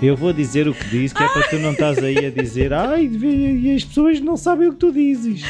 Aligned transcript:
Eu 0.00 0.16
vou 0.16 0.32
dizer 0.32 0.68
o 0.68 0.74
que 0.74 0.84
disse, 0.88 1.12
que 1.14 1.22
é 1.22 1.28
para 1.28 1.48
tu 1.48 1.58
não 1.58 1.72
estás 1.72 1.98
aí 1.98 2.24
a 2.26 2.30
dizer 2.30 2.72
ai, 2.72 3.10
e 3.12 3.74
as 3.74 3.84
pessoas 3.84 4.20
não 4.20 4.36
sabem 4.36 4.68
o 4.68 4.72
que 4.72 4.78
tu 4.78 4.92
dizes. 4.92 5.42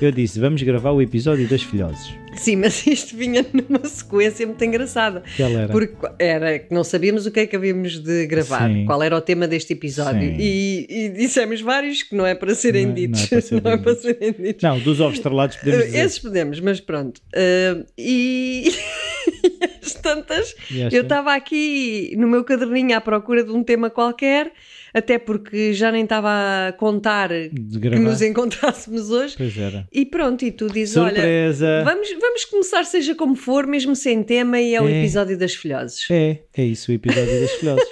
Eu 0.00 0.10
disse, 0.10 0.40
vamos 0.40 0.60
gravar 0.62 0.90
o 0.90 1.00
episódio 1.00 1.46
das 1.48 1.62
filhoses. 1.62 2.12
Sim, 2.36 2.56
mas 2.56 2.84
isto 2.86 3.16
vinha 3.16 3.44
numa 3.52 3.84
sequência 3.88 4.44
muito 4.46 4.62
engraçada. 4.64 5.22
Que 5.36 5.42
ela 5.42 5.60
era? 5.62 5.72
Porque 5.72 5.94
era 6.18 6.58
que 6.58 6.74
não 6.74 6.82
sabíamos 6.82 7.24
o 7.26 7.30
que 7.30 7.40
é 7.40 7.46
que 7.46 7.54
havíamos 7.56 8.00
de 8.00 8.26
gravar, 8.26 8.68
Sim. 8.68 8.84
qual 8.84 9.00
era 9.02 9.16
o 9.16 9.20
tema 9.20 9.46
deste 9.46 9.72
episódio. 9.72 10.34
E, 10.38 10.86
e 10.88 11.08
dissemos 11.10 11.60
vários 11.60 12.02
que 12.02 12.16
não 12.16 12.26
é 12.26 12.34
para 12.34 12.54
serem 12.56 12.86
Não 12.86 12.92
é- 12.92 12.94
não 12.94 13.02
é 13.02 13.06
ditos. 13.06 13.26
para 13.26 13.40
serem 13.40 13.62
Não 13.64 13.70
é 13.70 13.76
para 13.76 13.92
ditos. 13.92 14.02
serem 14.02 14.32
ditos. 14.32 14.62
Não, 14.62 14.78
dos 14.80 15.00
ovos 15.00 15.16
estrelados 15.18 15.56
podemos 15.56 15.80
Uh, 15.80 15.86
dizer. 15.86 15.98
Esses 16.04 16.18
podemos, 16.18 16.60
mas 16.60 16.80
pronto. 16.80 17.18
Uh, 17.34 17.84
e 17.96 18.72
tantas, 19.94 20.54
eu 20.92 21.02
estava 21.02 21.34
aqui 21.34 22.14
no 22.16 22.26
meu 22.28 22.44
caderninho 22.44 22.96
à 22.96 23.00
procura 23.00 23.42
de 23.44 23.50
um 23.50 23.62
tema 23.62 23.90
qualquer, 23.90 24.52
até 24.92 25.18
porque 25.18 25.72
já 25.72 25.90
nem 25.92 26.04
estava 26.04 26.28
a 26.68 26.72
contar 26.72 27.28
que 27.30 27.98
nos 27.98 28.22
encontrássemos 28.22 29.10
hoje. 29.10 29.34
Pois 29.36 29.56
era. 29.58 29.86
E 29.92 30.04
pronto, 30.06 30.44
e 30.44 30.50
tu 30.52 30.66
dizes: 30.68 30.96
olha, 30.96 31.14
Surpresa! 31.14 31.82
vamos, 31.84 32.08
vamos 32.20 32.44
começar, 32.46 32.84
seja 32.84 33.14
como 33.14 33.34
for, 33.36 33.66
mesmo 33.66 33.94
sem 33.96 34.22
tema, 34.22 34.60
e 34.60 34.74
é 34.74 34.80
o 34.82 34.88
É. 34.88 35.00
episódio 35.00 35.38
das 35.38 35.54
filhoses. 35.54 36.06
É, 36.10 36.40
é 36.56 36.64
isso 36.64 36.90
o 36.90 36.94
episódio 36.94 37.40
das 37.40 37.50
filhoses. 37.52 37.88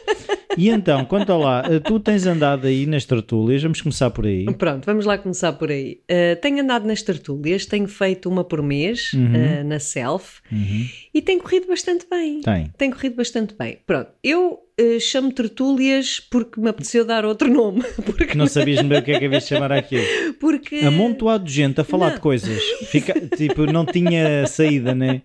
E 0.58 0.70
então, 0.70 1.04
conta 1.04 1.36
lá, 1.36 1.62
eh, 1.70 1.80
tu 1.80 2.00
tens 2.00 2.24
andado 2.26 2.66
aí 2.66 2.86
nas 2.86 3.04
tertúlias, 3.04 3.62
vamos 3.62 3.82
começar 3.82 4.08
por 4.10 4.24
aí. 4.24 4.46
Pronto, 4.54 4.86
vamos 4.86 5.04
lá 5.04 5.18
começar 5.18 5.52
por 5.52 5.70
aí. 5.70 6.00
Uh, 6.10 6.40
tenho 6.40 6.62
andado 6.62 6.86
nas 6.86 7.02
tertúlias, 7.02 7.66
tenho 7.66 7.86
feito 7.86 8.26
uma 8.30 8.42
por 8.42 8.62
mês 8.62 9.12
Uhum. 9.12 9.26
uh, 9.34 9.64
na 9.64 9.78
Self 9.78 10.40
e 11.12 11.20
tem 11.20 11.38
corrido 11.38 11.66
bastante 11.66 12.06
bem. 12.10 12.40
Tem. 12.40 12.72
Tem 12.78 12.90
corrido 12.90 13.16
bastante 13.16 13.54
bem. 13.54 13.80
Pronto, 13.86 14.10
eu 14.24 14.60
uh, 14.80 15.00
chamo 15.00 15.32
tertúlias 15.32 16.20
porque 16.20 16.60
me 16.60 16.68
apeteceu 16.68 17.04
dar 17.04 17.24
outro 17.24 17.48
nome. 17.52 17.82
Porque, 18.04 18.34
Não 18.36 18.46
sabias 18.46 18.82
bem 18.84 18.98
o 18.98 19.02
que 19.02 19.12
é 19.12 19.18
que 19.18 19.24
havias 19.26 19.42
de 19.44 19.48
chamar 19.50 19.72
aquilo. 19.72 20.04
porque 20.40 20.76
Amontoado 20.80 21.44
de 21.44 21.52
gente 21.52 21.80
a 21.80 21.84
falar 21.84 22.08
Não. 22.08 22.14
de 22.16 22.20
coisas. 22.20 22.62
Fica, 22.90 23.12
tipo, 23.36 23.66
não 23.66 23.84
tinha 23.86 24.46
saída, 24.46 24.94
né? 24.94 25.22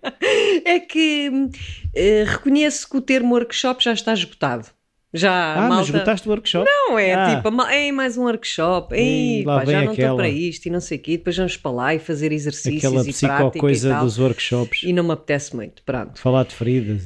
é 0.64 0.78
que 0.80 1.28
uh, 1.30 2.24
reconheço 2.26 2.88
que 2.88 2.96
o 2.96 3.00
termo 3.00 3.34
workshop 3.34 3.82
já 3.84 3.92
está 3.92 4.12
esgotado. 4.12 4.66
Já, 5.14 5.30
Ah, 5.54 5.60
mas 5.60 5.68
malta... 5.68 5.84
esgotaste 5.84 6.26
o 6.26 6.30
workshop? 6.30 6.64
Não, 6.66 6.98
é 6.98 7.12
Ah. 7.12 7.36
tipo, 7.36 7.62
ei, 7.70 7.92
mais 7.92 8.16
um 8.16 8.22
workshop, 8.22 8.94
Ei, 8.94 9.44
pá, 9.44 9.58
vem 9.62 9.74
já 9.74 9.84
não 9.84 9.92
estou 9.92 10.16
para 10.16 10.28
isto 10.30 10.64
e 10.66 10.70
não 10.70 10.80
sei 10.80 10.96
o 10.96 11.00
quê, 11.02 11.18
depois 11.18 11.36
vamos 11.36 11.54
para 11.58 11.70
lá 11.70 11.94
e 11.94 11.98
fazer 11.98 12.32
exercícios 12.32 12.78
Aquela 12.82 13.02
e 13.02 13.12
prática 13.12 13.36
e 13.36 13.50
psicocoisa 13.52 13.90
tal. 13.90 14.04
dos 14.04 14.18
workshops. 14.18 14.80
E 14.84 14.90
não 14.92 15.04
me 15.04 15.12
apetece 15.12 15.54
muito, 15.54 15.82
pronto. 15.82 16.18
Falar 16.18 16.44
de 16.44 16.54
feridas. 16.54 17.02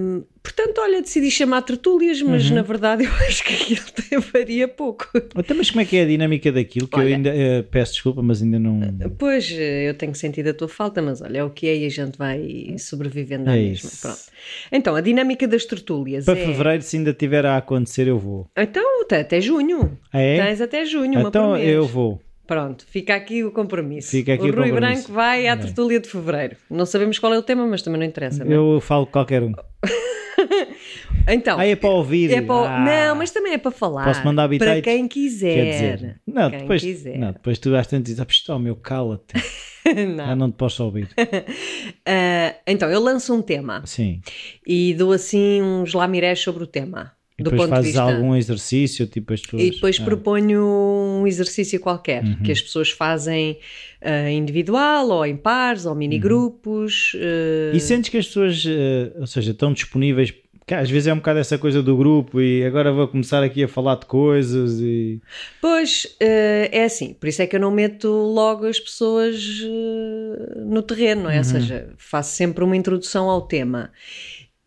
Hum, 0.00 0.24
portanto, 0.44 0.78
olha, 0.80 1.00
decidi 1.02 1.28
chamar 1.30 1.62
tertúlias, 1.62 2.20
mas 2.22 2.48
Uhum. 2.48 2.54
na 2.56 2.62
verdade 2.62 3.04
eu 3.04 3.10
acho 3.26 3.42
que 3.42 3.54
aquilo 3.54 4.22
varia 4.32 4.68
pouco. 4.68 5.08
Até 5.34 5.54
mas 5.54 5.70
como 5.70 5.80
é 5.80 5.84
que 5.84 5.96
é 5.96 6.02
a 6.02 6.06
dinâmica 6.06 6.52
daquilo? 6.52 6.86
Que 6.86 6.94
eu 6.96 7.00
Olha. 7.00 7.16
ainda 7.16 7.30
eh, 7.34 7.62
peço 7.62 7.94
desculpa, 7.94 8.22
mas 8.22 8.42
ainda 8.42 8.58
não. 8.58 8.80
Pois, 9.18 9.50
eh, 9.50 9.88
eu 9.88 9.94
tenho 9.94 10.14
sentido 10.14 10.50
a 10.50 10.54
tua 10.54 10.68
falta, 10.68 11.00
mas 11.02 11.20
olha, 11.22 11.38
é 11.38 11.44
o 11.44 11.50
que 11.50 11.66
é 11.66 11.76
e 11.76 11.86
a 11.86 11.88
gente 11.90 12.16
vai 12.18 12.76
sobrevivendo 12.78 13.48
à 13.50 13.56
É 13.56 13.60
mesma. 13.62 13.90
Pronto. 14.00 14.18
Então, 14.70 14.94
a 14.94 15.00
dinâmica 15.00 15.48
das 15.48 15.64
tertúlias 15.64 16.26
Para 16.26 16.38
é... 16.38 16.44
fevereiro, 16.46 16.82
se 16.82 16.96
ainda 16.98 17.12
tiver 17.14 17.46
a 17.46 17.56
acontecer, 17.56 18.06
eu 18.06 18.18
vou. 18.18 18.46
Então, 18.56 19.02
até, 19.02 19.40
junho. 19.40 19.98
Ah, 20.12 20.20
é? 20.20 20.44
Tens 20.44 20.60
até 20.60 20.84
junho, 20.84 21.18
uma 21.20 21.28
Então 21.30 21.50
por 21.52 21.58
mês. 21.58 21.68
eu 21.74 21.86
vou. 21.86 22.20
Pronto, 22.46 22.84
fica 22.86 23.14
aqui 23.14 23.42
o 23.42 23.50
compromisso. 23.50 24.10
Fica 24.10 24.34
aqui 24.34 24.42
o 24.44 24.52
o 24.52 24.56
Rui 24.56 24.70
compromisso. 24.70 25.02
Branco 25.04 25.12
vai 25.12 25.46
à 25.48 25.52
É. 25.52 25.56
tertúlia 25.56 25.98
de 26.00 26.08
fevereiro. 26.08 26.56
Não 26.70 26.84
sabemos 26.86 27.18
qual 27.18 27.32
é 27.32 27.38
o 27.38 27.42
tema, 27.42 27.66
mas 27.66 27.80
também 27.82 27.98
não 28.00 28.06
interessa. 28.06 28.44
não 28.44 28.52
é? 28.52 28.56
Eu 28.56 28.80
falo 28.80 29.06
qualquer 29.06 29.42
um. 29.42 29.52
Então, 31.26 31.58
Ah, 31.58 31.66
é 31.66 31.74
para 31.74 31.88
ouvir. 31.88 32.30
é 32.32 32.42
para 32.42 32.54
Ah. 32.76 32.84
Não, 33.08 33.16
mas 33.16 33.30
também 33.30 33.54
é 33.54 33.58
para 33.58 33.70
falar. 33.70 34.04
Posso 34.04 34.22
mandar 34.24 34.42
Para 34.42 34.58
bitites? 34.58 34.82
quem 34.82 35.08
quiser. 35.08 35.54
Quer 35.54 35.70
dizer, 35.96 36.20
não, 36.26 36.50
Quem 36.50 36.58
depois, 36.60 36.82
quiser. 36.82 37.18
não, 37.18 37.32
depois 37.32 37.58
tu 37.58 37.74
às 37.74 37.86
tantas 37.86 38.04
dizes, 38.14 38.20
ah, 38.48 38.54
oh, 38.54 38.58
meu, 38.58 38.76
cala-te. 38.76 39.32
Não. 40.16 40.24
Ah, 40.24 40.34
não 40.34 40.50
te 40.50 40.56
posso 40.56 40.82
ouvir. 40.84 41.08
Ah, 42.06 42.54
então, 42.66 42.90
eu 42.90 43.00
lanço 43.00 43.34
um 43.34 43.40
tema 43.42 43.82
Sim. 43.86 44.20
e 44.66 44.92
dou 44.94 45.12
assim 45.12 45.62
uns 45.62 45.92
lamirés 45.94 46.40
sobre 46.40 46.62
o 46.64 46.66
tema. 46.66 47.12
E 47.38 47.42
do 47.42 47.50
depois 47.50 47.62
ponto 47.62 47.70
de 47.70 47.76
fazes 47.76 47.86
vista. 47.92 48.02
algum 48.02 48.36
exercício, 48.36 49.06
tipo 49.08 49.32
as 49.32 49.40
tuas. 49.40 49.60
E 49.62 49.70
depois 49.72 49.98
ah, 50.00 50.04
proponho 50.04 50.62
um 51.20 51.26
exercício 51.26 51.80
qualquer 51.80 52.22
Uhum. 52.22 52.36
que 52.44 52.52
as 52.52 52.60
pessoas 52.62 52.90
fazem 52.90 53.58
ah, 54.00 54.30
individual 54.30 55.08
ou 55.08 55.26
em 55.26 55.36
pares 55.36 55.84
ou 55.84 55.94
mini 55.96 56.18
grupos. 56.18 57.12
ah, 57.16 57.74
E 57.76 57.80
sentes 57.80 58.08
que 58.10 58.18
as 58.18 58.26
pessoas, 58.26 58.64
eh, 58.66 59.12
ou 59.18 59.26
seja, 59.26 59.50
estão 59.50 59.72
disponíveis. 59.72 60.32
que 60.66 60.72
às 60.74 60.88
vezes 60.88 61.08
é 61.08 61.12
um 61.12 61.16
bocado 61.16 61.38
essa 61.40 61.58
coisa 61.58 61.82
do 61.82 61.94
grupo 61.94 62.40
e 62.40 62.64
agora 62.64 62.90
vou 62.90 63.06
começar 63.06 63.42
aqui 63.42 63.62
a 63.64 63.68
falar 63.68 63.96
de 63.96 64.06
coisas 64.06 64.80
e. 64.80 65.20
Pois, 65.60 66.16
é 66.18 66.84
assim, 66.84 67.12
por 67.12 67.28
isso 67.28 67.42
é 67.42 67.46
que 67.46 67.54
eu 67.56 67.60
não 67.60 67.70
meto 67.70 68.08
logo 68.08 68.64
as 68.64 68.80
pessoas 68.80 69.36
no 70.64 70.80
terreno, 70.82 71.24
não 71.24 71.30
é? 71.30 71.38
Ou 71.38 71.44
seja, 71.44 71.90
faço 71.98 72.34
sempre 72.36 72.64
uma 72.64 72.76
introdução 72.76 73.28
ao 73.28 73.42
tema. 73.42 73.90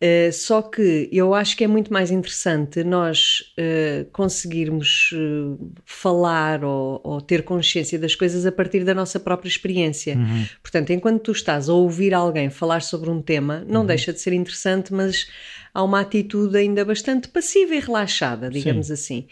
Eh, 0.00 0.30
só 0.30 0.62
que 0.62 1.08
eu 1.10 1.34
acho 1.34 1.56
que 1.56 1.64
é 1.64 1.66
muito 1.66 1.92
mais 1.92 2.12
interessante 2.12 2.84
nós 2.84 3.52
eh, 3.56 4.06
conseguirmos 4.12 5.10
eh, 5.12 5.64
falar 5.84 6.64
ou, 6.64 7.00
ou 7.02 7.20
ter 7.20 7.42
consciência 7.42 7.98
das 7.98 8.14
coisas 8.14 8.46
a 8.46 8.52
partir 8.52 8.84
da 8.84 8.94
nossa 8.94 9.18
própria 9.18 9.48
experiência. 9.48 10.16
Portanto, 10.62 10.90
enquanto 10.90 11.22
tu 11.22 11.32
estás 11.32 11.68
a 11.68 11.72
ouvir 11.72 12.14
alguém 12.14 12.48
falar 12.48 12.80
sobre 12.80 13.10
um 13.10 13.20
tema, 13.20 13.64
não 13.66 13.84
deixa 13.84 14.12
de 14.12 14.20
ser 14.20 14.32
interessante, 14.32 14.94
mas 14.94 15.28
há 15.74 15.82
uma 15.82 16.00
atitude 16.00 16.56
ainda 16.56 16.84
bastante 16.84 17.26
passiva 17.28 17.74
e 17.74 17.80
relaxada, 17.80 18.48
digamos 18.48 18.92
assim. 18.92 19.26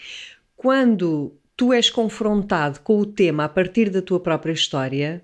Quando 0.56 1.32
tu 1.56 1.72
és 1.72 1.88
confrontado 1.88 2.80
com 2.80 2.98
o 2.98 3.06
tema 3.06 3.44
a 3.44 3.48
partir 3.48 3.88
da 3.88 4.02
tua 4.02 4.18
própria 4.18 4.52
história, 4.52 5.22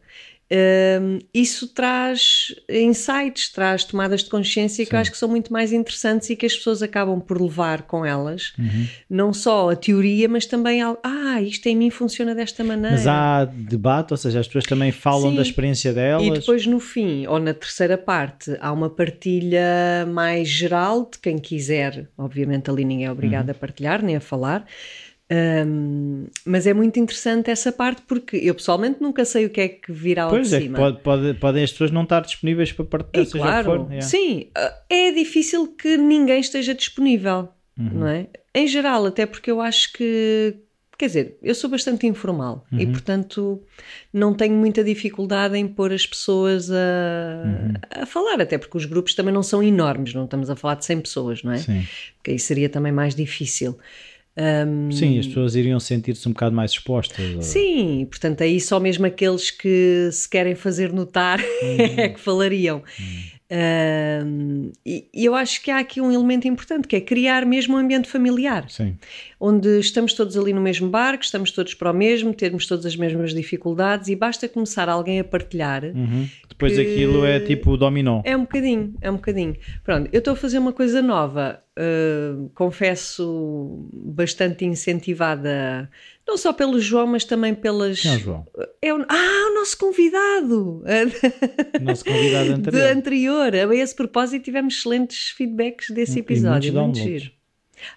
hum, 0.53 1.19
isso 1.33 1.69
traz 1.69 2.55
insights, 2.69 3.49
traz 3.49 3.85
tomadas 3.85 4.23
de 4.23 4.31
consciência 4.31 4.85
que 4.85 4.95
eu 4.95 4.99
acho 4.99 5.11
que 5.11 5.17
são 5.17 5.29
muito 5.29 5.53
mais 5.53 5.73
interessantes 5.73 6.29
e 6.31 6.37
que 6.37 6.45
as 6.47 6.55
pessoas 6.55 6.83
acabam 6.83 7.21
por 7.21 7.41
levar 7.41 7.83
com 7.83 8.05
elas, 8.05 8.53
não 9.09 9.33
só 9.33 9.71
a 9.71 9.77
teoria, 9.77 10.29
mas 10.29 10.45
também 10.47 10.81
algo, 10.83 10.99
ah, 11.03 11.41
isto 11.41 11.67
em 11.67 11.77
mim 11.77 11.91
funciona 11.91 12.35
desta 12.35 12.63
maneira. 12.63 12.97
Mas 12.97 13.07
há 13.07 13.45
debate, 13.45 14.13
ou 14.13 14.17
seja, 14.17 14.41
as 14.41 14.47
pessoas 14.47 14.65
também 14.65 14.93
falam 14.93 15.31
Sim. 15.31 15.37
da 15.37 15.43
experiência 15.43 15.93
delas. 15.93 16.27
E 16.27 16.31
depois 16.31 16.67
no 16.67 16.79
fim, 16.81 17.27
ou 17.27 17.39
na 17.39 17.55
terceira 17.55 17.97
parte, 17.97 18.57
há 18.61 18.71
uma 18.73 18.91
partilha 18.91 20.07
mais 20.13 20.49
geral 20.49 21.09
de 21.11 21.19
quem 21.19 21.39
quiser. 21.39 22.09
Obviamente 22.19 22.71
ali 22.71 22.85
ninguém 22.85 23.07
é 23.07 23.11
obrigado 23.13 23.47
Uhum. 23.47 23.53
a 23.53 23.55
partilhar 23.55 24.03
nem 24.03 24.17
a 24.17 24.21
falar. 24.21 24.67
Hum, 25.33 26.27
mas 26.45 26.67
é 26.67 26.75
muito 26.75 26.99
interessante 26.99 27.51
essa 27.51 27.73
parte 27.73 28.03
porque 28.03 28.37
eu 28.37 28.55
pessoalmente 28.55 29.01
nunca 29.01 29.25
sei 29.25 29.47
o 29.47 29.51
que 29.51 29.61
é 29.61 29.69
que 29.69 29.91
virá 29.93 30.29
Pois 30.29 30.51
de 30.51 30.57
é, 30.57 30.61
cima. 30.61 30.77
pode, 30.77 31.01
pode- 31.01 31.35
podem 31.35 31.65
as 31.65 31.73
pessoas 31.73 31.91
não 31.91 32.03
estar 32.03 32.21
disponíveis 32.21 32.71
para 32.73 32.85
partilhar, 32.85 33.27
E 33.27 33.31
seja 33.31 33.45
claro, 33.45 33.71
o 33.71 33.75
que 33.75 33.85
for. 33.85 33.93
yeah. 33.93 34.07
sim, 34.09 34.49
é 34.91 35.11
difícil 35.13 35.69
que 35.69 35.97
ninguém 35.97 36.41
esteja 36.41 36.75
disponível, 36.75 37.49
Uhum. 37.79 37.91
não 38.01 38.07
é? 38.09 38.27
Em 38.55 38.67
geral, 38.67 39.07
até 39.07 39.25
porque 39.25 39.51
eu 39.51 39.63
acho 39.63 39.93
que, 39.95 40.55
quer 40.99 41.07
dizer, 41.07 41.39
eu 41.43 41.55
sou 41.55 41.71
bastante 41.71 42.07
informal 42.07 42.67
e, 42.71 42.85
Uhum. 42.85 42.93
portanto, 42.93 43.63
não 44.13 44.35
tenho 44.35 44.55
muita 44.55 44.85
dificuldade 44.85 45.57
em 45.57 45.67
pôr 45.67 45.91
as 45.93 46.05
pessoas 46.07 46.71
a, 46.71 46.75
Uhum. 47.47 48.03
a 48.03 48.07
falar, 48.07 48.41
até 48.43 48.59
porque 48.59 48.77
os 48.77 48.85
grupos 48.85 49.15
também 49.15 49.33
não 49.33 49.43
são 49.43 49.63
enormes, 49.63 50.13
não 50.13 50.25
estamos 50.25 50.51
a 50.51 50.57
falar 50.57 50.75
de 50.75 50.85
100 50.85 51.01
pessoas, 51.01 51.43
não 51.43 51.53
é? 51.53 51.59
Sim. 51.59 51.87
Porque 52.17 52.33
aí 52.33 52.39
seria 52.39 52.69
também 52.69 52.93
mais 52.93 53.15
difícil. 53.15 53.79
Sim, 54.91 55.19
as 55.19 55.27
pessoas 55.27 55.55
iriam 55.55 55.79
sentir-se 55.79 56.27
um 56.29 56.33
bocado 56.33 56.55
mais 56.57 56.71
expostas. 56.73 57.35
ou- 57.35 57.43
Sim, 57.43 58.07
portanto, 58.11 58.43
aí 58.43 58.61
só 58.61 58.81
mesmo 58.81 59.05
aqueles 59.07 59.51
que 59.51 60.09
se 60.11 60.29
querem 60.29 60.55
fazer 60.55 60.93
notar 60.93 61.39
é 61.97 62.09
que 62.09 62.19
falariam. 62.21 62.83
Ahm, 63.55 64.73
e, 64.87 65.07
e 65.13 65.25
eu 65.27 65.35
acho 65.35 65.63
que 65.63 65.71
há 65.71 65.79
aqui 65.79 66.01
um 66.01 66.11
elemento 66.11 66.49
importante 66.49 66.89
que 66.89 66.97
é 66.97 67.01
criar 67.03 67.45
mesmo 67.45 67.75
um 67.75 67.79
ambiente 67.79 68.09
familiar, 68.09 68.65
Sim. 68.71 68.97
onde 69.39 69.79
estamos 69.79 70.15
todos 70.15 70.39
ali 70.39 70.55
no 70.55 70.61
mesmo 70.63 70.89
barco, 70.89 71.23
estamos 71.23 71.51
todos 71.51 71.75
para 71.75 71.91
o 71.91 71.95
mesmo, 71.95 72.33
temos 72.33 72.67
todas 72.67 72.87
as 72.87 72.97
mesmas 72.97 73.35
dificuldades 73.35 74.09
e 74.09 74.17
basta 74.17 74.49
começar 74.49 74.89
alguém 74.89 75.21
a 75.21 75.25
partilhar. 75.25 75.85
Uhum. 75.85 76.27
Depois 76.63 76.79
aquilo 76.79 77.25
é 77.25 77.41
tipo 77.41 77.73
o 77.73 77.77
dominó. 77.77 78.21
É 78.25 78.37
um 78.37 78.43
bocadinho, 78.43 78.95
é 79.01 79.11
um 79.11 79.17
bocadinho. 79.17 79.57
Pronto, 79.85 80.09
eu 80.13 80.19
estou 80.19 80.33
a 80.35 80.37
fazer 80.37 80.59
uma 80.59 80.73
coisa 80.73 81.03
nova, 81.03 81.61
uh, 81.79 82.49
confesso, 82.55 83.89
bastante 83.93 84.65
incentivada, 84.65 85.91
não 86.27 86.37
só 86.37 86.53
pelo 86.53 86.79
João, 86.81 87.07
mas 87.09 87.25
também 87.25 87.55
pelas. 87.55 88.01
Quem 88.01 88.13
é 88.13 88.17
o 88.17 88.19
João? 88.21 88.47
É 88.81 88.95
o- 88.95 89.05
Ah, 89.09 89.49
o 89.51 89.55
nosso 89.55 89.77
convidado! 89.79 90.83
O 91.81 91.85
nosso 91.85 92.05
convidado 92.05 92.49
De 92.55 92.55
anterior. 92.55 92.91
anterior. 92.97 93.55
A 93.71 93.75
esse 93.77 93.95
propósito, 93.95 94.43
tivemos 94.45 94.75
excelentes 94.79 95.31
feedbacks 95.31 95.91
desse 95.91 96.19
E 96.19 96.21
episódio. 96.21 96.73
muitos 96.73 97.01
Muito 97.01 97.19
giro. 97.19 97.31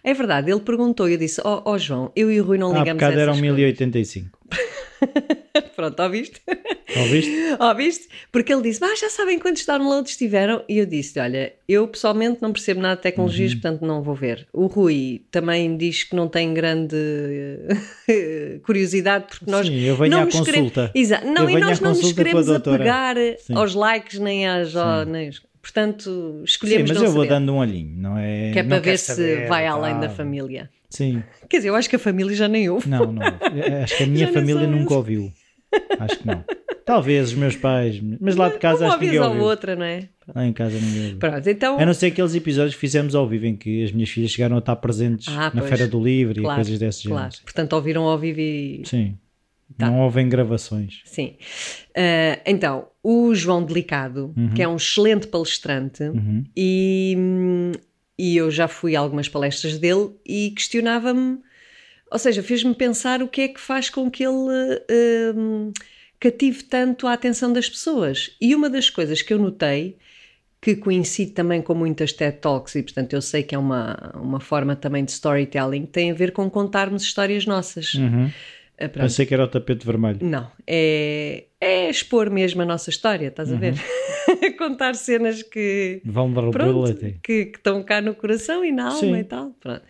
É 0.03 0.13
verdade, 0.15 0.49
ele 0.51 0.61
perguntou 0.61 1.07
e 1.07 1.11
eu 1.13 1.17
disse: 1.19 1.39
Ó 1.43 1.77
João, 1.77 2.11
eu 2.15 2.31
e 2.31 2.41
o 2.41 2.43
Rui 2.43 2.57
não 2.57 2.71
Ah, 2.75 2.79
ligamos 2.79 2.93
bocado 3.03 3.19
a 3.19 3.21
essas 3.23 3.39
coisas." 3.39 3.41
1085. 3.41 4.39
Pronto, 5.75 6.01
ouviste? 6.03 6.41
Ouviste? 6.97 7.31
Ouviste? 7.59 8.09
Porque 8.31 8.53
ele 8.53 8.61
disse, 8.61 8.83
ah, 8.83 8.95
já 8.95 9.09
sabem 9.09 9.39
quantos 9.39 9.65
downloads 9.65 10.15
tiveram? 10.17 10.63
E 10.69 10.77
eu 10.77 10.85
disse, 10.85 11.19
olha, 11.19 11.53
eu 11.67 11.87
pessoalmente 11.87 12.41
não 12.41 12.51
percebo 12.51 12.81
nada 12.81 12.95
de 12.95 13.01
tecnologias, 13.01 13.53
Uhum. 13.53 13.59
portanto 13.59 13.81
não 13.85 14.01
vou 14.01 14.15
ver. 14.15 14.47
O 14.53 14.67
Rui 14.67 15.21
também 15.31 15.75
diz 15.77 16.03
que 16.03 16.15
não 16.15 16.27
tem 16.27 16.53
grande 16.53 16.95
eh, 18.07 18.59
curiosidade, 18.63 19.25
porque 19.29 19.49
nós 19.49 19.67
Sim, 19.67 19.79
eu 19.81 19.95
venho 19.95 20.11
não 20.11 20.21
à 20.21 20.25
nos 20.25 20.39
queremos- 20.41 20.71
consulta. 20.71 20.91
Exato. 20.95 21.25
Não, 21.27 21.49
Eu 21.49 21.57
e 21.57 21.59
nós 21.59 21.79
não 21.79 21.89
nos 21.91 22.11
queremos 22.13 22.49
apegar 22.49 23.15
Sim. 23.39 23.53
aos 23.55 23.73
likes 23.75 24.19
nem 24.19 24.47
às... 24.47 24.73
nem 25.07 25.29
Portanto, 25.61 26.03
Sim, 26.37 26.43
escolhemos 26.43 26.91
mas 26.91 26.97
não 26.99 27.05
eu 27.07 27.11
vou 27.11 27.23
saber. 27.23 27.33
dando 27.39 27.53
um 27.53 27.57
olhinho, 27.57 27.97
não 27.97 28.17
é? 28.19 28.51
Que 28.53 28.59
é 28.59 28.61
não 28.61 28.69
para 28.69 28.79
ver 28.81 28.99
se 28.99 29.15
saber, 29.15 29.47
vai 29.47 29.63
tá. 29.65 29.71
além 29.71 29.99
da 29.99 30.09
família. 30.09 30.69
Sim, 30.95 31.23
Quer 31.49 31.57
dizer, 31.57 31.69
eu 31.69 31.75
acho 31.75 31.89
que 31.89 31.95
a 31.95 31.99
família 31.99 32.35
já 32.35 32.47
nem 32.47 32.69
ouve. 32.69 32.87
não, 32.89 33.11
não. 33.11 33.21
Acho 33.83 33.97
que 33.97 34.03
a 34.03 34.07
minha 34.07 34.31
família 34.31 34.65
nunca 34.67 34.85
essa. 34.85 34.95
ouviu. 34.95 35.31
Acho 35.99 36.19
que 36.19 36.27
não. 36.27 36.43
Talvez 36.85 37.29
os 37.29 37.33
meus 37.33 37.55
pais, 37.55 37.99
mas 38.21 38.35
lá 38.35 38.47
de 38.47 38.59
casa 38.59 38.85
Uma 38.85 38.89
acho 38.89 38.99
que 38.99 39.05
vez 39.05 39.11
ninguém 39.13 39.27
ou 39.27 39.33
ouviu. 39.33 39.43
outra, 39.49 39.75
não 39.75 39.83
é? 39.85 40.07
Lá 40.33 40.45
em 40.45 40.53
casa 40.53 40.75
ninguém 40.79 41.01
ouviu. 41.05 41.17
Pronto, 41.17 41.49
então... 41.49 41.79
A 41.79 41.85
não 41.85 41.93
ser 41.95 42.07
aqueles 42.07 42.35
episódios 42.35 42.75
que 42.75 42.79
fizemos 42.79 43.15
ao 43.15 43.27
vivo 43.27 43.47
em 43.47 43.55
que 43.55 43.83
as 43.83 43.91
minhas 43.91 44.09
filhas 44.09 44.29
chegaram 44.31 44.55
a 44.55 44.59
estar 44.59 44.75
presentes 44.75 45.27
Ah, 45.29 45.51
na 45.53 45.61
pois. 45.61 45.67
Feira 45.67 45.87
do 45.87 45.99
Livre 46.01 46.41
Claro, 46.41 46.53
e 46.61 46.63
coisas 46.63 46.79
desse 46.79 47.03
género. 47.03 47.19
Claro. 47.21 47.35
Portanto, 47.43 47.73
ouviram 47.73 48.03
ao 48.03 48.17
vivo 48.19 48.39
e... 48.39 48.83
Sim. 48.85 49.17
Tá. 49.79 49.87
Não 49.89 50.01
ouvem 50.01 50.29
gravações. 50.29 51.01
Sim. 51.05 51.33
Ah, 51.97 52.39
então, 52.45 52.87
o 53.03 53.33
João 53.33 53.63
Delicado, 53.63 54.31
que 54.53 54.61
é 54.61 54.67
um 54.67 54.75
excelente 54.75 55.27
palestrante, 55.27 56.03
e, 56.55 57.15
hum, 57.17 57.71
e 58.17 58.37
eu 58.37 58.49
já 58.49 58.67
fui 58.67 58.95
a 58.95 58.99
algumas 58.99 59.27
palestras 59.27 59.77
dele 59.77 60.11
e 60.25 60.51
questionava-me, 60.51 61.39
ou 62.09 62.19
seja, 62.19 62.41
fez-me 62.41 62.73
pensar 62.73 63.21
o 63.21 63.27
que 63.27 63.41
é 63.41 63.47
que 63.47 63.59
faz 63.59 63.89
com 63.89 64.09
que 64.09 64.23
ele 64.23 64.81
hum, 65.35 65.71
cative 66.19 66.63
tanto 66.63 67.07
a 67.07 67.13
atenção 67.13 67.51
das 67.51 67.69
pessoas. 67.69 68.35
E 68.39 68.55
uma 68.55 68.69
das 68.69 68.89
coisas 68.89 69.21
que 69.21 69.33
eu 69.33 69.39
notei, 69.39 69.97
que 70.61 70.75
coincide 70.75 71.31
também 71.31 71.61
com 71.61 71.75
muitas 71.75 72.13
TED 72.13 72.37
Talks, 72.37 72.75
e 72.75 72.83
portanto 72.83 73.13
eu 73.13 73.21
sei 73.21 73.43
que 73.43 73.53
é 73.53 73.57
uma, 73.57 74.13
uma 74.15 74.39
forma 74.39 74.75
também 74.75 75.03
de 75.03 75.11
storytelling, 75.11 75.85
tem 75.85 76.11
a 76.11 76.13
ver 76.13 76.31
com 76.31 76.49
contarmos 76.49 77.03
histórias 77.03 77.45
nossas. 77.45 77.93
Uhum. 77.93 78.31
Ah. 78.79 78.89
Pensei 78.89 79.25
que 79.25 79.33
era 79.33 79.43
o 79.43 79.47
tapete 79.47 79.85
vermelho. 79.85 80.19
Não, 80.21 80.51
é, 80.65 81.45
é 81.61 81.89
expor 81.89 82.29
mesmo 82.29 82.61
a 82.61 82.65
nossa 82.65 82.89
história, 82.89 83.27
estás 83.27 83.51
a 83.51 83.55
ver? 83.55 83.73
Contar 84.57 84.95
cenas 84.95 85.41
que, 85.43 86.01
pronto, 86.51 86.73
que, 87.21 87.45
que 87.45 87.57
estão 87.57 87.83
cá 87.83 88.01
no 88.01 88.13
coração 88.15 88.63
e 88.63 88.71
na 88.71 88.87
alma 88.87 88.99
Sim. 88.99 89.17
e 89.17 89.23
tal. 89.23 89.51
Pronto. 89.59 89.81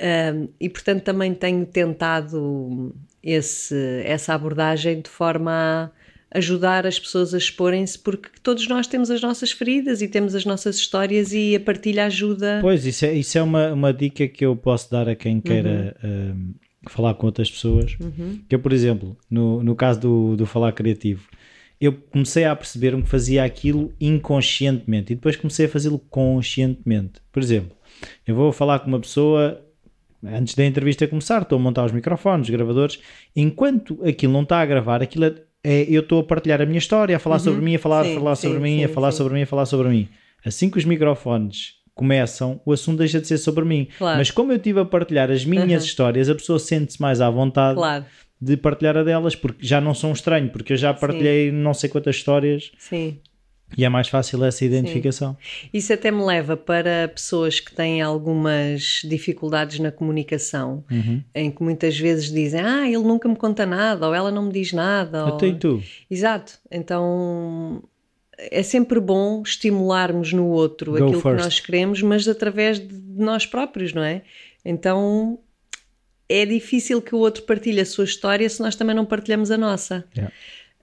Um, 0.00 0.48
e 0.60 0.68
portanto 0.68 1.02
também 1.02 1.32
tenho 1.34 1.64
tentado 1.64 2.94
esse, 3.22 4.02
essa 4.04 4.34
abordagem 4.34 5.00
de 5.00 5.08
forma 5.08 5.92
a 6.34 6.38
ajudar 6.38 6.86
as 6.86 6.98
pessoas 6.98 7.34
a 7.34 7.38
exporem-se, 7.38 7.98
porque 7.98 8.30
todos 8.42 8.66
nós 8.66 8.86
temos 8.86 9.10
as 9.10 9.20
nossas 9.20 9.52
feridas 9.52 10.00
e 10.02 10.08
temos 10.08 10.34
as 10.34 10.44
nossas 10.44 10.76
histórias 10.76 11.32
e 11.32 11.54
a 11.54 11.60
partilha 11.60 12.06
ajuda. 12.06 12.58
Pois, 12.62 12.86
isso 12.86 13.04
é, 13.04 13.12
isso 13.12 13.36
é 13.38 13.42
uma, 13.42 13.72
uma 13.72 13.92
dica 13.92 14.26
que 14.26 14.44
eu 14.44 14.56
posso 14.56 14.90
dar 14.90 15.08
a 15.08 15.14
quem 15.14 15.40
queira 15.40 15.94
Uhum. 16.02 16.10
um, 16.10 16.54
falar 16.88 17.14
com 17.14 17.26
outras 17.26 17.50
pessoas. 17.50 17.96
Que 18.48 18.54
eu, 18.54 18.58
por 18.58 18.72
exemplo, 18.72 19.16
no, 19.30 19.62
no 19.62 19.76
caso 19.76 20.00
do, 20.00 20.36
do 20.36 20.46
falar 20.46 20.72
criativo, 20.72 21.28
eu 21.82 21.92
comecei 21.92 22.44
a 22.44 22.54
perceber-me 22.54 23.02
que 23.02 23.08
fazia 23.08 23.42
aquilo 23.42 23.92
inconscientemente 24.00 25.12
e 25.12 25.16
depois 25.16 25.34
comecei 25.34 25.66
a 25.66 25.68
fazê-lo 25.68 25.98
conscientemente. 25.98 27.14
Por 27.32 27.42
exemplo, 27.42 27.76
eu 28.24 28.36
vou 28.36 28.52
falar 28.52 28.78
com 28.78 28.86
uma 28.86 29.00
pessoa 29.00 29.60
antes 30.24 30.54
da 30.54 30.64
entrevista 30.64 31.08
começar, 31.08 31.42
estou 31.42 31.58
a 31.58 31.60
montar 31.60 31.84
os 31.84 31.90
microfones, 31.90 32.46
os 32.46 32.50
gravadores, 32.54 33.00
enquanto 33.34 33.98
aquilo 34.06 34.32
não 34.32 34.42
está 34.42 34.60
a 34.60 34.66
gravar, 34.66 35.02
aquilo 35.02 35.24
é, 35.24 35.34
é- 35.64 35.86
eu 35.88 36.02
estou 36.02 36.20
a 36.20 36.24
partilhar 36.24 36.62
a 36.62 36.66
minha 36.66 36.78
história, 36.78 37.16
a 37.16 37.18
falar 37.18 37.40
sobre 37.40 37.60
mim, 37.60 37.74
a 37.74 37.78
falar, 37.80 38.04
Sim, 38.04 38.14
falar 38.14 38.36
sim, 38.36 38.46
sobre 38.46 38.60
mim, 38.60 38.84
a 38.84 38.88
sim, 38.88 38.94
falar 38.94 39.10
sim. 39.10 39.18
sobre 39.18 39.34
mim, 39.34 39.42
a 39.42 39.46
falar 39.46 39.66
sobre 39.66 39.88
mim. 39.88 40.08
Assim 40.44 40.70
que 40.70 40.78
os 40.78 40.84
microfones 40.84 41.81
começam, 41.94 42.60
o 42.64 42.72
assunto 42.72 42.98
deixa 42.98 43.20
de 43.20 43.26
ser 43.26 43.38
sobre 43.38 43.64
mim. 43.64 43.88
Claro. 43.98 44.18
Mas 44.18 44.30
como 44.30 44.52
eu 44.52 44.56
estive 44.56 44.80
a 44.80 44.84
partilhar 44.84 45.30
as 45.30 45.44
minhas 45.44 45.84
histórias, 45.84 46.28
a 46.30 46.34
pessoa 46.34 46.58
sente-se 46.58 47.00
mais 47.00 47.20
à 47.20 47.28
vontade 47.30 47.76
Claro, 47.76 48.04
de 48.40 48.56
partilhar 48.56 48.96
a 48.96 49.02
delas, 49.04 49.36
porque 49.36 49.64
já 49.66 49.80
não 49.80 49.94
são 49.94 50.12
estranho, 50.12 50.48
porque 50.50 50.72
eu 50.72 50.76
já 50.76 50.92
partilhei 50.94 51.52
não 51.52 51.72
sei 51.74 51.88
quantas 51.90 52.16
histórias 52.16 52.72
sim. 52.78 53.18
e 53.78 53.84
é 53.84 53.88
mais 53.88 54.08
fácil 54.08 54.42
essa 54.44 54.64
identificação. 54.64 55.36
Isso 55.72 55.92
até 55.92 56.10
me 56.10 56.24
leva 56.24 56.56
para 56.56 57.08
pessoas 57.08 57.60
que 57.60 57.72
têm 57.74 58.02
algumas 58.02 59.00
dificuldades 59.04 59.78
na 59.78 59.92
comunicação, 59.92 60.84
Uhum. 60.90 61.22
em 61.34 61.50
que 61.50 61.62
muitas 61.62 61.96
vezes 61.98 62.32
dizem: 62.32 62.60
Ah, 62.60 62.86
ele 62.86 63.04
nunca 63.04 63.28
me 63.28 63.36
conta 63.36 63.64
nada, 63.64 64.08
ou 64.08 64.14
ela 64.14 64.30
não 64.30 64.46
me 64.46 64.52
diz 64.52 64.72
nada. 64.72 65.24
ou- 65.26 65.34
Até 65.36 65.46
e 65.48 65.54
tu? 65.54 65.80
Exato. 66.10 66.54
Então 66.70 67.82
é 68.50 68.62
sempre 68.62 68.98
bom 69.00 69.42
estimularmos 69.42 70.32
no 70.32 70.46
outro 70.46 70.92
Go 70.92 70.96
aquilo 71.04 71.20
first. 71.20 71.36
que 71.38 71.44
nós 71.44 71.60
queremos, 71.60 72.02
mas 72.02 72.26
através 72.28 72.78
de 72.78 72.94
nós 73.16 73.46
próprios, 73.46 73.92
não 73.92 74.02
é? 74.02 74.22
Então 74.64 75.38
é 76.28 76.46
difícil 76.46 77.00
que 77.02 77.14
o 77.14 77.18
outro 77.18 77.42
partilhe 77.42 77.80
a 77.80 77.84
sua 77.86 78.04
história 78.04 78.48
se 78.48 78.60
nós 78.60 78.74
também 78.74 78.94
não 78.96 79.04
partilhamos 79.04 79.50
a 79.50 79.58
nossa. 79.58 80.04
Yeah. 80.16 80.32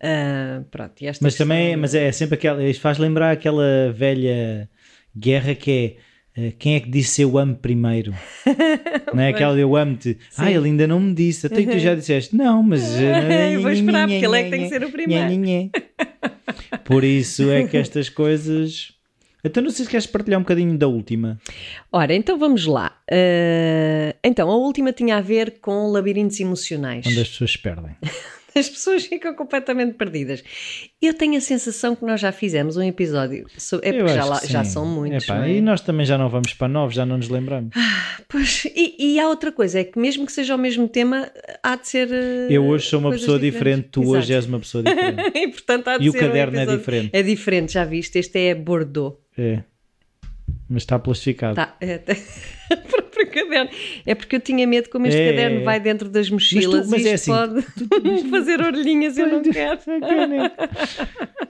Ah, 0.01 0.63
pronto, 0.71 0.93
Mas 1.21 1.35
também 1.35 1.65
questão- 1.65 1.81
mas 1.81 1.95
é 1.95 2.11
sempre 2.11 2.35
aquela. 2.35 2.63
Isto 2.63 2.81
faz 2.81 2.97
lembrar 2.97 3.31
aquela 3.31 3.91
velha 3.93 4.69
guerra 5.17 5.53
que 5.55 5.71
é. 5.97 6.08
Eh, 6.35 6.53
Quem 6.57 6.75
é 6.75 6.79
que 6.79 6.89
disse 6.89 7.21
eu 7.21 7.37
amo 7.37 7.55
primeiro? 7.55 8.13
não 9.13 9.21
é 9.21 9.29
aquela 9.29 9.53
de 9.55 9.61
eu 9.61 9.75
amo-te. 9.75 10.17
Ah, 10.37 10.51
ele 10.51 10.67
ainda 10.69 10.87
não 10.87 10.99
me 10.99 11.13
disse. 11.13 11.47
Até 11.47 11.63
que 11.63 11.71
tu 11.71 11.79
já 11.79 11.95
disseste. 11.95 12.35
Não, 12.35 12.61
mas. 12.63 12.95
eh, 12.99 13.55
Eu 13.55 13.61
vou 13.63 13.71
esperar, 13.71 14.07
porque 14.07 14.25
ele 14.25 14.39
é 14.39 14.43
que 14.43 14.49
tem 14.49 14.63
que 14.63 14.69
ser 14.69 14.83
o 14.83 14.89
primeiro. 14.91 15.27
Por 16.85 17.03
isso 17.03 17.49
é 17.51 17.67
que 17.67 17.77
estas 17.77 18.09
coisas. 18.09 18.93
Então 19.43 19.63
não 19.63 19.69
sei 19.69 19.85
se 19.85 19.91
queres 19.91 20.05
partilhar 20.05 20.37
um 20.39 20.43
bocadinho 20.43 20.77
da 20.77 20.87
última. 20.87 21.39
Ora, 21.91 22.13
então 22.13 22.37
vamos 22.37 22.65
lá. 22.65 22.97
Ah, 23.09 24.15
então, 24.23 24.49
a 24.49 24.55
última 24.55 24.91
tinha 24.91 25.17
a 25.17 25.21
ver 25.21 25.59
com 25.61 25.87
labirintos 25.91 26.39
emocionais. 26.39 27.05
Onde 27.07 27.19
as 27.21 27.29
pessoas 27.29 27.51
se 27.51 27.57
perdem. 27.59 27.95
As 28.55 28.67
pessoas 28.69 29.05
ficam 29.05 29.33
completamente 29.35 29.93
perdidas. 29.93 30.43
Eu 31.01 31.13
tenho 31.13 31.37
a 31.37 31.41
sensação 31.41 31.95
que 31.95 32.03
nós 32.03 32.19
já 32.19 32.31
fizemos 32.31 32.77
um 32.77 32.81
episódio. 32.81 33.45
sobre- 33.57 33.87
É 33.89 33.93
porque 33.93 34.13
já, 34.13 34.25
lá- 34.25 34.41
já 34.45 34.63
são 34.63 34.85
muitos. 34.85 35.23
Epá, 35.23 35.45
é? 35.45 35.53
E 35.57 35.61
nós 35.61 35.81
também 35.81 36.05
já 36.05 36.17
não 36.17 36.29
vamos 36.29 36.53
para 36.53 36.67
novos, 36.67 36.95
já 36.95 37.05
não 37.05 37.17
nos 37.17 37.29
lembramos. 37.29 37.73
Pois, 38.27 38.65
e, 38.75 38.95
e 39.13 39.19
há 39.19 39.27
outra 39.27 39.51
coisa, 39.51 39.79
é 39.79 39.83
que 39.83 39.97
mesmo 39.99 40.25
que 40.25 40.31
seja 40.31 40.55
o 40.55 40.57
mesmo 40.57 40.87
tema, 40.87 41.31
há 41.63 41.75
de 41.75 41.87
ser. 41.87 42.11
eh, 42.11 42.47
Eu 42.49 42.65
hoje 42.65 42.87
sou 42.87 42.99
uma 42.99 43.11
pessoa 43.11 43.39
diferentes. 43.39 43.53
diferente, 43.85 43.87
tu 43.91 44.01
hoje 44.01 44.31
Exato. 44.31 44.33
és 44.33 44.45
uma 44.45 44.59
pessoa 44.59 44.83
diferente. 44.83 45.31
e 45.37 45.47
portanto 45.47 45.87
há 45.87 45.97
de 45.97 46.05
E 46.05 46.09
o 46.09 46.11
ser 46.11 46.17
um 46.17 46.21
caderno 46.21 46.57
é 46.57 46.61
episódio- 46.63 46.79
diferente. 46.79 47.09
É 47.13 47.23
diferente, 47.23 47.73
já 47.73 47.85
viste? 47.85 48.19
Este 48.19 48.39
é 48.39 48.55
Bordeaux. 48.55 49.17
É. 49.37 49.63
Mas 50.67 50.83
está 50.83 50.99
plastificado. 50.99 51.55
Tá, 51.55 51.75
é, 51.81 51.95
o 51.95 52.58
próprio 52.89 53.27
caderno. 53.31 53.69
É 54.05 54.13
porque 54.15 54.35
eu 54.35 54.39
tinha 54.39 54.65
medo 54.67 54.89
como 54.89 55.07
este 55.07 55.19
É, 55.19 55.29
caderno 55.31 55.61
é. 55.61 55.63
vai 55.63 55.79
dentro 55.79 56.09
das 56.09 56.29
mochilas 56.29 56.89
mas 56.89 57.03
e 57.03 57.07
é 57.09 57.13
isto 57.15 57.31
assim, 57.33 57.65
pode 57.89 58.29
fazer 58.29 58.61
orelhinhas, 58.61 59.17
eu 59.17 59.27
não 59.27 59.41
quero. 59.41 59.79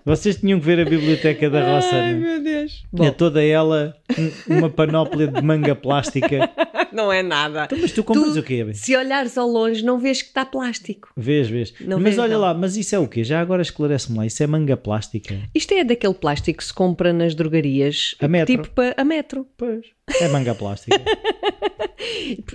Vocês 0.05 0.37
tinham 0.37 0.59
que 0.59 0.65
ver 0.65 0.79
a 0.79 0.85
biblioteca 0.85 1.49
da 1.49 1.75
roça. 1.75 1.95
Ai 1.95 2.13
né? 2.13 2.19
meu 2.19 2.43
Deus. 2.43 2.83
É 3.01 3.11
toda 3.11 3.43
ela 3.43 3.95
um- 4.17 4.57
uma 4.57 4.69
panóplia 4.69 5.27
de 5.27 5.41
manga 5.41 5.75
plástica. 5.75 6.49
Não 6.91 7.13
é 7.13 7.21
nada. 7.21 7.65
Então, 7.65 7.77
mas 7.79 7.91
tu 7.91 8.03
compras 8.03 8.33
Tu- 8.33 8.39
o 8.39 8.43
quê? 8.43 8.63
bem? 8.63 8.73
Se 8.73 8.95
olhares 8.97 9.37
ao 9.37 9.47
longe, 9.47 9.85
não 9.85 9.99
vês 9.99 10.23
que 10.23 10.29
está 10.29 10.43
plástico. 10.43 11.09
Vês, 11.15 11.47
vês. 11.47 11.71
Não 11.81 11.97
mas 11.97 12.15
vês, 12.15 12.17
olha 12.17 12.33
não. 12.33 12.41
lá, 12.41 12.51
mas 12.55 12.75
isso 12.77 12.95
é 12.95 12.99
o 12.99 13.07
quê? 13.07 13.23
Já 13.23 13.39
agora 13.39 13.61
esclarece-me 13.61 14.17
lá. 14.17 14.25
Isso 14.25 14.41
é 14.41 14.47
manga 14.47 14.75
plástica? 14.75 15.37
Isto 15.53 15.75
é 15.75 15.83
daquele 15.83 16.15
plástico 16.15 16.57
que 16.57 16.63
se 16.65 16.73
compra 16.73 17.13
nas 17.13 17.35
drogarias, 17.35 18.15
A 18.19 18.27
metro. 18.27 18.55
tipo 18.55 18.69
pa- 18.73 18.95
a 18.97 19.03
metro. 19.05 19.45
Pois. 19.55 19.85
É 20.21 20.27
manga 20.27 20.53
plástica. 20.55 20.99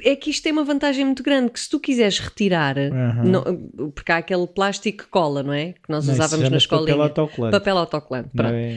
É 0.05 0.17
que 0.17 0.31
isto 0.31 0.43
tem 0.43 0.53
uma 0.53 0.65
vantagem 0.65 1.05
muito 1.05 1.23
grande, 1.23 1.51
que 1.51 1.61
se 1.61 1.69
tu 1.69 1.79
quiseres 1.79 2.19
retirar, 2.19 2.77
Aham. 2.79 3.25
não- 3.25 3.91
porque 3.95 4.11
há 4.11 4.17
aquele 4.19 4.47
plástico 4.47 5.05
que 5.05 5.11
cola, 5.11 5.43
não 5.43 5.53
é? 5.53 5.73
Que 5.73 5.89
nós 5.91 6.07
Não, 6.07 6.15
usávamos 6.15 6.41
na 6.51 6.59
chama-se 6.61 6.69
papel 6.69 7.03
autocolante. 7.03 7.53
Papel 7.53 7.79
autocolante, 7.79 8.31
Não 8.33 8.45
pronto. 8.45 8.55
é? 8.57 8.73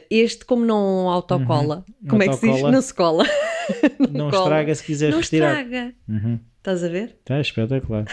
Uh, 0.00 0.04
este, 0.10 0.44
como 0.44 0.64
não 0.64 1.08
autocola, 1.08 1.84
como 2.08 2.22
é 2.22 2.28
que 2.28 2.34
se 2.34 2.40
diz? 2.40 2.50
Autocola. 2.50 2.72
Não 2.72 2.82
se 2.82 2.94
cola. 2.94 3.24
Não 4.12 4.30
cola. 4.30 4.42
estraga 4.44 4.74
se 4.74 4.84
quiseres 4.84 5.14
Não 5.14 5.22
retirar. 5.22 5.62
estraga. 5.62 5.94
Uhum. 6.08 6.38
Estás 6.58 6.84
a 6.84 6.88
ver? 6.88 7.16
Está 7.20 7.40
espetacular. 7.40 8.04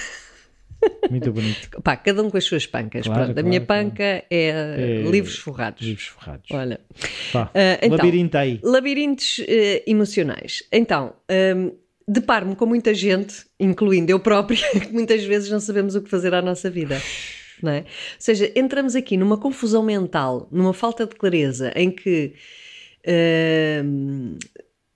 Muito 1.09 1.31
bonito. 1.31 1.81
Pá, 1.83 1.95
cada 1.97 2.23
um 2.23 2.29
com 2.29 2.37
as 2.37 2.45
suas 2.45 2.65
pancas. 2.65 3.05
Claro, 3.05 3.19
Pronto, 3.25 3.31
a 3.31 3.33
claro, 3.33 3.47
minha 3.49 3.61
claro. 3.61 3.85
panca 3.89 4.03
é, 4.03 4.23
É- 4.29 5.01
livros 5.09 5.37
forrados. 5.37 5.81
Livros 5.85 6.07
ferrados. 6.07 6.45
Olha. 6.51 6.79
Pá, 7.33 7.51
Ah, 7.53 7.79
então. 7.81 7.97
labirinto 7.97 8.37
aí. 8.37 8.59
Labirintos 8.63 9.41
eh, 9.47 9.83
emocionais. 9.87 10.63
Então, 10.71 11.13
hum, 11.55 11.71
deparo-me 12.07 12.55
com 12.55 12.65
muita 12.65 12.93
gente, 12.93 13.45
incluindo 13.59 14.11
eu 14.11 14.19
própria, 14.19 14.57
que 14.79 14.91
muitas 14.93 15.23
vezes 15.23 15.49
não 15.49 15.59
sabemos 15.59 15.95
o 15.95 16.01
que 16.01 16.09
fazer 16.09 16.33
à 16.33 16.41
nossa 16.41 16.69
vida. 16.69 17.01
Não 17.61 17.71
é? 17.73 17.79
Ou 17.79 17.85
seja, 18.17 18.49
entramos 18.55 18.95
aqui 18.95 19.17
numa 19.17 19.37
confusão 19.37 19.83
mental, 19.83 20.47
numa 20.49 20.73
falta 20.73 21.05
de 21.05 21.13
clareza, 21.15 21.73
em 21.75 21.91
que 21.91 22.33
hum, 23.83 24.37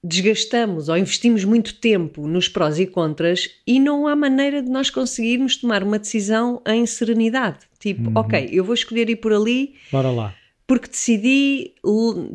desgastamos 0.03 0.89
ou 0.89 0.97
investimos 0.97 1.45
muito 1.45 1.75
tempo 1.75 2.27
nos 2.27 2.49
prós 2.49 2.77
e 2.77 2.85
contras 2.85 3.49
e 3.65 3.79
não 3.79 4.05
há 4.07 4.15
maneira 4.15 4.61
de 4.61 4.69
nós 4.69 4.89
conseguirmos 4.89 5.55
tomar 5.55 5.81
uma 5.81 5.97
decisão 5.97 6.61
em 6.67 6.85
serenidade. 6.85 7.59
Tipo, 7.79 8.09
uhum. 8.09 8.17
ok, 8.17 8.49
eu 8.51 8.63
vou 8.63 8.73
escolher 8.73 9.09
ir 9.09 9.15
por 9.17 9.31
ali. 9.31 9.75
Bora 9.91 10.11
lá. 10.11 10.35
Porque 10.67 10.87
decidi, 10.87 11.73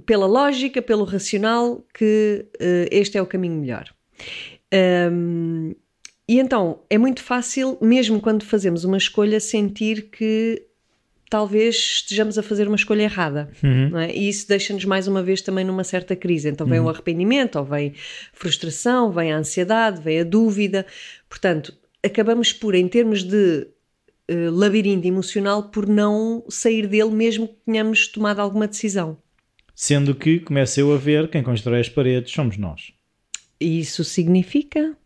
pela 0.05 0.27
lógica, 0.27 0.81
pelo 0.81 1.05
racional, 1.05 1.85
que 1.93 2.47
uh, 2.57 2.89
este 2.91 3.19
é 3.19 3.23
o 3.23 3.27
caminho 3.27 3.57
melhor. 3.57 3.89
Um, 5.11 5.75
e 6.29 6.39
então 6.39 6.81
é 6.91 6.99
muito 6.99 7.23
fácil, 7.23 7.79
mesmo 7.81 8.21
quando 8.21 8.45
fazemos 8.45 8.85
uma 8.85 8.99
escolha, 8.99 9.41
sentir 9.41 10.11
que 10.11 10.63
talvez 11.29 11.77
estejamos 11.77 12.39
a 12.39 12.43
fazer 12.43 12.67
uma 12.67 12.77
escolha 12.77 13.03
errada. 13.03 13.51
Uhum. 13.63 13.99
É? 13.99 14.15
E 14.15 14.29
isso 14.29 14.49
deixa-nos 14.49 14.85
mais 14.85 15.07
uma 15.07 15.23
vez 15.23 15.43
também 15.43 15.65
numa 15.65 15.85
certa 15.85 16.17
crise. 16.17 16.49
Então 16.49 16.67
vem 16.67 16.81
uhum. 16.81 16.87
o 16.87 16.89
arrependimento, 16.89 17.59
ou 17.59 17.65
vem 17.65 17.95
frustração, 18.33 19.13
vem 19.13 19.33
a 19.33 19.39
ansiedade, 19.39 20.01
vem 20.01 20.21
a 20.21 20.25
dúvida. 20.25 20.87
Portanto, 21.29 21.75
acabamos 22.03 22.53
por, 22.53 22.75
em 22.75 22.89
termos 22.89 23.23
de 23.23 23.67
uh, 24.31 24.51
labirinto 24.51 25.07
emocional, 25.07 25.65
por 25.65 25.87
não 25.87 26.45
sair 26.49 26.87
dele 26.87 27.11
mesmo 27.11 27.49
que 27.49 27.57
tenhamos 27.67 28.09
tomado 28.09 28.41
alguma 28.41 28.67
decisão. 28.67 29.19
Sendo 29.75 30.15
que 30.15 30.41
começa 30.41 30.81
eu 30.81 30.93
a 30.93 30.97
ver 30.97 31.29
quem 31.29 31.43
constrói 31.43 31.81
as 31.81 31.89
paredes 31.89 32.33
somos 32.33 32.57
nós. 32.57 32.93
Isso 33.61 34.03
significa? 34.05 34.97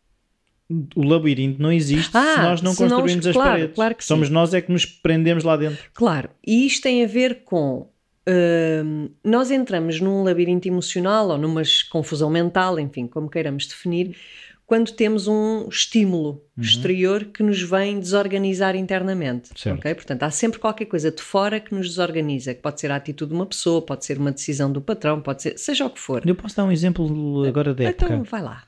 O 0.94 1.02
labirinto 1.02 1.60
não 1.60 1.72
existe 1.72 2.16
ah, 2.16 2.34
se 2.34 2.40
nós 2.40 2.62
não 2.62 2.72
se 2.72 2.78
construímos 2.78 3.26
as 3.26 3.34
claro, 3.34 3.50
paredes. 3.50 3.74
Claro 3.74 3.96
Somos 4.00 4.28
sim. 4.28 4.34
nós 4.34 4.54
é 4.54 4.60
que 4.60 4.72
nos 4.72 4.86
prendemos 4.86 5.44
lá 5.44 5.56
dentro. 5.56 5.78
Claro, 5.92 6.30
e 6.46 6.66
isto 6.66 6.82
tem 6.82 7.04
a 7.04 7.06
ver 7.06 7.42
com 7.44 7.88
uh, 8.28 9.10
nós 9.24 9.50
entramos 9.50 10.00
num 10.00 10.22
labirinto 10.22 10.68
emocional 10.68 11.28
ou 11.28 11.38
numa 11.38 11.62
confusão 11.90 12.30
mental, 12.30 12.78
enfim, 12.78 13.06
como 13.06 13.28
queiramos 13.28 13.66
definir, 13.66 14.16
quando 14.64 14.92
temos 14.92 15.28
um 15.28 15.68
estímulo 15.68 16.42
uhum. 16.56 16.62
exterior 16.62 17.26
que 17.26 17.42
nos 17.42 17.60
vem 17.60 18.00
desorganizar 18.00 18.74
internamente. 18.74 19.50
Certo. 19.54 19.78
Okay? 19.78 19.94
Portanto, 19.94 20.22
há 20.22 20.30
sempre 20.30 20.58
qualquer 20.58 20.86
coisa 20.86 21.10
de 21.10 21.20
fora 21.20 21.60
que 21.60 21.74
nos 21.74 21.88
desorganiza, 21.88 22.54
que 22.54 22.62
pode 22.62 22.80
ser 22.80 22.90
a 22.90 22.96
atitude 22.96 23.30
de 23.30 23.34
uma 23.34 23.44
pessoa, 23.44 23.82
pode 23.82 24.06
ser 24.06 24.18
uma 24.18 24.32
decisão 24.32 24.72
do 24.72 24.80
patrão, 24.80 25.20
pode 25.20 25.42
ser, 25.42 25.58
seja 25.58 25.84
o 25.84 25.90
que 25.90 26.00
for. 26.00 26.22
Eu 26.26 26.34
posso 26.34 26.56
dar 26.56 26.64
um 26.64 26.72
exemplo 26.72 27.44
agora 27.44 27.74
da 27.74 27.84
época. 27.84 28.06
Então, 28.06 28.22
vai 28.22 28.40
lá. 28.40 28.64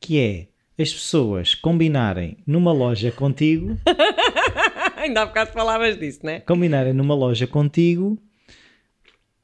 Que 0.00 0.18
é 0.18 0.46
as 0.78 0.92
pessoas 0.92 1.54
combinarem 1.54 2.36
numa 2.46 2.72
loja 2.72 3.10
contigo. 3.12 3.76
Ainda 4.96 5.22
há 5.22 5.26
bocado 5.26 5.52
falavas 5.52 5.98
disso, 5.98 6.20
né? 6.22 6.40
Combinarem 6.40 6.92
numa 6.92 7.14
loja 7.14 7.46
contigo, 7.46 8.18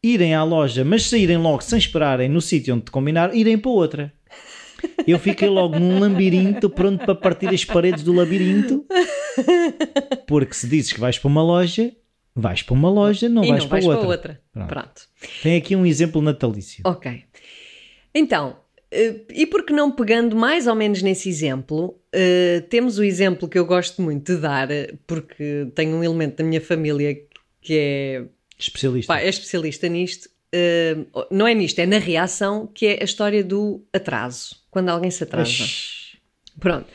irem 0.03 0.35
à 0.35 0.43
loja, 0.43 0.85
mas 0.85 1.05
saírem 1.05 1.37
logo 1.37 1.63
sem 1.63 1.79
esperarem 1.79 2.29
no 2.29 2.41
sítio 2.41 2.75
onde 2.75 2.85
te 2.85 2.91
combinaram, 2.91 3.35
irem 3.35 3.59
para 3.59 3.71
outra. 3.71 4.13
Eu 5.07 5.19
fiquei 5.19 5.49
logo 5.49 5.79
num 5.79 6.01
labirinto 6.01 6.71
pronto 6.71 7.05
para 7.05 7.15
partir 7.15 7.49
as 7.49 7.65
paredes 7.65 8.03
do 8.03 8.15
labirinto. 8.15 8.85
Porque 10.27 10.55
se 10.55 10.67
dizes 10.67 10.93
que 10.93 11.01
vais 11.01 11.19
para 11.19 11.29
uma 11.29 11.43
loja, 11.43 11.93
vais 12.35 12.63
para 12.63 12.75
uma 12.75 12.89
loja, 12.89 13.29
não, 13.29 13.43
vais, 13.43 13.63
não 13.63 13.69
para, 13.69 13.81
vais 13.81 13.87
outra. 13.87 14.01
para 14.01 14.09
outra. 14.09 14.41
Pronto. 14.53 14.69
Pronto. 14.69 15.03
Tem 15.43 15.57
aqui 15.57 15.77
um 15.77 15.85
exemplo 15.85 16.23
natalício. 16.23 16.83
Ok. 16.87 17.25
Então, 18.15 18.57
e 18.93 19.47
porque 19.47 19.73
não 19.73 19.91
pegando 19.91 20.35
mais 20.35 20.67
ou 20.67 20.75
menos 20.75 21.03
nesse 21.03 21.29
exemplo, 21.29 21.99
uh, 22.15 22.61
temos 22.69 22.99
o 22.99 23.05
exemplo 23.05 23.49
que 23.49 23.59
eu 23.59 23.65
gosto 23.65 24.03
muito 24.03 24.35
de 24.35 24.41
dar, 24.41 24.69
porque 25.07 25.71
tenho 25.75 25.97
um 25.97 26.05
elemento 26.05 26.37
da 26.37 26.45
minha 26.45 26.61
família 26.61 27.17
que 27.61 27.79
é 27.79 28.25
especialista, 28.59 29.13
pá, 29.13 29.21
é 29.21 29.29
especialista 29.29 29.89
nisto. 29.89 30.29
Uh, 30.53 31.27
não 31.31 31.47
é 31.47 31.55
nisto, 31.55 31.79
é 31.79 31.87
na 31.87 31.99
reação, 31.99 32.67
que 32.67 32.87
é 32.87 32.99
a 33.01 33.05
história 33.05 33.45
do 33.45 33.85
atraso. 33.93 34.57
Quando 34.71 34.89
alguém 34.89 35.11
se 35.11 35.23
atrasa. 35.23 35.49
Ixi. 35.49 36.19
Pronto. 36.59 36.87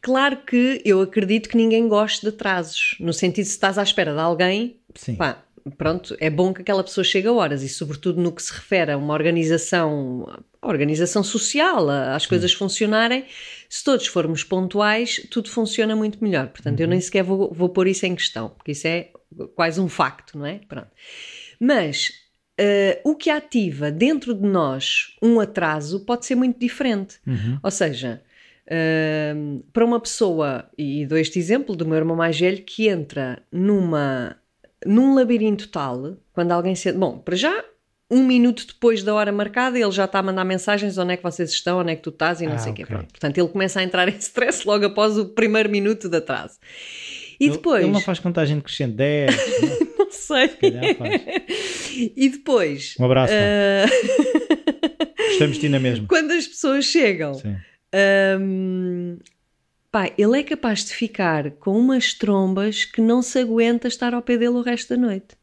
Claro 0.00 0.38
que 0.38 0.82
eu 0.84 1.00
acredito 1.00 1.48
que 1.48 1.56
ninguém 1.56 1.86
goste 1.86 2.22
de 2.22 2.28
atrasos, 2.28 2.96
no 2.98 3.12
sentido 3.12 3.44
de 3.44 3.50
se 3.50 3.54
estás 3.54 3.78
à 3.78 3.84
espera 3.84 4.12
de 4.12 4.18
alguém, 4.18 4.80
Sim. 4.94 5.16
Pá, 5.16 5.42
pronto, 5.76 6.16
é 6.18 6.28
bom 6.28 6.52
que 6.52 6.62
aquela 6.62 6.84
pessoa 6.84 7.04
chegue 7.04 7.28
a 7.28 7.32
horas 7.32 7.62
e, 7.62 7.68
sobretudo, 7.68 8.20
no 8.20 8.32
que 8.32 8.42
se 8.42 8.52
refere 8.52 8.92
a 8.92 8.96
uma 8.96 9.14
organização, 9.14 10.26
a 10.62 10.68
organização 10.68 11.24
social, 11.24 11.90
às 11.90 12.24
coisas 12.24 12.52
funcionarem, 12.52 13.24
se 13.68 13.82
todos 13.82 14.06
formos 14.06 14.44
pontuais, 14.44 15.26
tudo 15.28 15.50
funciona 15.50 15.96
muito 15.96 16.22
melhor. 16.22 16.46
Portanto, 16.48 16.78
uhum. 16.78 16.84
eu 16.84 16.88
nem 16.88 17.00
sequer 17.00 17.24
vou, 17.24 17.52
vou 17.52 17.68
pôr 17.68 17.88
isso 17.88 18.06
em 18.06 18.14
questão, 18.14 18.48
porque 18.48 18.70
isso 18.70 18.86
é 18.86 19.10
quase 19.56 19.80
um 19.80 19.88
facto, 19.88 20.38
não 20.38 20.46
é? 20.46 20.60
Pronto. 20.68 20.88
Mas 21.58 22.10
uh, 22.60 23.10
o 23.10 23.16
que 23.16 23.28
ativa 23.28 23.90
dentro 23.90 24.34
de 24.34 24.46
nós 24.46 25.16
um 25.20 25.40
atraso 25.40 26.04
pode 26.04 26.26
ser 26.26 26.36
muito 26.36 26.60
diferente. 26.60 27.18
Uhum. 27.26 27.58
Ou 27.60 27.70
seja, 27.70 28.22
uh, 28.68 29.64
para 29.72 29.84
uma 29.84 29.98
pessoa, 29.98 30.70
e 30.78 31.04
dou 31.06 31.18
este 31.18 31.40
exemplo 31.40 31.74
do 31.74 31.84
meu 31.84 31.96
irmão 31.96 32.16
mais 32.16 32.38
velho, 32.38 32.62
que 32.62 32.88
entra 32.88 33.42
numa 33.50 34.36
num 34.86 35.14
labirinto 35.14 35.68
tal, 35.68 36.16
quando 36.32 36.52
alguém 36.52 36.74
se. 36.74 36.92
Bom, 36.92 37.18
para 37.18 37.36
já, 37.36 37.64
um 38.12 38.22
minuto 38.22 38.66
depois 38.66 39.02
da 39.02 39.14
hora 39.14 39.32
marcada, 39.32 39.78
ele 39.78 39.90
já 39.90 40.04
está 40.04 40.18
a 40.18 40.22
mandar 40.22 40.44
mensagens 40.44 40.98
onde 40.98 41.14
é 41.14 41.16
que 41.16 41.22
vocês 41.22 41.50
estão, 41.50 41.78
onde 41.78 41.92
é 41.92 41.96
que 41.96 42.02
tu 42.02 42.10
estás 42.10 42.42
e 42.42 42.46
não 42.46 42.54
ah, 42.54 42.58
sei 42.58 42.70
o 42.70 42.72
okay. 42.72 42.84
quê. 42.84 42.92
Pronto. 42.92 43.08
Portanto, 43.08 43.38
ele 43.38 43.48
começa 43.48 43.80
a 43.80 43.82
entrar 43.82 44.06
em 44.08 44.16
stress 44.18 44.66
logo 44.66 44.84
após 44.84 45.16
o 45.16 45.30
primeiro 45.30 45.70
minuto 45.70 46.10
de 46.10 46.18
atraso. 46.18 46.58
E 47.40 47.46
ele, 47.46 47.52
depois. 47.52 47.82
Ele 47.82 47.90
não 47.90 48.00
faz 48.00 48.18
contagem 48.18 48.60
crescente 48.60 48.92
10. 48.92 49.34
não 49.98 50.10
sei. 50.10 50.50
E 52.14 52.28
depois. 52.28 52.94
Um 53.00 53.06
abraço. 53.06 53.32
Uh... 53.32 53.88
Gostamos 55.28 55.56
de 55.56 55.60
ti 55.60 55.68
na 55.70 55.80
mesma. 55.80 56.06
Quando 56.06 56.32
as 56.32 56.46
pessoas 56.46 56.84
chegam. 56.84 57.32
Sim. 57.34 57.56
Um, 58.40 59.18
Pá, 59.90 60.10
ele 60.16 60.40
é 60.40 60.42
capaz 60.42 60.86
de 60.86 60.94
ficar 60.94 61.50
com 61.52 61.78
umas 61.78 62.14
trombas 62.14 62.86
que 62.86 63.02
não 63.02 63.20
se 63.20 63.38
aguenta 63.38 63.88
estar 63.88 64.14
ao 64.14 64.22
pé 64.22 64.38
dele 64.38 64.56
o 64.56 64.62
resto 64.62 64.96
da 64.96 65.00
noite. 65.00 65.36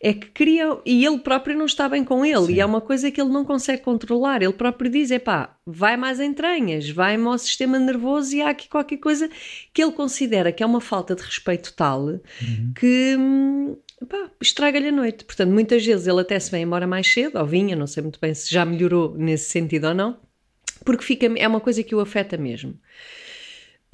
É 0.00 0.12
que 0.12 0.26
cria. 0.28 0.78
E 0.84 1.04
ele 1.04 1.18
próprio 1.18 1.56
não 1.56 1.66
está 1.66 1.88
bem 1.88 2.04
com 2.04 2.24
ele. 2.24 2.46
Sim. 2.46 2.54
E 2.54 2.60
é 2.60 2.66
uma 2.66 2.80
coisa 2.80 3.10
que 3.10 3.20
ele 3.20 3.30
não 3.30 3.44
consegue 3.44 3.82
controlar. 3.82 4.42
Ele 4.42 4.52
próprio 4.52 4.90
diz: 4.90 5.10
é 5.10 5.18
pá, 5.18 5.56
vai 5.66 5.96
mais 5.96 6.20
entranhas, 6.20 6.88
vai-me 6.88 7.26
ao 7.26 7.38
sistema 7.38 7.78
nervoso 7.78 8.34
e 8.34 8.42
há 8.42 8.50
aqui 8.50 8.68
qualquer 8.68 8.98
coisa 8.98 9.28
que 9.72 9.82
ele 9.82 9.92
considera 9.92 10.52
que 10.52 10.62
é 10.62 10.66
uma 10.66 10.80
falta 10.80 11.14
de 11.14 11.22
respeito 11.22 11.72
tal 11.74 12.02
uhum. 12.02 12.72
que. 12.74 13.16
estraga-lhe 14.40 14.88
a 14.88 14.92
noite. 14.92 15.24
Portanto, 15.24 15.50
muitas 15.50 15.84
vezes 15.84 16.06
ele 16.06 16.20
até 16.20 16.38
se 16.38 16.50
vem 16.50 16.62
embora 16.62 16.86
mais 16.86 17.06
cedo, 17.06 17.38
ou 17.38 17.46
vinha, 17.46 17.76
não 17.76 17.86
sei 17.86 18.02
muito 18.02 18.20
bem 18.20 18.34
se 18.34 18.52
já 18.52 18.64
melhorou 18.64 19.14
nesse 19.16 19.50
sentido 19.50 19.88
ou 19.88 19.94
não, 19.94 20.16
porque 20.84 21.04
fica, 21.04 21.26
é 21.36 21.46
uma 21.46 21.60
coisa 21.60 21.82
que 21.82 21.94
o 21.94 22.00
afeta 22.00 22.36
mesmo. 22.36 22.78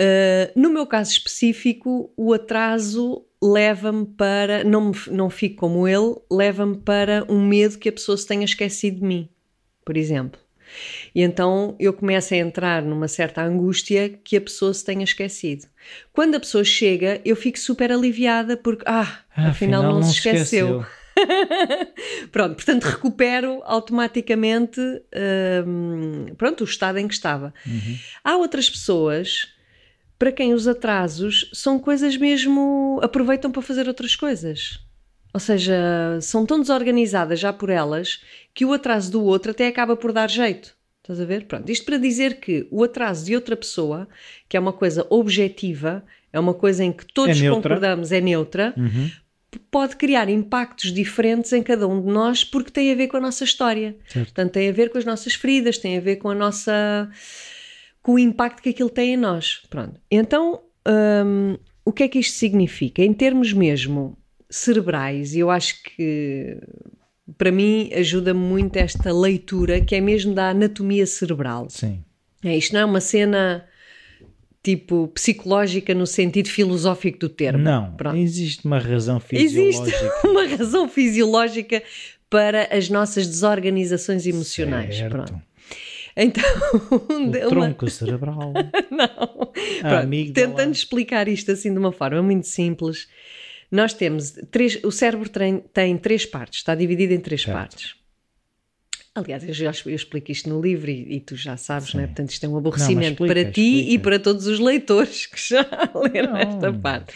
Uh, 0.01 0.51
no 0.57 0.71
meu 0.71 0.87
caso 0.87 1.13
específico, 1.13 2.13
o 2.17 2.33
atraso 2.33 3.25
leva-me 3.45 4.07
para, 4.07 4.65
não, 4.65 4.91
me, 4.91 4.97
não 5.11 5.29
fico 5.29 5.57
como 5.57 5.87
ele, 5.87 6.15
leva-me 6.33 6.79
para 6.79 7.27
um 7.29 7.45
medo 7.47 7.79
que 7.79 7.91
a 7.91 7.93
pessoa 7.93 8.17
se 8.17 8.27
tenha 8.27 8.45
esquecido 8.45 9.01
de 9.01 9.05
mim, 9.05 9.29
por 9.85 9.99
exemplo. 9.99 10.41
E 11.15 11.23
então 11.23 11.77
eu 11.79 11.93
começo 11.93 12.33
a 12.33 12.39
entrar 12.39 12.83
numa 12.83 13.07
certa 13.07 13.43
angústia 13.43 14.09
que 14.09 14.37
a 14.39 14.41
pessoa 14.41 14.73
se 14.73 14.83
tenha 14.83 15.05
esquecido. 15.05 15.67
Quando 16.13 16.37
a 16.37 16.41
pessoa 16.41 16.65
chega, 16.65 17.21
eu 17.23 17.37
fico 17.37 17.59
super 17.59 17.93
aliviada 17.93 18.57
porque, 18.57 18.83
ah, 18.87 19.21
ah 19.37 19.49
afinal, 19.51 19.83
não, 19.83 19.95
não, 19.97 20.03
se 20.03 20.13
esqueceu. 20.13 20.81
esqueceu. 20.81 21.05
pronto, 22.33 22.57
portanto 22.57 22.85
recupero 22.85 23.61
automaticamente 23.65 24.81
um, 25.67 26.35
pronto, 26.37 26.63
o 26.63 26.65
estado 26.65 26.99
em 26.99 27.07
que 27.07 27.15
estava. 27.15 27.55
Uhum. 27.67 27.99
Há 28.25 28.37
outras 28.37 28.69
pessoas 28.69 29.54
para 30.25 30.33
quem 30.33 30.55
os 30.55 30.67
atrasos 30.67 31.51
são 31.53 31.79
coisas 31.79 32.17
mesmo. 32.17 32.99
aproveitam 33.03 33.53
para 33.53 33.61
fazer 33.61 33.87
outras 33.87 34.17
coisas. 34.17 34.81
Ou 35.35 35.39
seja, 35.39 36.19
são 36.23 36.47
tão 36.47 36.63
desorganizadas 36.63 37.39
já 37.39 37.53
por 37.53 37.69
elas 37.69 38.23
que 38.55 38.65
o 38.65 38.73
atraso 38.73 39.13
do 39.13 39.23
outro 39.23 39.51
até 39.51 39.67
acaba 39.67 39.95
por 39.95 40.15
dar 40.15 40.31
jeito. 40.31 40.75
Estás 41.03 41.21
a 41.21 41.27
ver? 41.27 41.45
Pronto, 41.45 41.71
isto 41.71 41.85
para 41.85 41.99
dizer 41.99 42.41
que 42.41 42.67
o 42.71 42.83
atraso 42.83 43.27
de 43.27 43.35
outra 43.35 43.55
pessoa, 43.55 44.09
que 44.49 44.57
é 44.57 44.61
uma 44.61 44.73
coisa 44.73 45.07
objetiva, 45.11 46.03
é 46.33 46.41
uma 46.41 46.55
coisa 46.55 46.83
em 46.83 46.91
que 46.91 47.05
todos 47.05 47.43
é 47.43 47.51
concordamos, 47.51 48.11
é 48.11 48.23
neutra, 48.23 48.73
uhum. 48.79 49.11
pode 49.71 49.97
criar 49.97 50.31
impactos 50.31 50.91
diferentes 50.91 51.53
em 51.53 51.63
cada 51.63 51.87
um 51.87 52.01
de 52.01 52.09
nós 52.09 52.43
porque 52.43 52.71
tem 52.71 52.91
a 52.91 52.95
ver 52.95 53.09
com 53.09 53.19
a 53.19 53.21
nossa 53.21 53.45
história. 53.45 53.95
Certo. 54.09 54.29
Portanto, 54.29 54.53
tem 54.53 54.71
a 54.71 54.73
ver 54.73 54.89
com 54.89 54.97
as 54.97 55.05
nossas 55.05 55.35
feridas, 55.35 55.77
tem 55.77 55.99
a 55.99 56.01
ver 56.01 56.17
com 56.17 56.31
a 56.31 56.35
nossa 56.35 57.11
com 58.05 58.13
o 58.13 58.19
impacto 58.19 58.63
que 58.63 58.69
aquilo 58.69 58.91
tem 58.91 59.15
em 59.15 59.17
nós. 59.17 59.63
Pronto. 59.71 59.99
Então, 60.11 60.61
hum, 60.87 61.57
o 61.85 61.91
que 61.91 62.03
é 62.03 62.09
que 62.09 62.19
isto 62.19 62.37
significa? 62.37 63.03
Em 63.03 63.15
termos 63.15 63.53
mesmo 63.53 64.17
cerebrais, 64.49 65.35
eu 65.35 65.51
acho 65.51 65.83
que 65.83 66.59
para 67.39 67.51
mim 67.51 67.91
ajuda 67.95 68.35
muito 68.35 68.77
esta 68.77 69.11
leitura 69.11 69.81
que 69.81 69.95
é 69.95 70.03
mesmo 70.03 70.35
da 70.35 70.51
anatomia 70.51 71.07
cerebral. 71.07 71.67
Sim. 71.71 72.05
É, 72.45 72.55
isto 72.55 72.75
não 72.75 72.81
é 72.81 72.85
uma 72.85 73.01
cena 73.01 73.65
tipo 74.63 75.09
psicológica 75.09 75.95
no 75.95 76.07
sentido 76.07 76.51
filosófico 76.51 77.19
do 77.19 77.31
termo. 77.31 77.65
Não, 77.65 77.97
Pronto. 77.97 78.19
existe 78.19 78.67
uma 78.67 78.79
razão 78.79 79.19
fisiológica. 79.19 79.97
Existe 79.97 80.05
uma 80.29 80.47
razão 80.47 80.89
fisiológica 80.91 81.83
para 82.29 82.69
as 82.71 82.91
nossas 82.91 83.27
desorganizações 83.27 84.27
emocionais. 84.27 84.95
Certo. 84.95 85.11
Pronto. 85.11 85.54
Então, 86.17 86.45
O 86.91 87.07
uma- 87.17 87.49
tronco 87.49 87.91
cerebral. 87.91 88.53
não. 88.91 89.53
A 89.83 90.03
Pronto, 90.03 90.33
tentando 90.33 90.73
explicar 90.73 91.27
isto 91.29 91.51
assim 91.51 91.73
de 91.73 91.79
uma 91.79 91.91
forma 91.93 92.23
muito 92.23 92.47
simples, 92.47 93.09
nós 93.71 93.93
temos 93.93 94.31
três. 94.51 94.79
O 94.85 94.91
cérebro 94.93 95.29
tem, 95.29 95.59
tem 95.73 95.97
três 95.99 96.25
partes, 96.25 96.59
está 96.61 96.75
dividido 96.75 97.13
em 97.13 97.21
três 97.21 97.43
Certo. 97.43 97.57
partes. 97.57 97.95
Aliás, 99.17 99.47
eu 99.47 99.55
já 99.55 99.73
eu 99.87 99.95
explico 99.95 100.33
isto 100.33 100.49
no 100.49 100.61
livro 100.61 100.91
e, 100.91 101.15
e 101.17 101.21
tu 101.21 101.37
já 101.37 101.57
sabes, 101.57 101.91
Sim. 101.91 101.99
não 101.99 102.05
é? 102.05 102.07
Portanto, 102.09 102.31
isto 102.31 102.45
é 102.45 102.49
um 102.49 102.57
aborrecimento 102.57 103.13
explica, 103.25 103.35
para 103.35 103.53
ti 103.53 103.61
e 103.61 103.81
explica. 103.81 104.03
para 104.03 104.19
todos 104.19 104.47
os 104.49 104.59
leitores 104.59 105.27
que 105.27 105.41
já 105.51 105.65
leram 106.13 106.33
Não. 106.33 106.39
esta 106.41 106.73
parte. 106.73 107.15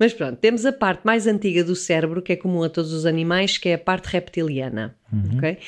Mas 0.00 0.14
pronto, 0.14 0.38
temos 0.38 0.64
a 0.64 0.72
parte 0.72 1.02
mais 1.04 1.26
antiga 1.26 1.62
do 1.62 1.76
cérebro, 1.76 2.22
que 2.22 2.32
é 2.32 2.36
comum 2.36 2.62
a 2.62 2.70
todos 2.70 2.90
os 2.92 3.04
animais, 3.04 3.58
que 3.58 3.68
é 3.68 3.74
a 3.74 3.78
parte 3.78 4.06
reptiliana. 4.06 4.96
Uhum. 5.12 5.36
ok? 5.36 5.58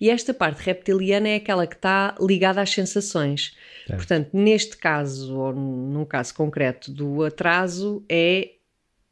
E 0.00 0.08
esta 0.08 0.32
parte 0.32 0.60
reptiliana 0.64 1.28
é 1.28 1.36
aquela 1.36 1.66
que 1.66 1.74
está 1.74 2.14
ligada 2.18 2.62
às 2.62 2.70
sensações. 2.70 3.54
Certo. 3.86 3.98
Portanto, 3.98 4.30
neste 4.32 4.78
caso, 4.78 5.36
ou 5.38 5.52
num 5.54 6.06
caso 6.06 6.34
concreto 6.34 6.90
do 6.90 7.22
atraso, 7.22 8.02
é, 8.08 8.52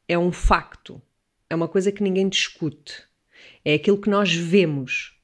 é 0.08 0.18
um 0.18 0.32
facto. 0.32 1.00
É 1.50 1.54
uma 1.54 1.68
coisa 1.68 1.92
que 1.92 2.02
ninguém 2.02 2.26
discute. 2.28 3.02
É 3.62 3.74
aquilo 3.74 3.98
que 4.00 4.08
nós 4.08 4.32
vemos. 4.34 5.14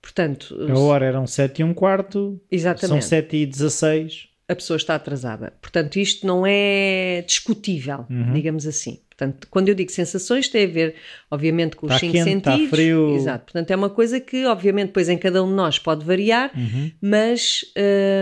Portanto, 0.00 0.56
A 0.70 0.78
hora 0.78 1.04
eram 1.04 1.26
7 1.26 1.60
e 1.60 1.64
um 1.64 1.74
quarto, 1.74 2.40
são 2.40 2.40
exatamente, 2.50 3.04
7 3.04 3.36
e 3.36 3.46
16. 3.46 4.28
a 4.48 4.54
pessoa 4.54 4.76
está 4.76 4.94
atrasada. 4.94 5.52
Portanto, 5.62 5.96
isto 5.96 6.26
não 6.26 6.44
é 6.46 7.22
discutível, 7.26 8.06
Uhum. 8.10 8.32
digamos 8.32 8.66
assim. 8.66 9.00
Portanto, 9.16 9.46
quando 9.50 9.68
eu 9.68 9.74
digo 9.74 9.92
sensações, 9.92 10.48
tem 10.48 10.64
a 10.64 10.68
ver, 10.68 10.94
obviamente, 11.30 11.76
com 11.76 11.86
os 11.86 11.92
Está 11.92 12.00
cinco 12.00 12.12
quente, 12.14 12.38
está 12.38 12.52
sentidos. 12.52 12.70
frio. 12.70 13.14
Exato. 13.14 13.44
Portanto, 13.44 13.70
é 13.70 13.76
uma 13.76 13.90
coisa 13.90 14.18
que, 14.18 14.46
obviamente, 14.46 14.86
depois 14.88 15.08
em 15.08 15.18
cada 15.18 15.42
um 15.44 15.48
de 15.48 15.54
nós 15.54 15.78
pode 15.78 16.04
variar, 16.04 16.50
Uhum. 16.56 16.90
mas 17.00 17.60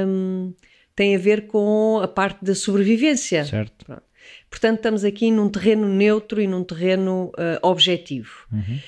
hum, 0.06 0.52
tem 0.97 1.14
a 1.14 1.18
ver 1.18 1.47
com 1.47 2.00
a 2.02 2.09
parte 2.09 2.44
da 2.44 2.54
sobrevivência. 2.54 3.44
Certo. 3.44 3.87
Portanto, 4.50 4.76
estamos 4.78 5.04
aqui 5.04 5.30
num 5.30 5.49
terreno 5.49 5.88
neutro 5.88 6.40
e 6.40 6.47
num 6.47 6.64
terreno 6.64 7.30
ah, 7.38 7.59
objetivo. 7.62 8.30
Uhum. 8.52 8.78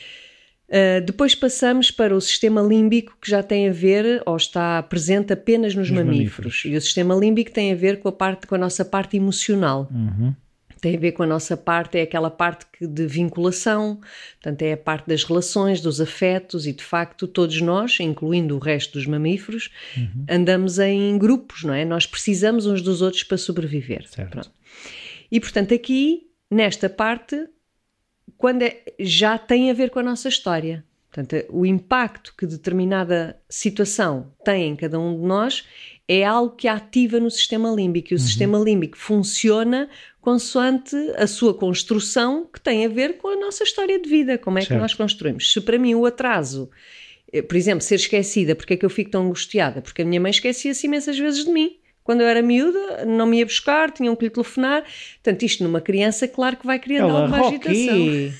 Ah, 0.70 1.00
depois 1.00 1.34
passamos 1.34 1.90
para 1.90 2.16
o 2.16 2.20
sistema 2.20 2.60
límbico, 2.62 3.16
que 3.20 3.30
já 3.30 3.42
tem 3.42 3.68
a 3.68 3.72
ver, 3.72 4.22
ou 4.26 4.36
está 4.36 4.82
presente 4.82 5.32
apenas 5.32 5.74
nos, 5.74 5.88
Nos 5.90 5.98
mamíferos. 6.04 6.16
mamíferos. 6.56 6.62
E 6.64 6.76
o 6.76 6.80
sistema 6.80 7.14
límbico 7.14 7.50
tem 7.52 7.70
a 7.72 7.76
ver 7.76 8.00
com 8.00 8.08
a, 8.08 8.12
parte, 8.12 8.46
com 8.46 8.54
a 8.56 8.58
nossa 8.58 8.84
parte 8.84 9.16
emocional. 9.16 9.88
Uhum. 9.92 10.34
Tem 10.82 10.96
a 10.96 10.98
ver 10.98 11.12
com 11.12 11.22
a 11.22 11.26
nossa 11.26 11.56
parte, 11.56 11.96
é 11.96 12.02
aquela 12.02 12.28
parte 12.28 12.66
que- 12.72 12.86
de 12.88 13.06
vinculação, 13.06 14.00
portanto, 14.42 14.62
é 14.62 14.72
a 14.72 14.76
parte 14.76 15.06
das 15.06 15.22
relações, 15.22 15.80
dos 15.80 16.00
afetos, 16.00 16.66
e 16.66 16.72
de 16.72 16.82
facto, 16.82 17.28
todos 17.28 17.60
nós, 17.60 17.98
incluindo 18.00 18.56
o 18.56 18.58
resto 18.58 18.94
dos 18.98 19.06
mamíferos, 19.06 19.70
Uhum. 19.96 20.26
andamos 20.28 20.80
em 20.80 21.16
grupos, 21.16 21.62
não 21.62 21.72
é? 21.72 21.84
Nós 21.84 22.04
precisamos 22.04 22.66
uns 22.66 22.82
dos 22.82 23.00
outros 23.00 23.22
para 23.22 23.38
sobreviver. 23.38 24.04
E 25.30 25.38
portanto, 25.38 25.72
aqui, 25.72 26.26
nesta 26.50 26.90
parte, 26.90 27.46
quando 28.36 28.62
é- 28.62 28.82
já 28.98 29.38
tem 29.38 29.70
a 29.70 29.74
ver 29.74 29.88
com 29.90 30.00
a 30.00 30.02
nossa 30.02 30.28
história. 30.28 30.84
Portanto, 31.12 31.44
o 31.50 31.64
impacto 31.64 32.34
que 32.36 32.44
determinada 32.46 33.38
situação 33.48 34.32
tem 34.44 34.70
em 34.70 34.74
cada 34.76 34.98
um 34.98 35.14
de 35.20 35.26
nós 35.26 35.62
é 36.08 36.24
algo 36.24 36.56
que 36.56 36.66
ativa 36.66 37.20
no 37.20 37.30
sistema 37.30 37.70
límbico. 37.70 38.12
E 38.12 38.16
o 38.16 38.18
sistema 38.18 38.58
límbico 38.58 38.96
funciona 38.96 39.88
consoante 40.22 40.96
a 41.16 41.26
sua 41.26 41.52
construção, 41.52 42.46
que 42.50 42.60
tem 42.60 42.86
a 42.86 42.88
ver 42.88 43.18
com 43.18 43.28
a 43.28 43.36
nossa 43.36 43.64
história 43.64 43.98
de 44.00 44.08
vida, 44.08 44.38
como 44.38 44.56
é 44.56 44.62
que 44.62 44.68
Certo. 44.68 44.80
nós 44.80 44.94
construímos. 44.94 45.52
Se 45.52 45.60
para 45.60 45.76
mim 45.78 45.96
o 45.96 46.06
atraso, 46.06 46.70
eh, 47.32 47.42
por 47.42 47.56
exemplo, 47.56 47.80
ser 47.82 47.96
esquecida, 47.96 48.54
porque 48.54 48.74
é 48.74 48.76
que 48.76 48.86
eu 48.86 48.90
fico 48.90 49.10
tão 49.10 49.26
angustiada? 49.26 49.82
Porque 49.82 50.00
a 50.02 50.04
minha 50.04 50.20
mãe 50.20 50.30
esquecia-se 50.30 50.86
imensas 50.86 51.18
vezes 51.18 51.44
de 51.44 51.50
mim. 51.50 51.76
Quando 52.04 52.20
eu 52.20 52.26
era 52.26 52.40
miúda, 52.42 53.04
não 53.04 53.26
me 53.26 53.38
ia 53.38 53.46
buscar, 53.46 53.90
tinham 53.90 54.14
que 54.16 54.24
lhe 54.24 54.30
telefonar. 54.30 54.82
Portanto, 55.22 55.42
isto 55.44 55.62
numa 55.62 55.80
criança, 55.80 56.26
claro 56.26 56.56
que 56.56 56.66
vai 56.66 56.78
criando 56.78 57.10
Ela, 57.10 57.22
alguma 57.22 57.46
agitação. 57.48 57.74
Rocky, 57.74 58.32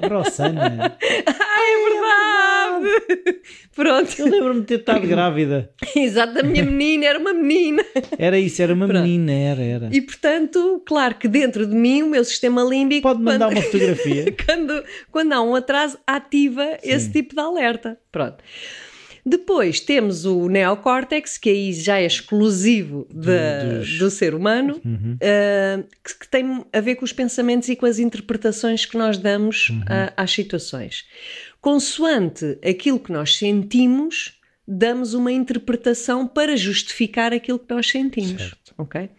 Rossana. 0.08 0.96
É 1.00 1.90
verdade! 1.90 2.45
Pronto, 3.74 4.14
Eu 4.18 4.26
lembro-me 4.30 4.60
de 4.60 4.66
ter 4.66 4.78
estado 4.80 5.04
grávida. 5.06 5.70
exato, 5.94 6.38
a 6.38 6.42
minha 6.42 6.64
menina 6.64 7.06
era 7.06 7.18
uma 7.18 7.32
menina. 7.34 7.84
Era 8.18 8.38
isso, 8.38 8.62
era 8.62 8.72
uma 8.74 8.86
Pronto. 8.86 9.02
menina, 9.02 9.32
era, 9.32 9.62
era. 9.62 9.88
E 9.92 10.00
portanto, 10.00 10.82
claro 10.86 11.14
que 11.16 11.28
dentro 11.28 11.66
de 11.66 11.74
mim, 11.74 12.02
o 12.02 12.08
meu 12.08 12.24
sistema 12.24 12.62
límbico. 12.62 13.02
Pode 13.02 13.20
mandar 13.22 13.46
quando- 13.48 13.56
uma 13.58 13.62
fotografia. 13.62 14.24
quando, 14.46 14.84
quando 15.10 15.32
há 15.32 15.42
um 15.42 15.54
atraso, 15.54 15.98
ativa 16.06 16.78
esse 16.82 17.10
tipo 17.12 17.34
de 17.34 17.40
alerta. 17.40 17.98
Pronto. 18.10 18.36
Depois 19.28 19.80
temos 19.80 20.24
o 20.24 20.48
neocórtex, 20.48 21.36
que 21.36 21.50
aí 21.50 21.72
já 21.72 21.98
é 22.00 22.06
exclusivo 22.06 23.08
da- 23.12 23.78
dos- 23.78 23.98
do 23.98 24.08
ser 24.08 24.36
humano, 24.36 24.80
Uhum. 24.84 25.16
ah, 25.20 25.82
que, 26.04 26.18
que 26.20 26.28
tem 26.28 26.64
a 26.72 26.80
ver 26.80 26.94
com 26.94 27.04
os 27.04 27.12
pensamentos 27.12 27.68
e 27.68 27.74
com 27.74 27.86
as 27.86 27.98
interpretações 27.98 28.86
que 28.86 28.96
nós 28.96 29.18
damos 29.18 29.70
Uhum. 29.70 29.82
ah, 29.88 30.12
às 30.16 30.30
situações. 30.30 31.06
Consoante 31.66 32.60
aquilo 32.64 33.00
que 33.00 33.10
nós 33.10 33.36
sentimos, 33.38 34.38
damos 34.68 35.14
uma 35.14 35.32
interpretação 35.32 36.24
para 36.24 36.56
justificar 36.56 37.32
aquilo 37.32 37.58
que 37.58 37.74
nós 37.74 37.88
sentimos. 37.90 38.40
Certo. 38.40 38.72
Ok? 38.78 39.10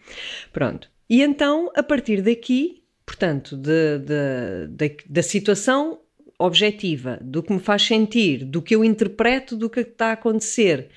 Pronto. 0.50 0.90
E 1.10 1.20
então, 1.22 1.70
a 1.76 1.82
partir 1.82 2.22
daqui, 2.22 2.82
portanto, 3.04 3.54
de- 3.54 3.98
de- 3.98 4.66
da- 4.70 4.94
da 5.06 5.22
situação 5.22 6.00
objetiva, 6.38 7.18
do 7.20 7.42
que 7.42 7.52
me 7.52 7.60
faz 7.60 7.82
sentir, 7.82 8.46
do 8.46 8.62
que 8.62 8.74
eu 8.74 8.82
interpreto 8.82 9.54
do 9.54 9.68
que 9.68 9.80
está 9.80 10.06
a 10.06 10.12
acontecer, 10.12 10.88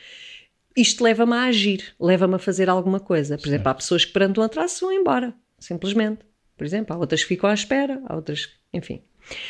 isto 0.73 1.03
leva-me 1.03 1.33
a 1.33 1.43
agir, 1.47 1.83
leva-me 1.99 2.35
a 2.35 2.39
fazer 2.39 2.69
alguma 2.69 3.01
coisa. 3.01 3.37
Por 3.37 3.49
exemplo, 3.49 3.67
há 3.67 3.73
pessoas 3.75 4.05
que 4.05 4.13
perante 4.13 4.39
um 4.39 4.43
atraso 4.43 4.79
vão 4.85 4.93
embora, 4.93 5.33
simplesmente. 5.59 6.19
Por 6.55 6.63
exemplo, 6.65 6.95
há 6.95 6.97
outras 6.97 7.23
que 7.23 7.27
ficam 7.27 7.49
à 7.49 7.53
espera, 7.53 8.01
há 8.05 8.15
outras, 8.15 8.47
enfim. 8.73 9.01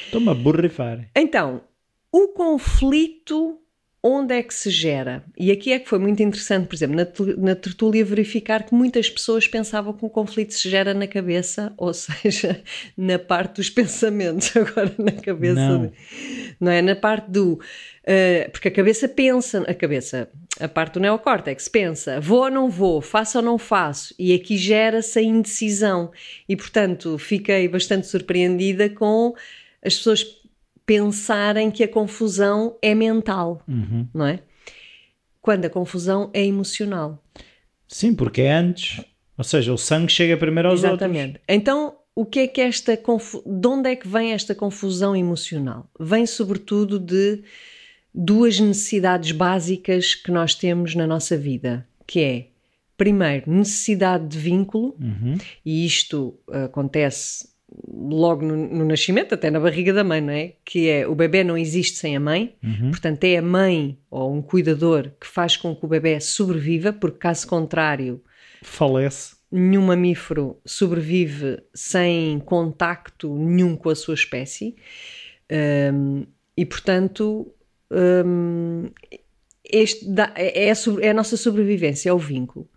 Estou-me 0.07 0.29
a 0.29 0.33
borrifar. 0.33 1.07
Então, 1.15 1.61
o 2.11 2.29
conflito 2.29 3.57
onde 4.03 4.33
é 4.33 4.41
que 4.41 4.53
se 4.53 4.69
gera? 4.69 5.23
E 5.37 5.51
aqui 5.51 5.71
é 5.71 5.79
que 5.79 5.87
foi 5.87 5.99
muito 5.99 6.21
interessante, 6.23 6.67
por 6.67 6.75
exemplo, 6.75 6.95
na, 6.95 7.05
na 7.37 7.55
tertúlia 7.55 8.03
verificar 8.03 8.63
que 8.63 8.73
muitas 8.73 9.09
pessoas 9.09 9.47
pensavam 9.47 9.93
que 9.93 10.03
o 10.03 10.09
conflito 10.09 10.53
se 10.53 10.67
gera 10.69 10.93
na 10.93 11.05
cabeça, 11.07 11.71
ou 11.77 11.93
seja, 11.93 12.61
na 12.97 13.19
parte 13.19 13.57
dos 13.57 13.69
pensamentos, 13.69 14.51
agora 14.57 14.91
na 14.97 15.11
cabeça. 15.11 15.55
Não. 15.55 15.91
não 16.59 16.71
é? 16.71 16.81
Na 16.81 16.95
parte 16.95 17.29
do. 17.29 17.59
eh, 18.03 18.49
porque 18.51 18.69
a 18.69 18.71
cabeça 18.71 19.07
pensa, 19.07 19.63
a 19.67 19.73
cabeça, 19.73 20.27
a 20.59 20.67
parte 20.67 20.95
do 20.95 20.99
neocórtex 20.99 21.67
pensa, 21.67 22.19
vou 22.19 22.45
ou 22.45 22.51
não 22.51 22.69
vou, 22.69 23.01
faço 23.01 23.37
ou 23.37 23.43
não 23.43 23.57
faço, 23.59 24.15
e 24.17 24.33
aqui 24.33 24.57
gera-se 24.57 25.19
a 25.19 25.21
indecisão. 25.21 26.11
E 26.49 26.55
portanto 26.55 27.19
fiquei 27.19 27.67
bastante 27.67 28.07
surpreendida 28.07 28.89
com 28.89 29.35
as 29.83 29.95
pessoas 29.95 30.40
pensarem 30.91 31.71
que 31.71 31.85
a 31.85 31.87
confusão 31.87 32.75
é 32.81 32.93
mental, 32.93 33.63
Uhum. 33.65 34.05
não 34.13 34.25
é? 34.25 34.39
Quando 35.41 35.63
a 35.63 35.69
confusão 35.69 36.29
é 36.33 36.45
emocional. 36.45 37.23
Sim, 37.87 38.13
porque 38.13 38.41
é 38.41 38.51
antes. 38.51 39.01
Ou 39.37 39.43
seja, 39.43 39.71
o 39.71 39.77
sangue 39.77 40.11
chega 40.11 40.35
primeiro 40.35 40.67
aos 40.67 40.83
Exatamente. 40.83 41.39
Então, 41.47 41.95
o 42.13 42.25
que 42.25 42.41
é 42.41 42.47
que 42.47 42.59
esta 42.59 42.97
confu... 42.97 43.41
de 43.45 43.67
onde 43.67 43.89
é 43.89 43.95
que 43.95 44.05
vem 44.05 44.33
esta 44.33 44.53
confusão 44.53 45.15
emocional? 45.15 45.89
Vem 45.97 46.25
sobretudo 46.25 46.99
de 46.99 47.41
duas 48.13 48.59
necessidades 48.59 49.31
básicas 49.31 50.13
que 50.13 50.29
nós 50.29 50.53
temos 50.53 50.93
na 50.93 51.07
nossa 51.07 51.37
vida, 51.37 51.87
que 52.05 52.19
é 52.19 52.47
primeiro 52.97 53.49
necessidade 53.49 54.27
de 54.27 54.37
vínculo, 54.37 54.87
outros. 54.99 55.21
Uhum. 55.21 55.37
e 55.65 55.85
isto 55.85 56.37
uh, 56.49 56.65
acontece 56.65 57.47
logo 57.87 58.45
no, 58.45 58.55
no 58.55 58.85
nascimento, 58.85 59.33
até 59.33 59.49
na 59.49 59.59
barriga 59.59 59.93
da 59.93 60.03
mãe, 60.03 60.19
não 60.21 60.33
é? 60.33 60.53
Que 60.65 60.89
é 60.89 61.07
o 61.07 61.15
bebê 61.15 61.43
não 61.43 61.57
existe 61.57 61.97
sem 61.97 62.15
a 62.15 62.19
mãe, 62.19 62.55
Uhum. 62.63 62.91
portanto 62.91 63.23
é 63.23 63.37
a 63.37 63.41
mãe 63.41 63.97
ou 64.09 64.33
um 64.33 64.41
cuidador 64.41 65.11
que 65.19 65.25
faz 65.27 65.55
com 65.55 65.75
que 65.75 65.85
o 65.85 65.87
bebê 65.87 66.19
sobreviva, 66.19 66.91
porque 66.93 67.17
caso 67.19 67.47
contrário 67.47 68.21
Falece. 68.61 69.35
nenhum 69.51 69.83
mamífero 69.87 70.57
sobrevive 70.65 71.59
sem 71.73 72.39
contacto 72.39 73.33
nenhum 73.37 73.75
com 73.75 73.89
a 73.89 73.95
sua 73.95 74.13
espécie 74.15 74.75
Hum, 75.93 76.25
e 76.55 76.65
portanto 76.65 77.53
hum, 78.25 78.89
este 79.65 80.05
dá- 80.09 80.31
é, 80.35 80.67
é 80.67 80.71
a, 80.71 80.75
é 81.01 81.09
a 81.09 81.13
nossa 81.13 81.35
sobrevivência, 81.37 82.09
é 82.09 82.13
o 82.13 82.17
vínculo. 82.17 82.67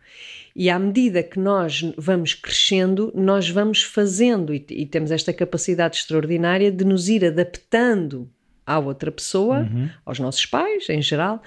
E 0.56 0.70
à 0.70 0.78
medida 0.78 1.22
que 1.22 1.38
nós 1.38 1.82
vamos 1.96 2.32
crescendo, 2.34 3.10
nós 3.14 3.48
vamos 3.50 3.82
fazendo 3.82 4.54
e, 4.54 4.64
e 4.70 4.86
temos 4.86 5.10
esta 5.10 5.32
capacidade 5.32 5.96
extraordinária 5.96 6.70
de 6.70 6.84
nos 6.84 7.08
ir 7.08 7.24
adaptando 7.24 8.30
à 8.64 8.78
outra 8.78 9.10
pessoa, 9.10 9.60
Uhum. 9.60 9.90
aos 10.06 10.18
nossos 10.20 10.46
pais 10.46 10.88
em 10.88 11.02
geral, 11.02 11.42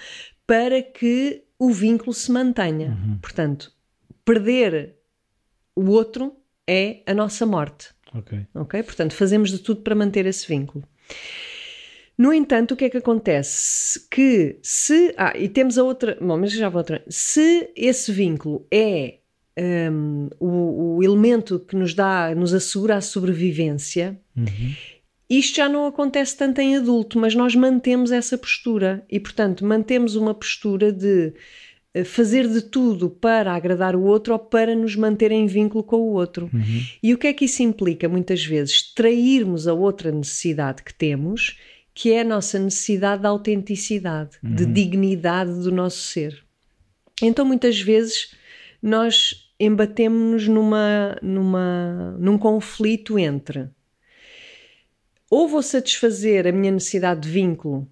para 0.45 0.81
que 0.81 1.43
o 1.57 1.71
vínculo 1.71 2.13
se 2.13 2.31
mantenha. 2.31 2.89
Uhum. 2.89 3.17
Portanto, 3.19 3.71
perder 4.25 4.95
o 5.75 5.89
outro 5.89 6.35
é 6.67 7.01
a 7.05 7.13
nossa 7.13 7.45
morte. 7.45 7.89
Ok. 8.13 8.45
Ok? 8.53 8.83
Portanto, 8.83 9.13
fazemos 9.13 9.51
de 9.51 9.59
tudo 9.59 9.81
para 9.81 9.95
manter 9.95 10.25
esse 10.25 10.47
vínculo. 10.47 10.83
No 12.17 12.33
entanto, 12.33 12.73
o 12.73 12.77
que 12.77 12.85
é 12.85 12.89
que 12.89 12.97
acontece? 12.97 14.07
Que 14.09 14.57
se. 14.63 15.13
Ah, 15.15 15.37
e 15.37 15.47
temos 15.47 15.77
a 15.77 15.83
outra. 15.83 16.17
Bom, 16.19 16.37
mas 16.37 16.51
já 16.51 16.67
vou 16.67 16.79
outra. 16.79 17.03
Se 17.07 17.69
esse 17.75 18.11
vínculo 18.11 18.65
é 18.71 19.19
um, 19.91 20.27
o, 20.39 20.95
o, 20.97 21.03
elemento 21.03 21.59
que 21.59 21.75
nos 21.75 21.93
dá, 21.93 22.33
nos 22.35 22.53
assegura 22.53 22.95
a 22.95 23.01
sobrevivência, 23.01 24.19
uhum. 24.35 24.73
isto 25.29 25.57
já 25.57 25.69
não 25.69 25.85
acontece 25.85 26.35
tanto 26.35 26.59
em 26.59 26.75
adulto, 26.77 27.19
mas 27.19 27.35
nós 27.35 27.55
mantemos 27.55 28.11
essa 28.11 28.35
postura. 28.35 29.05
E, 29.09 29.19
portanto, 29.19 29.63
mantemos 29.63 30.15
uma 30.15 30.33
postura 30.33 30.91
de 30.91 31.33
eh, 31.93 32.03
fazer 32.03 32.47
de 32.47 32.61
tudo 32.61 33.09
para 33.09 33.53
agradar 33.53 33.95
o 33.95 34.03
outro 34.03 34.33
ou 34.33 34.39
para 34.39 34.75
nos 34.75 34.95
manter 34.95 35.31
em 35.31 35.45
vínculo 35.45 35.83
com 35.83 35.97
o 35.97 36.13
outro. 36.13 36.49
Uhum. 36.53 36.81
E 37.01 37.13
o 37.13 37.17
que 37.17 37.27
é 37.27 37.33
que 37.33 37.45
isso 37.45 37.63
implica? 37.63 38.07
Muitas 38.09 38.43
vezes 38.43 38.93
trairmos 38.93 39.67
a 39.67 39.73
outra 39.73 40.11
necessidade 40.11 40.83
que 40.83 40.93
temos 40.93 41.57
que 41.97 42.13
é 42.13 42.21
a 42.21 42.23
nossa 42.23 42.59
necessidade 42.59 43.21
de 43.21 43.27
autenticidade, 43.27 44.37
uhum. 44.43 44.53
de 44.53 44.67
dignidade 44.67 45.51
do 45.63 45.71
nosso 45.71 45.97
ser. 45.97 46.43
Então, 47.19 47.43
muitas 47.43 47.81
vezes, 47.81 48.35
nós 48.79 49.49
embatemos-nos 49.59 50.47
numa, 50.47 51.17
numa, 51.23 52.15
num 52.19 52.37
conflito 52.37 53.17
entre 53.17 53.67
ou 55.27 55.47
vou 55.47 55.63
satisfazer 55.63 56.45
a 56.45 56.51
minha 56.51 56.71
necessidade 56.71 57.21
de 57.21 57.29
vínculo 57.29 57.89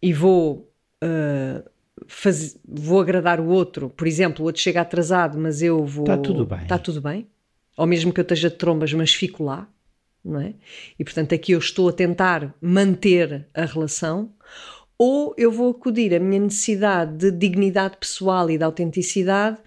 e 0.00 0.12
vou, 0.12 0.72
uh, 1.02 1.68
faz, 2.06 2.56
vou 2.64 3.00
agradar 3.00 3.40
o 3.40 3.48
outro, 3.48 3.90
por 3.90 4.06
exemplo, 4.06 4.44
o 4.44 4.46
outro 4.46 4.62
chega 4.62 4.82
atrasado, 4.82 5.36
mas 5.36 5.62
eu 5.62 5.84
vou. 5.84 6.04
Está 6.04 6.16
tudo 6.16 6.46
bem. 6.46 6.62
Está 6.62 6.78
tudo 6.78 7.00
bem. 7.00 7.26
Ou 7.76 7.88
mesmo 7.88 8.12
que 8.12 8.20
eu 8.20 8.22
esteja 8.22 8.50
de 8.50 8.56
trombas, 8.56 8.92
mas 8.92 9.12
fico 9.12 9.42
lá 9.42 9.68
não 10.24 10.40
é? 10.40 10.54
E 10.98 11.04
portanto 11.04 11.34
aqui 11.34 11.52
eu 11.52 11.58
estou 11.58 11.88
a 11.88 11.92
tentar 11.92 12.54
manter 12.60 13.46
a 13.54 13.64
relação, 13.64 14.32
ou 14.98 15.34
eu 15.38 15.50
vou 15.52 15.70
acudir 15.70 16.14
à 16.14 16.18
minha 16.18 16.40
necessidade 16.40 17.16
de 17.16 17.30
dignidade 17.30 17.96
pessoal 17.96 18.50
e 18.50 18.58
de 18.58 18.64
autenticidade 18.64 19.58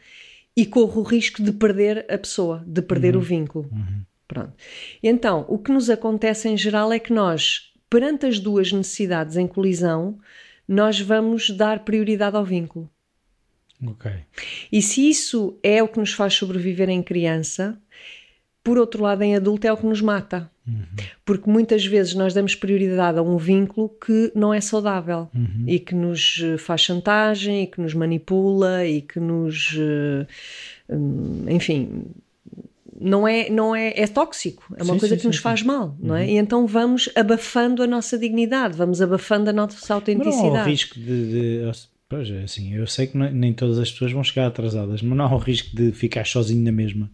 e 0.55 0.65
corro 0.65 1.01
o 1.01 1.05
risco 1.05 1.41
de 1.41 1.53
perder 1.53 2.05
a 2.09 2.17
pessoa, 2.17 2.63
de 2.67 2.81
perder 2.81 3.15
uhum. 3.15 3.21
o 3.21 3.25
vínculo. 3.25 3.69
Uhum. 3.71 4.01
Pronto. 4.27 4.53
Então, 5.01 5.45
o 5.47 5.57
que 5.57 5.71
nos 5.71 5.89
acontece 5.89 6.47
em 6.47 6.57
geral 6.57 6.91
é 6.91 6.99
que 6.99 7.13
nós, 7.13 7.71
perante 7.89 8.25
as 8.25 8.39
duas 8.39 8.71
necessidades 8.71 9.37
em 9.37 9.47
colisão, 9.47 10.17
nós 10.67 10.99
vamos 10.99 11.49
dar 11.49 11.83
prioridade 11.83 12.35
ao 12.35 12.45
vínculo. 12.45 12.89
Ok. 13.85 14.11
E 14.71 14.81
se 14.81 15.09
isso 15.09 15.57
é 15.63 15.81
o 15.81 15.87
que 15.87 15.99
nos 15.99 16.13
faz 16.13 16.33
sobreviver 16.35 16.89
em 16.89 17.01
criança, 17.01 17.77
por 18.63 18.77
outro 18.77 19.03
lado, 19.03 19.23
em 19.23 19.35
adulto 19.35 19.65
é 19.65 19.73
o 19.73 19.77
que 19.77 19.85
nos 19.85 20.01
mata. 20.01 20.49
Uhum. 20.67 20.83
Porque 21.25 21.49
muitas 21.49 21.85
vezes 21.85 22.13
nós 22.13 22.33
damos 22.33 22.53
prioridade 22.53 23.17
a 23.17 23.21
um 23.21 23.37
vínculo 23.37 23.89
que 23.89 24.31
não 24.35 24.53
é 24.53 24.61
saudável 24.61 25.27
uhum. 25.33 25.65
e 25.67 25.79
que 25.79 25.95
nos 25.95 26.39
eh, 26.43 26.57
faz 26.57 26.81
chantagem 26.81 27.63
e 27.63 27.67
que 27.67 27.81
nos 27.81 27.95
manipula 27.95 28.85
e 28.85 29.01
que 29.01 29.19
nos. 29.19 29.75
Eh, 29.77 30.27
hum, 30.89 31.45
enfim. 31.49 32.05
Não 33.03 33.27
é, 33.27 33.49
não 33.49 33.75
é, 33.75 33.93
é 33.95 34.05
tóxico, 34.05 34.75
é 34.77 34.83
uma 34.83 34.93
sim, 34.93 34.99
coisa 34.99 35.15
sim, 35.15 35.21
que 35.21 35.27
nos 35.27 35.37
sim, 35.37 35.41
faz 35.41 35.63
mal, 35.63 35.97
não 35.99 36.15
é? 36.15 36.21
Uhum. 36.21 36.29
E 36.29 36.37
então 36.37 36.67
vamos 36.67 37.09
abafando 37.15 37.81
a 37.81 37.87
nossa 37.87 38.15
dignidade, 38.15 38.77
vamos 38.77 39.01
abafando 39.01 39.49
a 39.49 39.53
nossa 39.53 39.91
autenticidade. 39.95 40.43
Mas 40.43 40.53
não 40.53 40.59
há 40.59 40.63
o 40.63 40.67
risco 40.67 40.99
de, 40.99 41.31
de 41.31 41.71
pois 42.07 42.29
é, 42.29 42.43
assim, 42.43 42.75
eu 42.75 42.85
sei 42.85 43.07
que 43.07 43.17
não, 43.17 43.31
nem 43.31 43.53
todas 43.53 43.79
as 43.79 43.91
pessoas 43.91 44.11
vão 44.11 44.23
chegar 44.23 44.45
atrasadas, 44.45 45.01
mas 45.01 45.17
não 45.17 45.25
há 45.25 45.33
o 45.33 45.39
risco 45.39 45.75
de 45.75 45.91
ficar 45.93 46.27
sozinho 46.27 46.63
na 46.63 46.71
mesma. 46.71 47.09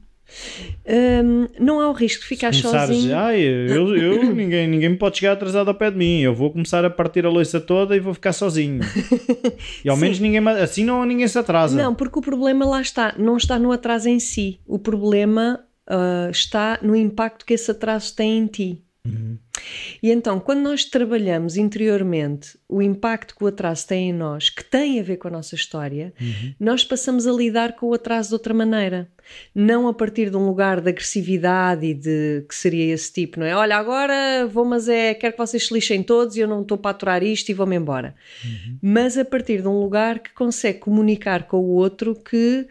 Hum, 0.86 1.48
não 1.60 1.80
há 1.80 1.90
o 1.90 1.94
risco 1.94 2.22
de 2.22 2.28
ficar 2.28 2.54
sozinho. 2.54 3.16
Ai, 3.18 3.42
eu, 3.42 3.96
eu 3.96 4.24
ninguém, 4.36 4.68
ninguém 4.68 4.90
me 4.90 4.98
pode 4.98 5.18
chegar 5.18 5.34
atrasado 5.34 5.68
ao 5.68 5.76
pé 5.76 5.92
de 5.92 5.98
mim. 5.98 6.22
Eu 6.22 6.34
vou 6.34 6.52
começar 6.52 6.84
a 6.86 6.90
partir 6.90 7.26
a 7.26 7.30
louça 7.30 7.60
toda 7.60 7.96
e 7.96 8.00
vou 8.00 8.14
ficar 8.14 8.34
sozinho. 8.34 8.82
E 9.84 9.90
ao 9.90 9.96
Sim. 9.96 10.02
menos 10.02 10.20
ninguém 10.20 10.48
assim 10.48 10.84
não 10.84 11.06
ninguém 11.06 11.28
se 11.28 11.38
atrasa. 11.38 11.76
Não, 11.76 11.94
porque 11.94 12.20
o 12.20 12.22
problema 12.22 12.66
lá 12.66 12.82
está, 12.82 13.14
não 13.18 13.38
está 13.38 13.58
no 13.58 13.72
atraso 13.72 14.10
em 14.10 14.20
si. 14.20 14.60
O 14.66 14.78
problema 14.78 15.60
ah, 15.88 16.28
está 16.30 16.80
no 16.82 16.96
impacto 16.96 17.46
que 17.46 17.54
esse 17.54 17.72
atraso 17.72 18.14
tem 18.14 18.38
em 18.38 18.48
ti. 18.48 18.84
Uhum. 19.08 19.38
E 20.02 20.12
então, 20.12 20.40
quando 20.40 20.60
nós 20.62 20.86
trabalhamos 20.86 21.58
interiormente 21.58 22.58
o 22.70 22.82
impacto 22.82 23.36
que 23.36 23.44
o 23.44 23.48
atraso 23.48 23.88
tem 23.88 24.10
em 24.10 24.14
nós, 24.14 24.50
que 24.50 24.64
tem 24.64 25.00
a 25.00 25.04
ver 25.04 25.18
com 25.18 25.28
a 25.28 25.32
nossa 25.32 25.56
história, 25.56 26.14
Uhum. 26.20 26.54
nós 26.60 26.84
passamos 26.84 27.26
a 27.28 27.32
lidar 27.32 27.76
com 27.76 27.88
o 27.88 27.94
atraso 27.94 28.30
de 28.30 28.36
outra 28.36 28.54
maneira. 28.54 29.10
Não 29.54 29.88
a 29.88 29.94
partir 29.94 30.30
de 30.30 30.38
um 30.38 30.46
lugar 30.46 30.80
de 30.80 30.90
agressividade 30.90 31.86
e 31.86 31.94
de 31.94 32.46
que 32.48 32.56
seria 32.56 32.94
esse 32.94 33.12
tipo, 33.12 33.40
não 33.40 33.46
é? 33.46 33.56
Olha, 33.56 33.76
agora 33.76 34.48
vou, 34.48 34.64
mas 34.64 34.88
é, 34.88 35.14
quero 35.14 35.34
que 35.34 35.40
vocês 35.40 35.68
se 35.68 35.74
lixem 35.74 36.02
todos 36.02 36.38
e 36.38 36.40
eu 36.40 36.48
não 36.48 36.62
estou 36.62 36.78
para 36.78 36.92
aturar 36.92 37.24
isto 37.24 37.50
e 37.50 37.54
vou-me 37.54 37.76
embora. 37.76 38.16
Mas 38.82 39.18
a 39.18 39.26
partir 39.26 39.62
de 39.62 39.68
um 39.68 39.80
lugar 39.80 40.20
que 40.20 40.34
consegue 40.34 40.80
comunicar 40.80 41.44
com 41.44 41.58
o 41.58 41.70
outro 41.72 42.16
que 42.16 42.68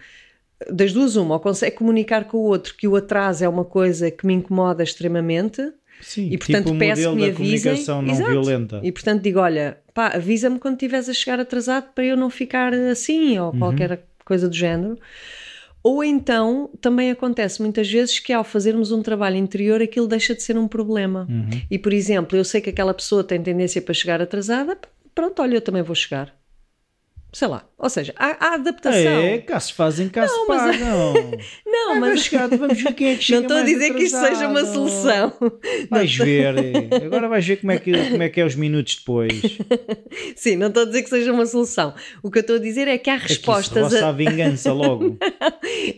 das 0.70 0.92
duas 0.92 1.16
uma, 1.16 1.34
ou 1.34 1.40
consegue 1.40 1.76
comunicar 1.76 2.24
com 2.24 2.38
o 2.38 2.44
outro 2.44 2.74
que 2.74 2.88
o 2.88 2.96
atraso 2.96 3.44
é 3.44 3.48
uma 3.48 3.64
coisa 3.64 4.10
que 4.10 4.26
me 4.26 4.32
incomoda 4.32 4.82
extremamente 4.82 5.60
Sim, 6.00 6.28
e 6.30 6.38
portanto 6.38 6.66
tipo 6.66 6.78
peço 6.78 7.10
que 7.10 7.16
me 7.16 7.28
avisem 7.28 7.84
não 7.86 8.14
Exato. 8.14 8.30
violenta. 8.30 8.80
e 8.82 8.92
portanto 8.92 9.22
digo, 9.22 9.40
olha, 9.40 9.78
pá, 9.94 10.08
avisa-me 10.08 10.58
quando 10.58 10.74
estiveres 10.74 11.08
a 11.08 11.12
chegar 11.14 11.40
atrasado 11.40 11.92
para 11.94 12.04
eu 12.04 12.16
não 12.16 12.30
ficar 12.30 12.72
assim 12.74 13.38
ou 13.38 13.52
qualquer 13.52 14.04
coisa 14.24 14.48
do 14.48 14.54
género. 14.54 14.98
Ou 15.82 16.02
então 16.02 16.68
também 16.80 17.12
acontece 17.12 17.62
muitas 17.62 17.88
vezes 17.88 18.18
que 18.18 18.32
ao 18.32 18.42
fazermos 18.42 18.90
um 18.90 19.02
trabalho 19.02 19.36
interior 19.36 19.80
aquilo 19.80 20.08
deixa 20.08 20.34
de 20.34 20.42
ser 20.42 20.58
um 20.58 20.66
problema. 20.66 21.26
Uhum. 21.30 21.62
E 21.70 21.78
por 21.78 21.92
exemplo, 21.92 22.36
eu 22.36 22.44
sei 22.44 22.60
que 22.60 22.70
aquela 22.70 22.92
pessoa 22.92 23.22
tem 23.22 23.40
tendência 23.40 23.80
para 23.80 23.94
chegar 23.94 24.20
atrasada, 24.20 24.76
pronto, 25.14 25.40
olha, 25.40 25.54
eu 25.54 25.60
também 25.60 25.82
vou 25.82 25.94
chegar. 25.94 26.34
Sei 27.36 27.48
lá. 27.48 27.68
Ou 27.76 27.90
seja, 27.90 28.14
há, 28.16 28.34
há 28.40 28.54
adaptação. 28.54 28.98
É, 28.98 29.36
cá 29.36 29.60
se 29.60 29.70
fazem, 29.74 30.08
cá 30.08 30.26
se 30.26 30.34
mas- 30.48 30.62
pagam. 30.78 31.32
Não, 31.66 31.92
Ah, 31.92 31.94
mas 32.00 32.10
mas 32.14 32.20
chegado, 32.22 32.56
vamos 32.56 32.80
ver 32.82 32.94
quem 32.94 33.08
é 33.10 33.16
que 33.16 33.22
chega 33.24 33.40
não 33.40 33.46
estou 33.46 33.58
a 33.58 33.62
dizer 33.62 33.94
que 33.94 34.04
isto 34.04 34.18
seja 34.18 34.48
uma 34.48 34.60
atrasado. 34.60 34.72
solução. 34.72 35.32
Vais 35.90 36.16
ver. 36.16 36.54
é. 36.56 37.04
Agora 37.04 37.28
vais 37.28 37.46
ver 37.46 37.56
como 37.58 37.72
é 37.72 37.78
que, 37.78 37.92
como 38.10 38.22
é, 38.22 38.28
que 38.30 38.40
é 38.40 38.44
os 38.46 38.54
minutos 38.54 38.94
depois. 38.96 39.58
Sim, 40.34 40.56
não 40.56 40.68
estou 40.68 40.84
a 40.84 40.86
dizer 40.86 41.02
que 41.02 41.10
seja 41.10 41.30
uma 41.30 41.44
solução. 41.44 41.94
O 42.22 42.30
que 42.30 42.38
eu 42.38 42.40
estou 42.40 42.56
a 42.56 42.58
dizer 42.58 42.88
é 42.88 42.96
que 42.96 43.10
há 43.10 43.16
É 43.16 43.18
que 43.20 43.28
respostas. 43.28 43.82
roça 43.82 44.06
a- 44.06 44.08
a 44.08 44.12
vingança 44.12 44.72
logo. 44.72 45.18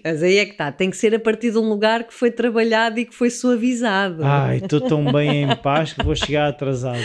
Mas 0.05 0.23
aí 0.25 0.39
é 0.39 0.45
que 0.45 0.53
está, 0.53 0.73
tem 0.73 0.91
que 0.91 0.97
ser 0.97 1.15
a 1.15 1.21
partir 1.21 1.53
de 1.53 1.59
um 1.59 1.69
lugar 1.69 2.03
que 2.05 2.13
foi 2.13 2.33
trabalhado 2.33 2.99
e 2.99 3.05
que 3.05 3.15
foi 3.15 3.31
suavizado. 3.31 4.25
Ai, 4.25 4.57
estou 4.59 4.81
tão 4.81 5.05
bem 5.13 5.45
em 5.45 5.57
paz 5.57 5.93
que 5.93 6.05
vou 6.05 6.17
chegar 6.17 6.49
atrasado. 6.49 6.99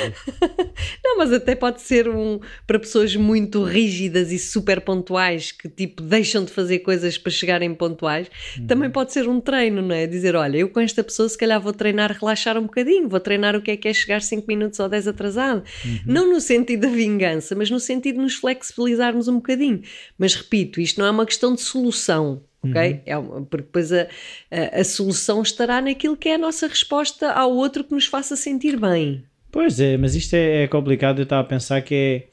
Não, 1.04 1.17
mas 1.19 1.32
até 1.32 1.54
pode 1.56 1.82
ser 1.82 2.10
um 2.10 2.39
para 2.65 2.80
pessoas 2.80 3.15
muito 3.15 3.63
rígidas 3.63 4.23
e 4.32 4.40
super 4.40 4.82
pontuais 4.82 5.52
que 5.52 5.68
tipo 5.68 6.02
deixam 6.02 6.44
de 6.46 6.52
fazer 6.52 6.80
coisas 6.80 7.18
para 7.18 7.32
chegarem 7.32 7.74
pontuais. 7.74 8.28
Também 8.68 8.90
pode 8.90 9.12
ser 9.14 9.28
um 9.28 9.40
treino, 9.42 9.82
não 9.82 9.96
é? 9.96 10.08
Dizer, 10.08 10.36
olha, 10.36 10.58
eu 10.58 10.70
com 10.70 10.80
esta 10.80 11.04
pessoa 11.04 11.28
se 11.28 11.38
calhar 11.38 11.60
vou 11.62 11.74
treinar 11.74 12.12
relaxar 12.20 12.58
um 12.58 12.64
bocadinho, 12.64 13.10
vou 13.10 13.20
treinar 13.20 13.56
o 13.56 13.62
que 13.62 13.72
é 13.72 13.78
que 13.78 13.88
é 13.88 13.94
chegar 13.94 14.22
5 14.22 14.46
minutos 14.48 14.80
ou 14.80 14.88
10 14.88 15.08
atrasado. 15.08 15.64
Não 16.06 16.32
no 16.32 16.40
sentido 16.40 16.82
da 16.82 16.90
vingança, 16.90 17.56
mas 17.56 17.70
no 17.70 17.80
sentido 17.80 18.16
de 18.16 18.22
nos 18.22 18.36
flexibilizarmos 18.36 19.28
um 19.28 19.36
bocadinho. 19.36 19.82
Mas 20.18 20.36
repito, 20.36 20.80
isto 20.80 21.00
não 21.00 21.08
é 21.08 21.12
uma 21.12 21.26
questão 21.26 21.54
de 21.54 21.62
solução. 21.62 22.42
Ok? 22.66 23.02
É 23.06 23.18
uma- 23.18 23.42
porque 23.42 23.66
depois 23.66 23.92
a, 23.92 24.08
a, 24.50 24.80
a 24.80 24.84
solução 24.86 25.42
estará 25.42 25.82
naquilo 25.82 26.16
que 26.16 26.30
é 26.30 26.36
a 26.36 26.38
nossa 26.38 26.66
resposta 26.66 27.30
ao 27.32 27.52
outro 27.54 27.84
que 27.84 27.92
nos 27.94 28.06
faça 28.06 28.38
sentir 28.38 28.80
bem. 28.80 29.26
Pois 29.52 29.80
é, 29.82 29.98
mas 29.98 30.16
isto 30.16 30.34
é, 30.34 30.64
é 30.64 30.68
complicado. 30.68 31.20
Eu 31.20 31.24
estava 31.24 31.42
a 31.42 31.46
pensar 31.46 31.82
que 31.82 31.94
é. 31.94 32.33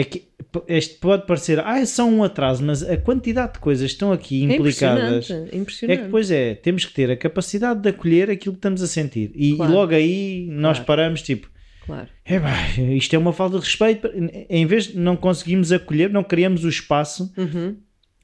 É 0.00 0.04
que 0.04 0.24
este 0.68 0.94
pode 0.98 1.26
parecer, 1.26 1.58
ah, 1.60 1.78
é 1.80 1.84
só 1.86 2.04
um 2.04 2.22
atraso, 2.22 2.62
mas 2.64 2.82
a 2.82 2.96
quantidade 2.96 3.54
de 3.54 3.58
coisas 3.58 3.86
que 3.86 3.92
estão 3.94 4.12
aqui 4.12 4.42
É 4.42 4.54
implicadas. 4.54 5.04
impressionante, 5.26 5.54
É 5.54 5.58
impressionante. 5.58 5.98
que 5.98 6.04
depois 6.04 6.30
é, 6.30 6.54
temos 6.54 6.84
que 6.84 6.92
ter 6.94 7.10
a 7.10 7.16
capacidade 7.16 7.80
de 7.80 7.88
acolher 7.88 8.30
aquilo 8.30 8.54
que 8.54 8.58
estamos 8.58 8.82
a 8.82 8.86
sentir. 8.86 9.32
E, 9.34 9.56
Claro. 9.56 9.72
e 9.72 9.74
logo 9.74 9.94
aí 9.94 10.46
nós 10.50 10.76
Claro. 10.78 10.86
paramos, 10.86 11.22
tipo, 11.22 11.50
Claro. 11.84 12.08
é, 12.24 12.82
isto 12.94 13.14
é 13.14 13.18
uma 13.18 13.32
falta 13.32 13.58
de 13.58 13.64
respeito. 13.64 14.08
Em 14.48 14.66
vez 14.66 14.88
de 14.88 14.98
não 14.98 15.16
conseguirmos 15.16 15.72
acolher, 15.72 16.10
não 16.10 16.22
criamos 16.22 16.64
o 16.64 16.68
espaço, 16.68 17.32
Uhum. 17.36 17.76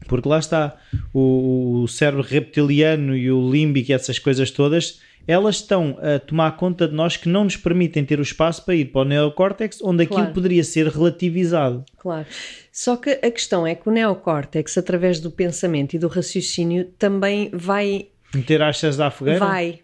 porque 0.06 0.28
lá 0.28 0.38
está 0.38 0.76
o, 1.12 1.82
o 1.82 1.88
cérebro 1.88 2.22
reptiliano 2.22 3.16
e 3.16 3.30
o 3.32 3.50
límbico 3.50 3.90
e 3.90 3.94
essas 3.94 4.18
coisas 4.18 4.50
todas, 4.50 5.00
elas 5.26 5.56
estão 5.56 5.96
a 6.00 6.18
tomar 6.18 6.56
conta 6.56 6.86
de 6.86 6.94
nós 6.94 7.16
que 7.16 7.28
não 7.28 7.44
nos 7.44 7.56
permitem 7.56 8.04
ter 8.04 8.18
o 8.18 8.22
espaço 8.22 8.64
para 8.64 8.74
ir 8.74 8.86
para 8.86 9.02
o 9.02 9.04
neocórtex, 9.04 9.80
onde 9.82 10.02
aquilo 10.04 10.20
Claro. 10.20 10.34
poderia 10.34 10.64
ser 10.64 10.86
relativizado. 10.88 11.84
Claro. 11.98 12.26
Só 12.72 12.96
que 12.96 13.10
a 13.10 13.30
questão 13.30 13.66
é 13.66 13.74
que 13.74 13.88
o 13.88 13.92
neocórtex, 13.92 14.76
através 14.78 15.20
do 15.20 15.30
pensamento 15.30 15.94
e 15.94 15.98
do 15.98 16.08
raciocínio, 16.08 16.86
também 16.98 17.50
vai. 17.52 18.08
Meter 18.34 18.62
achas 18.62 18.96
da 18.96 19.10
fogueira? 19.10 19.38
Vai. 19.40 19.80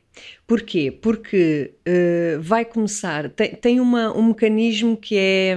Porquê? 0.47 0.91
Porque 0.91 1.75
eh, 1.87 2.37
vai 2.41 2.65
começar. 2.65 3.31
Tem, 3.31 3.55
tem 3.55 3.81
uma, 3.81 4.13
um 4.17 4.29
mecanismo 4.29 4.97
que 4.97 5.17
é. 5.17 5.57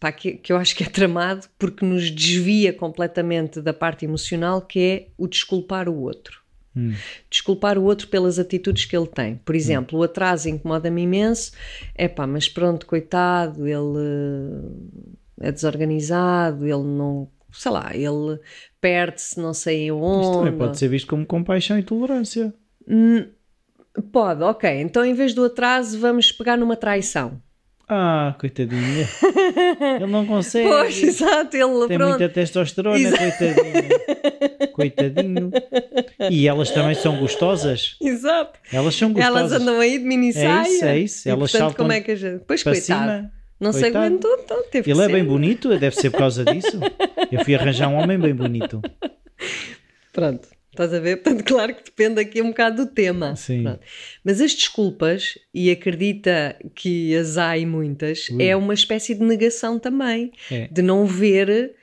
pá, 0.00 0.10
que, 0.10 0.32
que 0.32 0.52
eu 0.52 0.56
acho 0.56 0.74
que 0.74 0.82
é 0.82 0.86
tramado 0.88 1.46
porque 1.58 1.84
nos 1.84 2.10
desvia 2.10 2.72
completamente 2.72 3.60
da 3.60 3.72
parte 3.74 4.04
emocional, 4.04 4.62
que 4.62 4.80
é 4.80 5.06
o 5.16 5.28
desculpar 5.28 5.88
o 5.88 6.00
outro. 6.00 6.41
Hum. 6.76 6.94
Desculpar 7.28 7.78
o 7.78 7.84
outro 7.84 8.08
pelas 8.08 8.38
atitudes 8.38 8.84
que 8.84 8.96
ele 8.96 9.06
tem. 9.06 9.36
Por 9.44 9.54
exemplo, 9.54 9.98
o 9.98 10.02
atraso 10.02 10.48
incomoda-me 10.48 11.02
imenso. 11.02 11.52
É 11.94 12.08
pá, 12.08 12.26
mas 12.26 12.48
pronto, 12.48 12.86
coitado, 12.86 13.66
ele 13.66 13.98
eh, 15.40 15.48
é 15.48 15.52
desorganizado, 15.52 16.64
ele 16.66 16.82
não. 16.82 17.28
Sei 17.52 17.70
lá, 17.70 17.90
ele 17.94 18.40
perde-se 18.80 19.38
não 19.38 19.52
sei 19.52 19.84
Isto 19.84 19.96
onde. 19.96 20.38
também 20.38 20.58
pode 20.58 20.78
ser 20.78 20.88
visto 20.88 21.06
como 21.06 21.26
compaixão 21.26 21.78
e 21.78 21.82
tolerância. 21.82 22.54
Pode, 24.10 24.42
ok. 24.42 24.70
Então 24.80 25.04
em 25.04 25.12
vez 25.12 25.34
do 25.34 25.44
atraso, 25.44 25.98
vamos 25.98 26.32
pegar 26.32 26.56
numa 26.56 26.76
traição. 26.76 27.40
Ah, 27.94 28.34
coitadinha. 28.40 29.06
Ele 29.96 30.06
não 30.06 30.24
consegue. 30.24 30.66
Pois, 30.66 31.02
exato, 31.02 31.54
ele 31.54 31.86
Tem 31.88 31.98
pronto. 31.98 32.08
muita 32.18 32.28
testosterona, 32.30 32.98
coitadinho. 33.18 34.72
coitadinho. 34.72 35.50
E 36.30 36.48
elas 36.48 36.70
também 36.70 36.94
são 36.94 37.18
gostosas. 37.18 37.96
Exato. 38.00 38.58
Elas 38.72 38.94
são 38.94 39.12
gostosas. 39.12 39.36
Elas 39.38 39.52
andam 39.52 39.78
aí 39.78 39.98
de 39.98 40.04
mini 40.06 40.32
saia. 40.32 40.46
É 40.46 40.68
isso, 40.70 40.84
é 40.86 40.98
isso. 41.00 41.28
E, 41.28 41.30
Elas 41.30 41.50
portanto, 41.50 41.60
saltam 41.60 41.84
como 41.84 41.92
é 41.92 42.00
que 42.00 42.12
a 42.12 42.16
gente. 42.16 42.42
Pois, 42.46 42.62
para 42.62 42.72
coitado. 42.72 43.00
cima. 43.10 43.32
Não 43.60 43.72
se 43.74 43.80
Coitado. 43.82 44.06
aguentou, 44.06 44.38
então 44.42 44.64
teve 44.70 44.90
Ele 44.90 45.02
é 45.02 45.08
bem 45.08 45.22
bonito, 45.24 45.68
deve 45.78 45.94
ser 45.94 46.10
por 46.10 46.18
causa 46.18 46.44
disso. 46.46 46.80
Eu 47.30 47.44
fui 47.44 47.54
arranjar 47.54 47.88
um 47.88 47.94
homem 47.96 48.18
bem 48.18 48.34
bonito. 48.34 48.80
Pronto, 50.14 50.48
estás 50.72 50.92
a 50.92 50.98
ver? 50.98 51.18
Portanto, 51.18 51.44
claro 51.44 51.74
que 51.74 51.84
depende 51.84 52.20
aqui 52.20 52.42
um 52.42 52.48
bocado 52.48 52.84
do 52.84 52.90
tema. 52.90 53.36
Sim. 53.36 53.62
Pronto. 53.62 53.80
Mas 54.24 54.40
as 54.40 54.54
desculpas, 54.54 55.38
e 55.54 55.70
acredita 55.70 56.56
que 56.74 57.14
as 57.14 57.38
há 57.38 57.56
e 57.56 57.66
muitas, 57.66 58.28
Ui. 58.30 58.42
é 58.42 58.56
uma 58.56 58.74
espécie 58.74 59.14
de 59.14 59.22
negação 59.22 59.78
também. 59.78 60.32
É. 60.50 60.68
De 60.68 60.82
não 60.82 61.06
ver, 61.06 61.74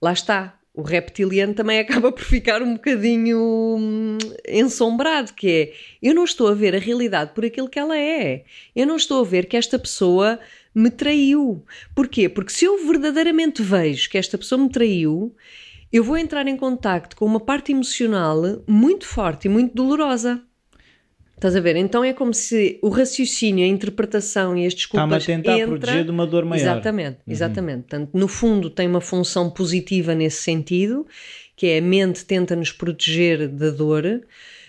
lá 0.00 0.12
está. 0.12 0.56
O 0.72 0.82
reptiliano 0.82 1.52
também 1.52 1.78
acaba 1.80 2.10
por 2.10 2.24
ficar 2.24 2.62
um 2.62 2.74
bocadinho 2.74 3.76
hum, 3.78 4.18
ensombrado, 4.48 5.34
que 5.34 5.48
é, 5.50 5.72
eu 6.02 6.14
não 6.14 6.24
estou 6.24 6.48
a 6.48 6.54
ver 6.54 6.74
a 6.74 6.78
realidade 6.78 7.32
por 7.34 7.44
aquilo 7.44 7.68
que 7.68 7.78
ela 7.78 7.98
é. 7.98 8.44
Eu 8.74 8.86
não 8.86 8.96
estou 8.96 9.20
a 9.20 9.26
ver 9.26 9.46
que 9.46 9.56
esta 9.56 9.78
pessoa 9.78 10.40
me 10.74 10.90
traiu. 10.90 11.64
Porquê? 11.94 12.28
Porque 12.28 12.52
se 12.52 12.64
eu 12.64 12.86
verdadeiramente 12.86 13.62
vejo 13.62 14.08
que 14.08 14.16
esta 14.16 14.38
pessoa 14.38 14.62
me 14.62 14.70
traiu, 14.70 15.34
eu 15.92 16.04
vou 16.04 16.16
entrar 16.16 16.46
em 16.46 16.56
contacto 16.56 17.16
com 17.16 17.24
uma 17.24 17.40
parte 17.40 17.72
emocional 17.72 18.40
muito 18.66 19.06
forte 19.06 19.46
e 19.46 19.48
muito 19.48 19.74
dolorosa. 19.74 20.42
Estás 21.36 21.56
a 21.56 21.60
ver? 21.60 21.74
Então 21.76 22.04
é 22.04 22.12
como 22.12 22.34
se 22.34 22.78
o 22.82 22.90
raciocínio, 22.90 23.64
a 23.64 23.68
interpretação 23.68 24.54
e 24.58 24.66
as 24.66 24.74
Está-me 24.74 25.14
a 25.14 25.16
desculpas 25.16 25.26
tentar 25.26 25.58
entra... 25.58 25.68
proteger 25.78 26.04
de 26.04 26.10
uma 26.10 26.26
dor 26.26 26.44
maior. 26.44 26.62
Uhum. 26.62 26.70
Exatamente, 26.72 27.18
exatamente. 27.26 27.78
Portanto, 27.82 28.10
no 28.12 28.28
fundo 28.28 28.68
tem 28.68 28.86
uma 28.86 29.00
função 29.00 29.48
positiva 29.50 30.14
nesse 30.14 30.42
sentido, 30.42 31.06
que 31.56 31.66
é 31.66 31.78
a 31.78 31.82
mente 31.82 32.26
tenta 32.26 32.54
nos 32.54 32.72
proteger 32.72 33.48
da 33.48 33.70
dor, 33.70 34.20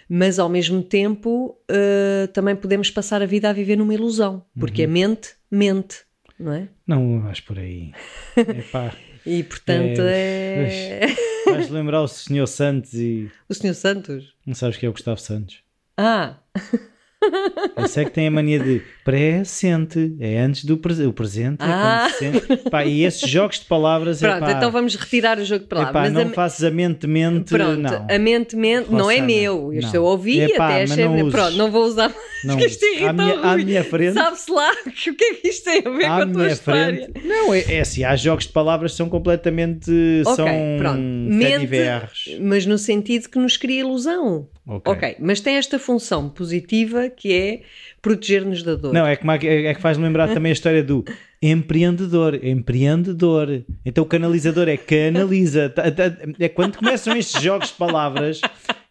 mas 0.08 0.40
ao 0.40 0.48
mesmo 0.48 0.82
tempo 0.82 1.58
eh, 1.70 2.28
também 2.34 2.56
podemos 2.56 2.90
passar 2.90 3.22
a 3.22 3.26
vida 3.26 3.50
a 3.50 3.54
viver 3.54 3.76
numa 3.76 3.94
ilusão, 3.94 4.46
porque 4.58 4.84
Uhum. 4.86 4.90
a 4.90 4.92
mente 4.94 5.30
mente, 5.52 5.98
não 6.40 6.54
é? 6.54 6.70
Não 6.88 7.20
vais 7.20 7.42
por 7.42 7.60
aí. 7.60 7.92
Epá, 8.38 8.94
E 9.26 9.44
portanto 9.44 10.02
é... 10.02 11.08
vais 11.46 11.70
lembrar 11.70 12.02
o 12.02 12.08
Senhor 12.08 12.48
Santos 12.48 12.94
e. 12.94 13.30
o 13.48 13.54
Senhor 13.54 13.74
Santos. 13.74 14.34
Não 14.46 14.56
sabes 14.56 14.78
quem 14.78 14.88
é 14.88 14.90
o 14.90 14.94
Gustavo 14.94 15.20
Santos? 15.20 15.60
Ah, 15.98 16.38
Eu 17.78 17.88
sei 17.88 18.06
que 18.06 18.12
tem 18.12 18.28
a 18.28 18.32
mania 18.32 18.60
de 18.60 18.82
presente, 19.04 20.16
é 20.20 20.40
antes 20.40 20.66
do 20.66 20.78
presente. 20.78 21.08
O 21.08 21.14
presente 21.14 21.62
é 21.62 21.66
Ah. 21.66 22.08
quando 22.10 22.12
se 22.14 22.20
sente. 22.48 22.70
Pá, 22.70 22.86
e 22.86 23.04
esses 23.04 23.30
jogos 23.30 23.60
de 23.60 23.66
palavras 23.66 24.20
pronto, 24.20 24.38
epá, 24.38 24.52
então 24.52 24.72
vamos 24.72 24.96
retirar 24.96 25.38
o 25.40 25.46
jogo 25.46 25.62
de 25.64 25.68
palavras. 25.70 25.92
epá, 25.92 26.02
Mas 26.02 26.14
não 26.14 26.32
a- 26.32 26.34
faças 26.34 26.64
a 26.64 26.72
mente 26.72 27.06
mente, 27.08 27.50
Pronto, 27.50 27.80
não. 27.80 28.08
a 28.10 28.20
mente 28.20 28.56
mente 28.56 28.92
não 28.92 29.10
é 29.12 29.22
meu. 29.22 29.72
Não. 29.74 29.94
eu 29.94 30.04
ouvi 30.04 30.40
Epá, 30.42 30.70
até 30.70 30.84
achei. 30.84 31.06
não 31.06 31.16
uses. 31.22 31.32
Pronto, 31.32 31.58
não 31.58 31.72
vou 31.72 31.84
usar 31.86 32.10
mais. 32.10 32.22
Não 32.44 32.58
que 32.58 32.66
isto 32.66 32.86
À 33.08 33.14
minha- 33.14 33.40
à 33.40 33.58
minha 33.58 33.84
frente- 33.84 34.14
Sabe-se 34.14 34.52
lá 34.52 34.72
que 34.96 35.10
o 35.12 35.16
que 35.16 35.24
é 35.24 35.34
que 35.36 35.48
isto 35.48 35.64
tem 35.66 35.84
a 35.86 35.90
ver 35.90 36.06
com 36.06 36.12
à 36.12 36.24
a 36.24 36.26
tua 36.28 36.48
história. 36.48 37.10
frente. 37.14 37.28
Não, 37.28 37.54
é, 37.54 37.64
é 37.76 37.80
assim, 37.82 38.04
há 38.04 38.16
jogos 38.16 38.46
de 38.48 38.52
palavras 38.54 38.92
que 38.92 38.98
são 38.98 39.10
completamente. 39.10 39.92
Ok, 40.26 40.36
são 40.36 40.48
pronto. 40.80 41.00
Mente, 41.00 41.70
mas 42.42 42.66
no 42.66 42.78
sentido 42.78 43.30
que 43.30 43.38
nos 43.38 43.58
cria 43.58 43.82
ilusão. 43.82 44.48
Ok. 44.68 44.94
ok, 44.94 45.16
mas 45.20 45.42
tem 45.42 45.56
esta 45.58 45.80
função 45.80 46.30
positiva 46.30 47.10
que 47.10 47.34
é 47.34 47.62
proteger-nos 48.02 48.62
da 48.64 48.76
dor. 48.76 48.94
Não, 48.94 49.06
é, 49.08 49.16
como, 49.16 49.32
é, 49.32 49.38
que- 49.40 49.48
é 49.48 49.74
que 49.74 49.82
faz 49.82 49.98
lembrar 49.98 50.28
também 50.34 50.52
a 50.52 50.54
história 50.54 50.84
do 50.84 51.04
empreendedor. 51.42 52.36
Empreendedor. 52.44 53.64
Então 53.86 54.04
o 54.04 54.08
canalizador 54.08 54.68
é 54.70 54.78
canaliza. 54.78 55.70
Tá- 55.70 55.90
tá- 55.92 56.16
É 56.40 56.48
quando 56.48 56.78
começam 56.78 57.16
estes 57.18 57.42
jogos 57.42 57.70
de 57.70 57.74
palavras 57.74 58.40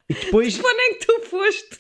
e 0.09 0.15
depois. 0.15 0.59
Quando 0.59 0.79
é 0.81 0.89
que 0.95 1.07
tu 1.07 1.21
foste? 1.27 1.79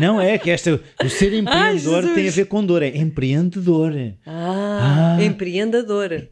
Não 0.00 0.20
é 0.20 0.38
que 0.38 0.50
esta, 0.50 0.80
o 1.04 1.08
ser 1.08 1.32
empreendedor 1.34 2.04
tem 2.14 2.28
a 2.28 2.30
ver 2.30 2.46
com 2.46 2.64
dor. 2.64 2.82
É 2.82 2.96
empreendedor. 2.96 3.92
Ah, 4.24 5.16
Ah. 5.18 5.24
empreendedor. 5.24 6.28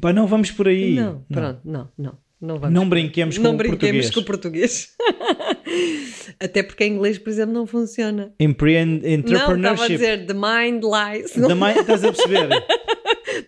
Pá, 0.00 0.12
não 0.12 0.26
vamos 0.26 0.50
por 0.50 0.68
aí. 0.68 0.94
Não, 0.94 1.24
pronto, 1.32 1.60
não, 1.64 1.88
não. 1.98 2.06
Não, 2.06 2.18
vamos 2.40 2.70
Não 2.74 2.88
por 2.88 2.96
aí. 2.96 3.02
brinquemos 3.02 3.36
com 3.36 3.44
não 3.44 3.54
o 3.54 3.56
brinquemos 3.56 4.10
português. 4.10 4.10
com 4.14 4.20
o 4.20 4.24
português. 4.24 4.90
Até 6.40 6.62
porque 6.62 6.84
em 6.84 6.94
inglês, 6.94 7.18
por 7.18 7.28
exemplo, 7.30 7.52
não 7.54 7.66
funciona. 7.66 8.32
Empreend, 8.40 9.02
Não, 9.02 9.08
estava 9.08 9.08
a 9.08 9.14
entrepreneurship. 9.14 9.88
dizer 9.88 10.26
the 10.26 10.34
mind 10.34 10.82
lies. 10.82 11.32
Também 11.32 11.78
estás 11.78 12.02
a 12.04 12.12
perceber? 12.12 12.48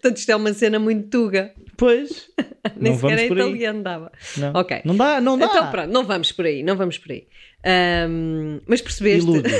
Portanto, 0.00 0.16
isto 0.16 0.30
é 0.30 0.36
uma 0.36 0.52
cena 0.52 0.78
muito 0.78 1.08
tuga. 1.08 1.52
Pois. 1.76 2.28
Nem 2.76 2.92
não 2.92 3.00
sequer 3.00 3.16
vamos 3.16 3.22
é 3.22 3.26
italiano, 3.26 3.82
dava. 3.82 4.12
Não. 4.36 4.52
Ok. 4.54 4.80
Não 4.84 4.96
dá, 4.96 5.20
não 5.20 5.38
dá. 5.38 5.46
Então 5.46 5.70
pronto, 5.70 5.90
não 5.90 6.04
vamos 6.04 6.30
por 6.32 6.44
aí, 6.44 6.62
não 6.62 6.76
vamos 6.76 6.98
por 6.98 7.12
aí. 7.12 7.26
Ahm, 7.64 8.60
mas 8.66 8.80
percebeste? 8.80 9.28
Ilude. 9.28 9.50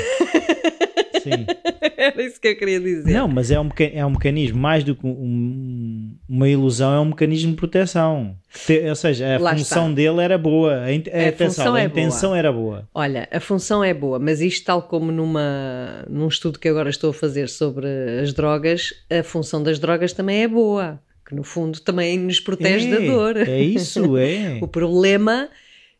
Sim. 1.23 1.45
Era 1.97 2.21
isso 2.21 2.39
que 2.41 2.49
eu 2.49 2.55
queria 2.57 2.79
dizer. 2.79 3.11
Não, 3.11 3.27
mas 3.27 3.49
é 3.51 3.59
um, 3.59 3.69
é 3.93 4.05
um 4.05 4.09
mecanismo, 4.11 4.59
mais 4.59 4.83
do 4.83 4.95
que 4.95 5.05
um- 5.05 6.15
uma 6.27 6.49
ilusão, 6.49 6.93
é 6.93 6.99
um 6.99 7.05
mecanismo 7.05 7.51
de 7.51 7.57
proteção. 7.57 8.35
Te- 8.65 8.87
ou 8.89 8.95
seja, 8.95 9.35
a 9.35 9.39
Lá 9.39 9.51
função 9.55 9.83
está. 9.89 9.95
dele 9.95 10.21
era 10.21 10.37
boa. 10.37 10.81
A, 10.81 10.93
in- 10.93 11.03
A 11.11 11.29
atenção, 11.29 11.47
função 11.47 11.75
a 11.75 11.81
é 11.81 11.85
intenção 11.85 12.35
era 12.35 12.51
boa. 12.51 12.87
Olha, 12.93 13.27
a 13.31 13.39
função 13.39 13.83
é 13.83 13.93
boa, 13.93 14.19
mas 14.19 14.41
isto, 14.41 14.65
tal 14.65 14.81
como 14.83 15.11
numa, 15.11 16.05
num 16.09 16.27
estudo 16.27 16.59
que 16.59 16.67
agora 16.67 16.89
estou 16.89 17.11
a 17.11 17.13
fazer 17.13 17.47
sobre 17.49 17.87
as 18.21 18.33
drogas, 18.33 18.93
a 19.09 19.23
função 19.23 19.61
das 19.63 19.79
drogas 19.79 20.13
também 20.13 20.43
é 20.43 20.47
boa, 20.47 20.99
que 21.27 21.33
no 21.35 21.43
fundo 21.43 21.79
também 21.79 22.17
nos 22.19 22.39
protege 22.39 22.87
é, 22.87 22.91
da 22.91 23.05
dor. 23.05 23.37
É 23.37 23.59
isso, 23.61 24.17
é. 24.17 24.59
O 24.61 24.67
problema 24.67 25.49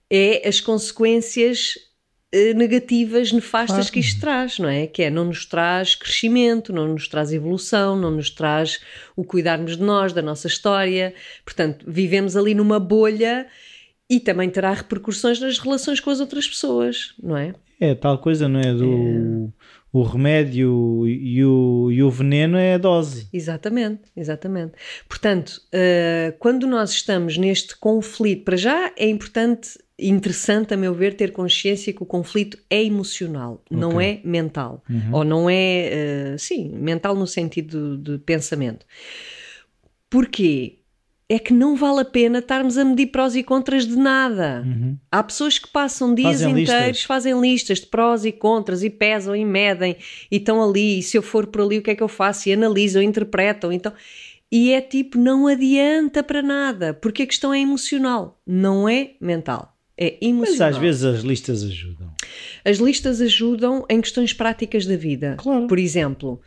é 0.09 0.47
as 0.47 0.59
consequências 0.59 1.75
negativas, 2.55 3.31
nefastas 3.31 3.75
Claro. 3.75 3.91
que 3.91 3.99
isto 3.99 4.19
traz, 4.19 4.57
não 4.57 4.67
é? 4.67 4.87
Que 4.87 5.03
é, 5.03 5.09
não 5.09 5.25
nos 5.25 5.45
traz 5.45 5.93
crescimento, 5.93 6.73
não 6.73 6.87
nos 6.87 7.07
traz 7.07 7.31
evolução, 7.31 7.95
não 7.95 8.09
nos 8.11 8.29
traz 8.29 8.79
o 9.15 9.23
cuidarmos 9.23 9.77
de 9.77 9.83
nós, 9.83 10.13
da 10.13 10.21
nossa 10.21 10.47
história. 10.47 11.13
Portanto, 11.45 11.85
vivemos 11.87 12.35
ali 12.35 12.55
numa 12.55 12.79
bolha 12.79 13.45
e 14.09 14.19
também 14.19 14.49
terá 14.49 14.73
repercussões 14.73 15.39
nas 15.39 15.59
relações 15.59 15.99
com 15.99 16.09
as 16.09 16.19
outras 16.19 16.47
pessoas, 16.47 17.13
não 17.21 17.37
é? 17.37 17.53
É 17.79 17.93
tal 17.93 18.17
coisa, 18.17 18.47
não 18.47 18.59
é? 18.59 18.73
Do 18.73 19.51
o 19.93 20.01
remédio 20.01 21.07
e 21.07 21.45
o, 21.45 21.91
e 21.91 22.01
o 22.01 22.09
veneno 22.09 22.57
é 22.57 22.73
a 22.73 22.77
dose. 22.79 23.27
Exatamente, 23.31 24.01
exatamente. 24.17 24.73
Portanto, 25.07 25.61
eh, 25.71 26.33
quando 26.39 26.65
nós 26.65 26.89
estamos 26.89 27.37
neste 27.37 27.77
conflito, 27.77 28.43
para 28.43 28.57
já 28.57 28.91
é 28.97 29.07
importante, 29.07 29.77
interessante, 29.99 30.73
a 30.73 30.77
meu 30.77 30.95
ver, 30.95 31.15
ter 31.15 31.31
consciência 31.31 31.93
que 31.93 32.01
o 32.01 32.07
conflito 32.07 32.57
é 32.71 32.83
emocional, 32.83 33.63
não 33.69 34.01
é 34.01 34.19
mental. 34.23 34.83
Ou 35.11 35.23
não 35.23 35.47
é, 35.47 35.53
eh, 36.33 36.35
sim, 36.39 36.69
mental 36.69 37.15
no 37.15 37.27
sentido 37.27 37.95
de 37.95 38.17
pensamento. 38.17 38.87
Porquê? 40.09 40.79
É 41.33 41.39
que 41.39 41.51
não 41.51 41.75
vale 41.75 42.01
a 42.01 42.05
pena 42.05 42.37
estarmos 42.37 42.77
a 42.77 42.85
medir 42.85 43.07
prós 43.07 43.35
e 43.35 43.41
contras 43.41 43.87
de 43.87 43.95
nada. 43.95 44.63
Há 45.11 45.23
pessoas 45.23 45.57
que 45.57 45.67
passam 45.67 46.13
dias 46.13 46.41
Fazem 46.41 46.51
inteiros, 46.51 46.87
listas. 46.87 47.03
fazem 47.03 47.41
listas 47.41 47.79
de 47.79 47.87
prós 47.87 48.23
e 48.23 48.31
contras 48.31 48.83
e 48.83 48.89
pesam 48.91 49.35
e 49.35 49.43
medem 49.43 49.95
e 50.29 50.37
estão 50.37 50.61
ali. 50.61 50.99
E 50.99 51.01
se 51.01 51.17
eu 51.17 51.23
for 51.23 51.47
por 51.47 51.61
ali, 51.61 51.79
o 51.79 51.81
que 51.81 51.89
é 51.89 51.95
que 51.95 52.03
eu 52.03 52.07
faço? 52.07 52.49
E 52.49 52.53
analisam, 52.53 53.01
interpretam. 53.01 53.71
Então... 53.71 53.91
E 54.51 54.71
é 54.71 54.79
tipo, 54.81 55.17
não 55.17 55.47
adianta 55.47 56.21
para 56.21 56.43
nada, 56.43 56.93
porque 56.93 57.23
a 57.23 57.25
questão 57.25 57.51
é 57.51 57.59
emocional, 57.59 58.39
não 58.45 58.87
é 58.87 59.15
mental. 59.19 59.75
É 59.97 60.19
emocional. 60.21 60.67
Mas 60.69 60.75
às 60.75 60.77
vezes 60.77 61.03
as 61.03 61.21
listas 61.21 61.63
ajudam. 61.63 62.13
As 62.63 62.77
listas 62.77 63.19
ajudam 63.19 63.83
em 63.89 63.99
questões 63.99 64.31
práticas 64.31 64.85
da 64.85 64.95
vida. 64.95 65.37
Claro. 65.39 65.65
Por 65.65 65.79
exemplo, 65.79 66.39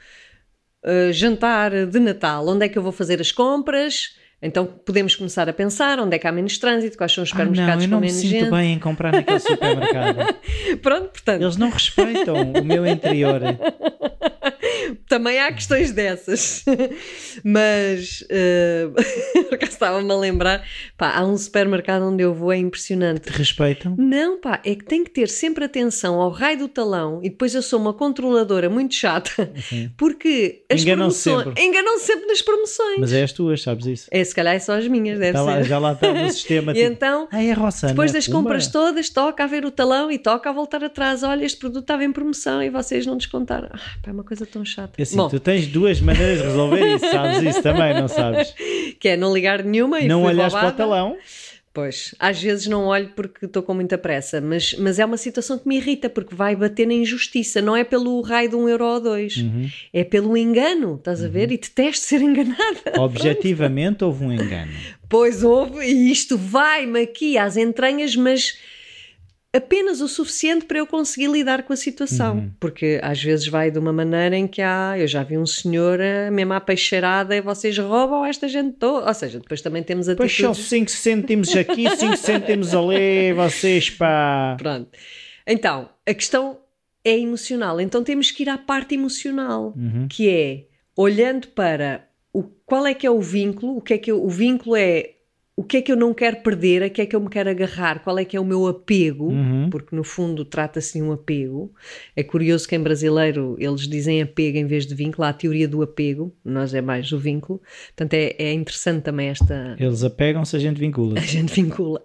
uh, 0.84 1.12
jantar 1.12 1.86
de 1.86 1.98
Natal, 1.98 2.46
onde 2.46 2.66
é 2.66 2.68
que 2.68 2.78
eu 2.78 2.82
vou 2.84 2.92
fazer 2.92 3.20
as 3.20 3.32
compras? 3.32 4.14
Então 4.46 4.64
podemos 4.66 5.14
começar 5.14 5.48
a 5.48 5.52
pensar 5.52 5.98
onde 6.00 6.16
é 6.16 6.18
que 6.18 6.26
há 6.26 6.32
menos 6.32 6.56
trânsito, 6.58 6.96
quais 6.96 7.12
são 7.12 7.24
os 7.24 7.30
Ah, 7.32 7.38
não, 7.38 7.44
supermercados 7.46 7.84
eu 7.84 7.88
com 7.90 7.94
não 7.94 8.00
me 8.00 8.06
menos 8.06 8.20
sinto 8.22 8.30
gente. 8.40 8.50
bem 8.50 8.72
em 8.74 8.78
comprar 8.78 9.12
naquele 9.12 9.38
supermercado. 9.40 10.36
Pronto, 10.82 11.08
portanto, 11.10 11.42
Eles 11.42 11.56
não 11.56 11.70
respeitam 11.70 12.52
o 12.52 12.64
meu 12.64 12.86
interior. 12.86 13.40
também 15.08 15.38
há 15.40 15.52
questões 15.52 15.92
dessas. 15.92 16.64
Mas 17.44 18.22
uh, 18.22 19.54
estava-me 19.62 20.10
a 20.10 20.16
lembrar, 20.16 20.64
pá, 20.96 21.12
há 21.16 21.24
um 21.24 21.36
supermercado 21.36 22.02
onde 22.04 22.22
eu 22.22 22.34
vou, 22.34 22.52
é 22.52 22.56
impressionante. 22.56 23.20
Te 23.30 23.36
respeitam? 23.36 23.94
Não, 23.98 24.40
pá, 24.40 24.60
é 24.64 24.74
que 24.74 24.84
tem 24.84 25.04
que 25.04 25.10
ter 25.10 25.28
sempre 25.28 25.64
atenção 25.64 26.20
ao 26.20 26.30
raio 26.30 26.58
do 26.58 26.68
talão 26.68 27.20
e 27.22 27.30
depois 27.30 27.54
eu 27.54 27.62
sou 27.62 27.80
uma 27.80 27.92
controladora 27.92 28.68
muito 28.68 28.94
chata 28.94 29.26
Uhum. 29.72 29.90
porque 29.96 30.64
as 30.70 30.82
Enganam 30.82 30.98
promoções 31.08 31.44
sempre. 31.44 31.62
enganam 31.64 31.98
sempre 31.98 32.26
nas 32.26 32.42
promoções. 32.42 32.98
Mas 32.98 33.12
é 33.12 33.22
as 33.22 33.32
tuas, 33.32 33.62
sabes 33.62 33.86
isso? 33.86 34.08
É, 34.10 34.22
se 34.22 34.34
calhar 34.36 34.54
é 34.54 34.58
só 34.58 34.76
as 34.78 34.86
minhas, 34.86 35.18
deve 35.18 35.32
Tá 35.32 35.42
lá- 35.42 35.56
ser. 35.56 35.64
já 35.64 35.78
lá 35.78 35.92
está 35.92 36.12
no 36.12 36.30
sistema. 36.30 36.72
E 36.76 36.76
tipo, 36.76 36.86
então, 36.92 37.26
ah, 37.32 37.42
é 37.42 37.52
Rossana. 37.52 37.92
depois 37.92 38.12
das 38.12 38.26
pumba. 38.26 38.38
compras 38.42 38.66
todas, 38.68 39.08
toca 39.10 39.42
a 39.42 39.46
ver 39.46 39.64
o 39.64 39.70
talão 39.70 40.10
e 40.12 40.18
toca 40.18 40.48
a 40.48 40.52
voltar 40.52 40.84
atrás. 40.84 41.22
Olha, 41.22 41.44
este 41.44 41.58
produto 41.58 41.82
estava 41.82 42.04
em 42.04 42.12
promoção 42.12 42.62
e 42.62 42.70
vocês 42.70 43.04
não 43.06 43.16
descontaram. 43.16 43.68
Ah, 43.72 43.78
pá, 44.02 44.10
é 44.10 44.12
uma 44.12 44.22
coisa 44.24 44.46
tão 44.46 44.64
chata. 44.64 44.92
É 44.98 45.02
Assim, 45.02 45.16
Bom, 45.16 45.28
tu 45.28 45.40
tens 45.40 45.66
duas 45.66 46.00
maneiras 46.00 46.38
de 46.38 46.44
resolver 46.44 46.94
isso, 46.96 47.10
sabes 47.10 47.42
isso 47.42 47.62
também, 47.62 47.94
não 47.94 48.06
sabes? 48.08 48.54
que 49.00 49.08
é 49.08 49.16
não 49.16 49.32
ligar 49.34 49.62
nenhuma 49.64 50.00
e 50.00 50.06
não 50.08 50.22
olhas 50.22 50.52
para 50.52 50.68
o 50.68 50.72
talão. 50.72 51.16
Pois, 51.76 52.14
às 52.18 52.42
vezes 52.42 52.66
não 52.66 52.86
olho 52.86 53.10
porque 53.14 53.44
estou 53.44 53.62
com 53.62 53.74
muita 53.74 53.98
pressa, 53.98 54.40
mas, 54.40 54.72
mas 54.78 54.98
é 54.98 55.04
uma 55.04 55.18
situação 55.18 55.58
que 55.58 55.68
me 55.68 55.76
irrita 55.76 56.08
porque 56.08 56.34
vai 56.34 56.56
bater 56.56 56.86
na 56.86 56.94
injustiça. 56.94 57.60
Não 57.60 57.76
é 57.76 57.84
pelo 57.84 58.18
raio 58.22 58.48
de 58.48 58.56
um 58.56 58.66
euro 58.66 58.86
ou 58.86 58.98
dois, 58.98 59.36
Uhum. 59.36 59.68
é 59.92 60.02
pelo 60.02 60.34
engano, 60.38 60.94
estás 60.94 61.22
a 61.22 61.28
ver? 61.28 61.52
E 61.52 61.58
detesto 61.58 62.06
ser 62.06 62.22
enganada. 62.24 62.98
Objetivamente 62.98 64.02
houve 64.04 64.24
um 64.24 64.32
engano. 64.32 64.72
Pois 65.06 65.44
houve, 65.44 65.84
e 65.84 66.10
isto 66.10 66.38
vai-me 66.38 66.98
aqui 67.02 67.36
às 67.36 67.58
entranhas, 67.58 68.16
mas 68.16 68.56
apenas 69.56 70.00
o 70.00 70.08
suficiente 70.08 70.64
para 70.66 70.78
eu 70.78 70.86
conseguir 70.86 71.28
lidar 71.28 71.62
com 71.62 71.72
a 71.72 71.76
situação. 71.76 72.36
Uhum. 72.36 72.50
Porque 72.60 73.00
às 73.02 73.22
vezes 73.22 73.46
vai 73.48 73.70
de 73.70 73.78
uma 73.78 73.92
maneira 73.92 74.36
em 74.36 74.46
que 74.46 74.60
há, 74.62 74.94
eu 74.98 75.06
já 75.08 75.22
vi 75.22 75.36
um 75.38 75.46
senhor 75.46 75.98
eh, 76.00 76.30
mesmo 76.30 76.52
à 76.52 76.60
peixeirada 76.60 77.34
e 77.36 77.40
vocês 77.40 77.76
roubam 77.78 78.24
esta 78.24 78.46
gente 78.48 78.72
toda. 78.78 79.06
Ou 79.06 79.14
seja, 79.14 79.38
depois 79.40 79.60
também 79.62 79.82
temos 79.82 80.06
Pois 80.16 80.36
são 80.36 80.50
atitudes. 80.50 80.68
5 80.68 80.90
cêntimos 80.90 81.56
aqui, 81.56 81.88
5 81.96 82.16
cêntimos 82.16 82.74
ali, 82.74 83.32
vocês 83.32 83.90
pá. 83.90 84.56
Pronto. 84.58 84.88
Então, 85.46 85.88
a 86.06 86.12
questão 86.14 86.58
é 87.04 87.18
emocional. 87.18 87.80
Então 87.80 88.02
temos 88.02 88.30
que 88.30 88.42
ir 88.42 88.48
à 88.48 88.58
parte 88.58 88.94
emocional, 88.94 89.72
Uhum. 89.76 90.08
que 90.08 90.28
é 90.28 90.64
olhando 90.96 91.48
para 91.48 92.06
o, 92.32 92.42
qual 92.42 92.86
é 92.86 92.92
que 92.94 93.06
é 93.06 93.10
o 93.10 93.20
vínculo, 93.20 93.76
o 93.76 93.80
que 93.80 93.94
é 93.94 93.98
que 93.98 94.10
eu- 94.10 94.22
o 94.24 94.28
vínculo 94.28 94.74
é 94.76 95.10
o 95.58 95.64
que 95.64 95.78
é 95.78 95.82
que 95.82 95.90
eu 95.90 95.96
não 95.96 96.12
quero 96.12 96.42
perder, 96.42 96.82
a 96.82 96.90
que 96.90 97.00
é 97.00 97.06
que 97.06 97.16
eu 97.16 97.20
me 97.20 97.30
quero 97.30 97.48
agarrar, 97.48 98.00
qual 98.04 98.18
é 98.18 98.26
que 98.26 98.36
é 98.36 98.40
o 98.40 98.44
meu 98.44 98.66
apego, 98.66 99.32
Uhum. 99.32 99.70
porque 99.70 99.96
no 99.96 100.04
fundo 100.04 100.44
trata-se 100.44 100.98
de 100.98 101.02
um 101.02 101.12
apego. 101.12 101.72
É 102.14 102.22
curioso 102.22 102.68
que 102.68 102.76
em 102.76 102.82
brasileiro 102.82 103.56
eles 103.58 103.88
dizem 103.88 104.20
apego 104.20 104.58
em 104.58 104.66
vez 104.66 104.86
de 104.86 104.94
vínculo, 104.94 105.24
há 105.24 105.30
a 105.30 105.32
teoria 105.32 105.66
do 105.66 105.82
apego, 105.82 106.30
nós 106.44 106.74
é 106.74 106.82
mais 106.82 107.10
o 107.10 107.18
vínculo. 107.18 107.62
Portanto, 107.86 108.12
é, 108.12 108.34
é 108.38 108.52
interessante 108.52 109.02
também 109.02 109.28
esta, 109.28 109.76
Eles 109.80 110.04
apegam-se, 110.04 110.54
a 110.54 110.58
gente 110.58 110.78
vincula. 110.78 111.14
a 111.18 111.22
gente 111.22 111.54
vincula. 111.54 112.02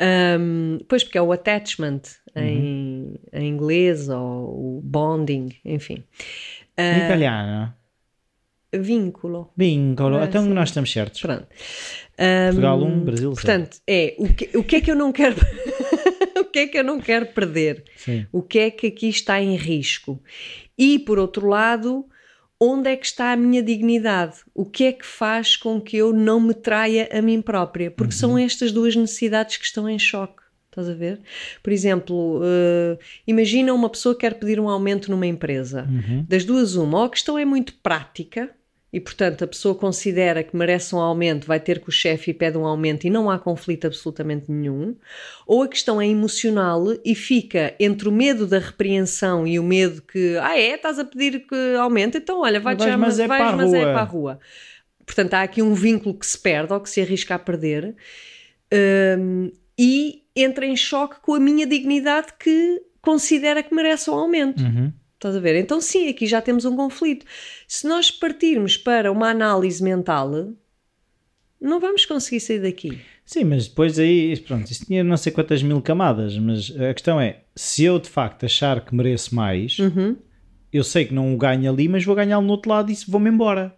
Um, 0.00 0.78
pois, 0.88 1.02
porque 1.02 1.18
é 1.18 1.22
o 1.22 1.32
attachment 1.32 2.02
em, 2.36 3.18
em 3.32 3.48
inglês 3.48 4.08
ou 4.08 4.78
o 4.78 4.80
bonding, 4.84 5.48
enfim. 5.64 6.04
Em 6.76 7.04
italiano. 7.06 7.74
Vínculo. 8.72 9.50
Vínculo. 9.56 10.18
Ah, 10.18 10.26
então 10.26 10.44
sim. 10.44 10.50
nós 10.50 10.68
estamos 10.68 10.92
certos. 10.92 11.20
Pronto. 11.20 11.46
Portugal 12.46 12.82
1, 12.82 13.00
Brasil 13.04 13.30
0. 13.30 13.34
Portanto, 13.34 13.78
é 13.86 14.14
o 14.18 14.34
que, 14.34 14.56
o 14.56 14.64
que 14.64 14.76
é 14.76 14.80
que 14.80 14.90
eu 14.90 14.96
não 14.96 15.12
quero. 15.12 15.36
o 16.40 16.44
que 16.44 16.58
é 16.58 16.66
que 16.66 16.78
eu 16.78 16.84
não 16.84 17.00
quero 17.00 17.26
perder? 17.26 17.84
Sim. 17.96 18.26
O 18.32 18.42
que 18.42 18.58
é 18.58 18.70
que 18.70 18.88
aqui 18.88 19.08
está 19.08 19.40
em 19.40 19.56
risco? 19.56 20.20
E, 20.76 20.98
por 20.98 21.18
outro 21.18 21.46
lado, 21.46 22.04
onde 22.60 22.90
é 22.90 22.96
que 22.96 23.06
está 23.06 23.32
a 23.32 23.36
minha 23.36 23.62
dignidade? 23.62 24.36
O 24.54 24.64
que 24.64 24.84
é 24.84 24.92
que 24.92 25.06
faz 25.06 25.56
com 25.56 25.80
que 25.80 25.96
eu 25.96 26.12
não 26.12 26.40
me 26.40 26.54
traia 26.54 27.08
a 27.12 27.22
mim 27.22 27.40
própria? 27.40 27.90
Porque 27.90 28.14
são 28.14 28.36
estas 28.36 28.72
duas 28.72 28.96
necessidades 28.96 29.56
que 29.56 29.64
estão 29.64 29.88
em 29.88 29.98
choque. 29.98 30.42
Estás 30.70 30.88
a 30.88 30.94
ver? 30.94 31.20
Por 31.62 31.72
exemplo, 31.72 32.40
eh, 32.44 32.98
imagina 33.26 33.74
uma 33.74 33.88
pessoa 33.88 34.14
que 34.14 34.20
quer 34.20 34.34
pedir 34.34 34.60
um 34.60 34.68
aumento 34.68 35.10
numa 35.10 35.26
empresa. 35.26 35.88
Uhum. 35.88 36.24
Das 36.28 36.44
duas, 36.44 36.76
uma, 36.76 36.98
ou 36.98 37.04
a 37.04 37.10
questão 37.10 37.36
é 37.36 37.44
muito 37.44 37.74
prática 37.82 38.50
e, 38.92 38.98
portanto, 38.98 39.44
a 39.44 39.46
pessoa 39.46 39.74
considera 39.74 40.42
que 40.42 40.56
merece 40.56 40.94
um 40.94 40.98
aumento, 40.98 41.46
vai 41.46 41.60
ter 41.60 41.80
com 41.80 41.88
o 41.88 41.92
chefe 41.92 42.30
e 42.30 42.34
pede 42.34 42.56
um 42.56 42.64
aumento 42.64 43.06
e 43.06 43.10
não 43.10 43.30
há 43.30 43.38
conflito 43.38 43.86
absolutamente 43.86 44.50
nenhum, 44.50 44.96
ou 45.46 45.62
a 45.62 45.68
questão 45.68 46.00
é 46.00 46.06
emocional 46.06 46.84
e 47.04 47.14
fica 47.14 47.74
entre 47.78 48.08
o 48.08 48.12
medo 48.12 48.46
da 48.46 48.58
repreensão 48.58 49.46
e 49.46 49.58
o 49.58 49.62
medo 49.62 50.00
que, 50.02 50.38
ah, 50.38 50.58
é, 50.58 50.74
estás 50.74 50.98
a 50.98 51.04
pedir 51.04 51.46
que 51.46 51.74
aumente, 51.78 52.16
então 52.16 52.40
olha, 52.40 52.58
vai-te 52.60 52.84
Vais, 52.84 52.96
mas 52.96 53.18
é 53.18 53.26
vais, 53.26 53.42
para 53.42 53.52
a 53.52 53.56
mas 53.56 53.72
é 53.74 53.82
rua." 53.82 53.92
para 53.92 54.00
a 54.00 54.04
rua. 54.04 54.40
Portanto, 55.04 55.34
há 55.34 55.42
aqui 55.42 55.62
um 55.62 55.74
vínculo 55.74 56.14
que 56.14 56.26
se 56.26 56.38
perde 56.38 56.72
ou 56.72 56.80
que 56.80 56.90
se 56.90 57.00
arrisca 57.00 57.34
a 57.34 57.38
perder. 57.38 57.94
Hum, 59.18 59.50
e 59.78 60.24
entra 60.34 60.66
em 60.66 60.76
choque 60.76 61.20
com 61.20 61.34
a 61.34 61.40
minha 61.40 61.66
dignidade 61.66 62.28
que 62.38 62.82
considera 63.00 63.62
que 63.62 63.74
merece 63.74 64.10
um 64.10 64.14
aumento. 64.14 64.62
Uhum. 64.62 64.92
Estás 65.18 65.34
a 65.34 65.40
ver? 65.40 65.56
Então, 65.56 65.80
sim, 65.80 66.08
aqui 66.08 66.26
já 66.28 66.40
temos 66.40 66.64
um 66.64 66.76
conflito. 66.76 67.26
Se 67.66 67.88
nós 67.88 68.08
partirmos 68.08 68.76
para 68.76 69.10
uma 69.10 69.28
análise 69.28 69.82
mental, 69.82 70.30
não 71.60 71.80
vamos 71.80 72.04
conseguir 72.04 72.38
sair 72.38 72.60
daqui. 72.60 73.00
Sim, 73.26 73.44
mas 73.44 73.66
depois 73.66 73.98
aí, 73.98 74.38
pronto, 74.40 74.70
isso 74.70 74.86
tinha 74.86 75.02
não 75.02 75.16
sei 75.16 75.32
quantas 75.32 75.60
mil 75.62 75.82
camadas, 75.82 76.38
mas 76.38 76.70
a 76.80 76.94
questão 76.94 77.20
é, 77.20 77.40
se 77.56 77.82
eu 77.84 77.98
de 77.98 78.08
facto 78.08 78.46
achar 78.46 78.84
que 78.84 78.94
mereço 78.94 79.34
mais, 79.34 79.76
Uhum. 79.80 80.16
eu 80.72 80.84
sei 80.84 81.04
que 81.04 81.12
não 81.12 81.34
o 81.34 81.36
ganho 81.36 81.68
ali, 81.70 81.88
mas 81.88 82.04
vou 82.04 82.14
ganhá-lo 82.14 82.46
no 82.46 82.52
outro 82.52 82.70
lado 82.70 82.90
e 82.92 82.94
vou-me 83.08 83.28
embora. 83.28 83.76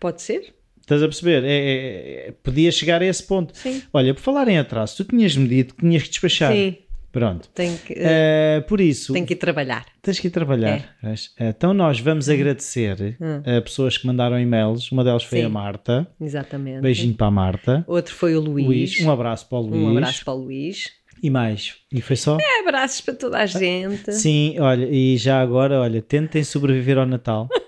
Pode 0.00 0.22
ser? 0.22 0.54
Estás 0.80 1.02
a 1.02 1.06
perceber? 1.06 1.44
É, 1.44 1.48
é- 1.52 2.28
é- 2.28 2.32
podia 2.42 2.72
chegar 2.72 3.02
a 3.02 3.06
esse 3.06 3.22
ponto. 3.22 3.56
Sim. 3.56 3.82
Olha, 3.92 4.14
por 4.14 4.20
falar 4.20 4.48
em 4.48 4.58
atraso, 4.58 4.96
tu 4.96 5.04
tinhas-me 5.04 5.46
dito 5.46 5.74
que 5.74 5.82
tinhas 5.82 6.02
que 6.02 6.08
despachar. 6.08 6.52
Sim, 6.52 6.78
Pronto. 7.12 7.48
que, 7.54 7.92
eh, 7.92 8.56
Eh, 8.56 8.60
por 8.62 8.80
isso, 8.80 9.12
tem 9.12 9.24
que 9.26 9.34
ir 9.34 9.36
trabalhar. 9.36 9.84
tens 10.00 10.18
que 10.18 10.28
ir 10.28 10.30
trabalhar. 10.30 10.96
Vês? 11.02 11.34
Então 11.38 11.74
nós 11.74 12.00
vamos 12.00 12.28
agradecer 12.30 13.16
Hum. 13.20 13.42
a 13.58 13.60
pessoas 13.60 13.98
que 13.98 14.06
mandaram 14.06 14.40
e-mails. 14.40 14.90
Uma 14.90 15.04
delas 15.04 15.22
foi 15.22 15.40
Sim. 15.40 15.44
a 15.44 15.48
Marta. 15.50 16.08
Exatamente. 16.20 16.80
Beijinho 16.80 17.14
para 17.14 17.26
a 17.26 17.30
Marta. 17.30 17.84
Outro 17.86 18.14
foi 18.14 18.34
o 18.34 18.40
Luís. 18.40 18.66
Luís. 18.66 19.00
Um 19.02 19.10
abraço 19.10 19.46
para 19.48 19.58
o 19.58 19.60
Luís. 19.60 19.82
Um 19.82 19.90
abraço 19.98 20.24
para 20.24 20.32
o 20.32 20.36
Luís. 20.38 20.90
E 21.22 21.30
mais. 21.30 21.74
E 21.92 22.00
foi 22.00 22.16
só? 22.16 22.36
Abraços 22.64 23.00
para 23.02 23.14
toda 23.14 23.38
a 23.38 23.46
gente. 23.46 24.10
Sim, 24.12 24.56
olha, 24.58 24.88
e 24.90 25.16
já 25.18 25.40
agora, 25.40 25.80
olha, 25.80 26.00
tentem 26.02 26.42
sobreviver 26.42 26.98
ao 26.98 27.06
Natal. 27.06 27.48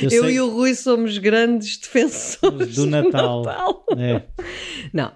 Eu, 0.00 0.10
Eu 0.10 0.22
sei- 0.24 0.34
e 0.34 0.40
o 0.40 0.48
Rui 0.50 0.74
somos 0.74 1.18
grandes 1.18 1.76
defensores 1.76 2.76
Do 2.76 2.86
Natal. 2.86 3.42
Natal. 3.44 3.84
É, 3.98 4.22
Não, 4.92 5.10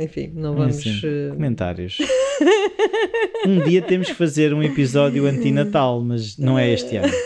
enfim, 0.00 0.32
não 0.34 0.54
vamos. 0.54 0.78
assim, 0.78 1.00
eh, 1.04 1.30
comentários. 1.30 1.98
um 3.46 3.60
dia 3.60 3.82
temos 3.82 4.08
que 4.08 4.14
fazer 4.14 4.52
um 4.54 4.62
episódio 4.62 5.26
antinatal, 5.26 6.00
mas 6.02 6.36
não 6.38 6.58
é 6.58 6.72
este 6.72 6.96
ano. 6.96 7.12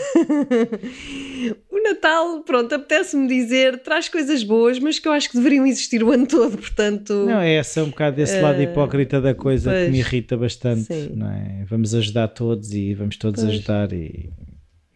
O 1.71 1.81
Natal, 1.81 2.43
pronto, 2.43 2.75
apetece-me 2.75 3.25
dizer, 3.25 3.79
traz 3.79 4.09
coisas 4.09 4.43
boas, 4.43 4.77
mas 4.77 4.99
que 4.99 5.07
eu 5.07 5.13
acho 5.13 5.29
que 5.29 5.37
deveriam 5.37 5.65
existir 5.65 6.03
o 6.03 6.11
ano 6.11 6.27
todo, 6.27 6.57
portanto. 6.57 7.13
Não, 7.25 7.39
é 7.39 7.53
essa 7.53 7.81
um 7.81 7.89
bocado 7.89 8.17
desse 8.17 8.41
lado 8.41 8.61
hipócrita 8.61 9.21
da 9.21 9.33
coisa 9.33 9.71
que 9.71 9.77
pois. 9.77 9.91
me 9.91 9.99
irrita 9.99 10.35
bastante. 10.35 10.91
É? 10.91 11.63
Vamos 11.65 11.95
ajudar 11.95 12.27
todos 12.27 12.73
e 12.73 12.93
vamos 12.93 13.15
todos 13.15 13.41
Pois. 13.41 13.55
ajudar 13.55 13.93
e, 13.93 14.29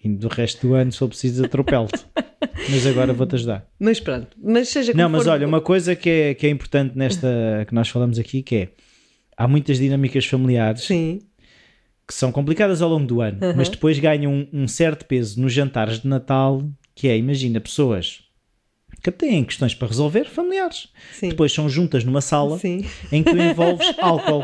e 0.04 0.10
do 0.10 0.28
resto 0.28 0.68
do 0.68 0.74
ano, 0.74 0.92
se 0.92 0.98
for 1.00 1.08
preciso, 1.08 1.46
atropelo-te. 1.46 2.06
mas 2.70 2.86
agora 2.86 3.14
vou-te 3.14 3.36
ajudar. 3.36 3.66
Mas 3.80 4.00
pronto, 4.00 4.36
mas 4.42 4.70
seja 4.70 4.92
como 4.92 5.02
Não, 5.04 5.10
mas 5.10 5.24
for- 5.24 5.30
olha, 5.32 5.48
uma 5.48 5.62
coisa 5.62 5.96
que 5.96 6.10
é, 6.10 6.34
que 6.34 6.46
é 6.46 6.50
importante 6.50 6.98
nesta 6.98 7.66
que 7.68 7.74
nós 7.74 7.88
falamos 7.90 8.20
aqui 8.20 8.42
que 8.44 8.56
é 8.56 8.68
há 9.38 9.48
muitas 9.48 9.78
dinâmicas 9.78 10.26
familiares 10.26 10.82
Sim, 10.84 11.22
que 12.08 12.14
são 12.14 12.32
complicadas 12.32 12.82
ao 12.82 12.90
longo 12.90 13.06
do 13.08 13.22
ano, 13.22 13.40
mas 13.56 13.70
depois 13.70 13.98
ganham 13.98 14.32
um, 14.32 14.48
um 14.64 14.68
certo 14.68 15.06
peso 15.06 15.40
nos 15.42 15.54
jantares 15.54 16.00
de 16.02 16.08
Natal, 16.08 16.62
que 16.94 17.08
é, 17.08 17.18
imagina, 17.18 17.60
pessoas 17.62 18.22
que 19.02 19.10
têm 19.12 19.44
questões 19.44 19.74
para 19.74 19.88
resolver 19.88 20.26
familiares. 20.26 20.88
sim. 21.12 21.30
Depois 21.30 21.52
são 21.52 21.68
juntas 21.68 22.04
numa 22.04 22.22
sala 22.22 22.58
Sim, 22.60 22.86
em 23.12 23.24
que 23.24 23.32
tu 23.32 23.38
envolves 23.38 23.94
álcool. 24.00 24.44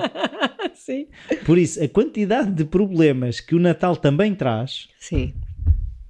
sim. 0.74 1.08
Por 1.46 1.58
isso, 1.58 1.82
a 1.84 1.88
quantidade 1.88 2.52
de 2.52 2.66
problemas 2.66 3.40
que 3.40 3.56
o 3.56 3.60
Natal 3.60 3.96
também 3.96 4.34
traz 4.34 4.88
Sim. 5.00 5.34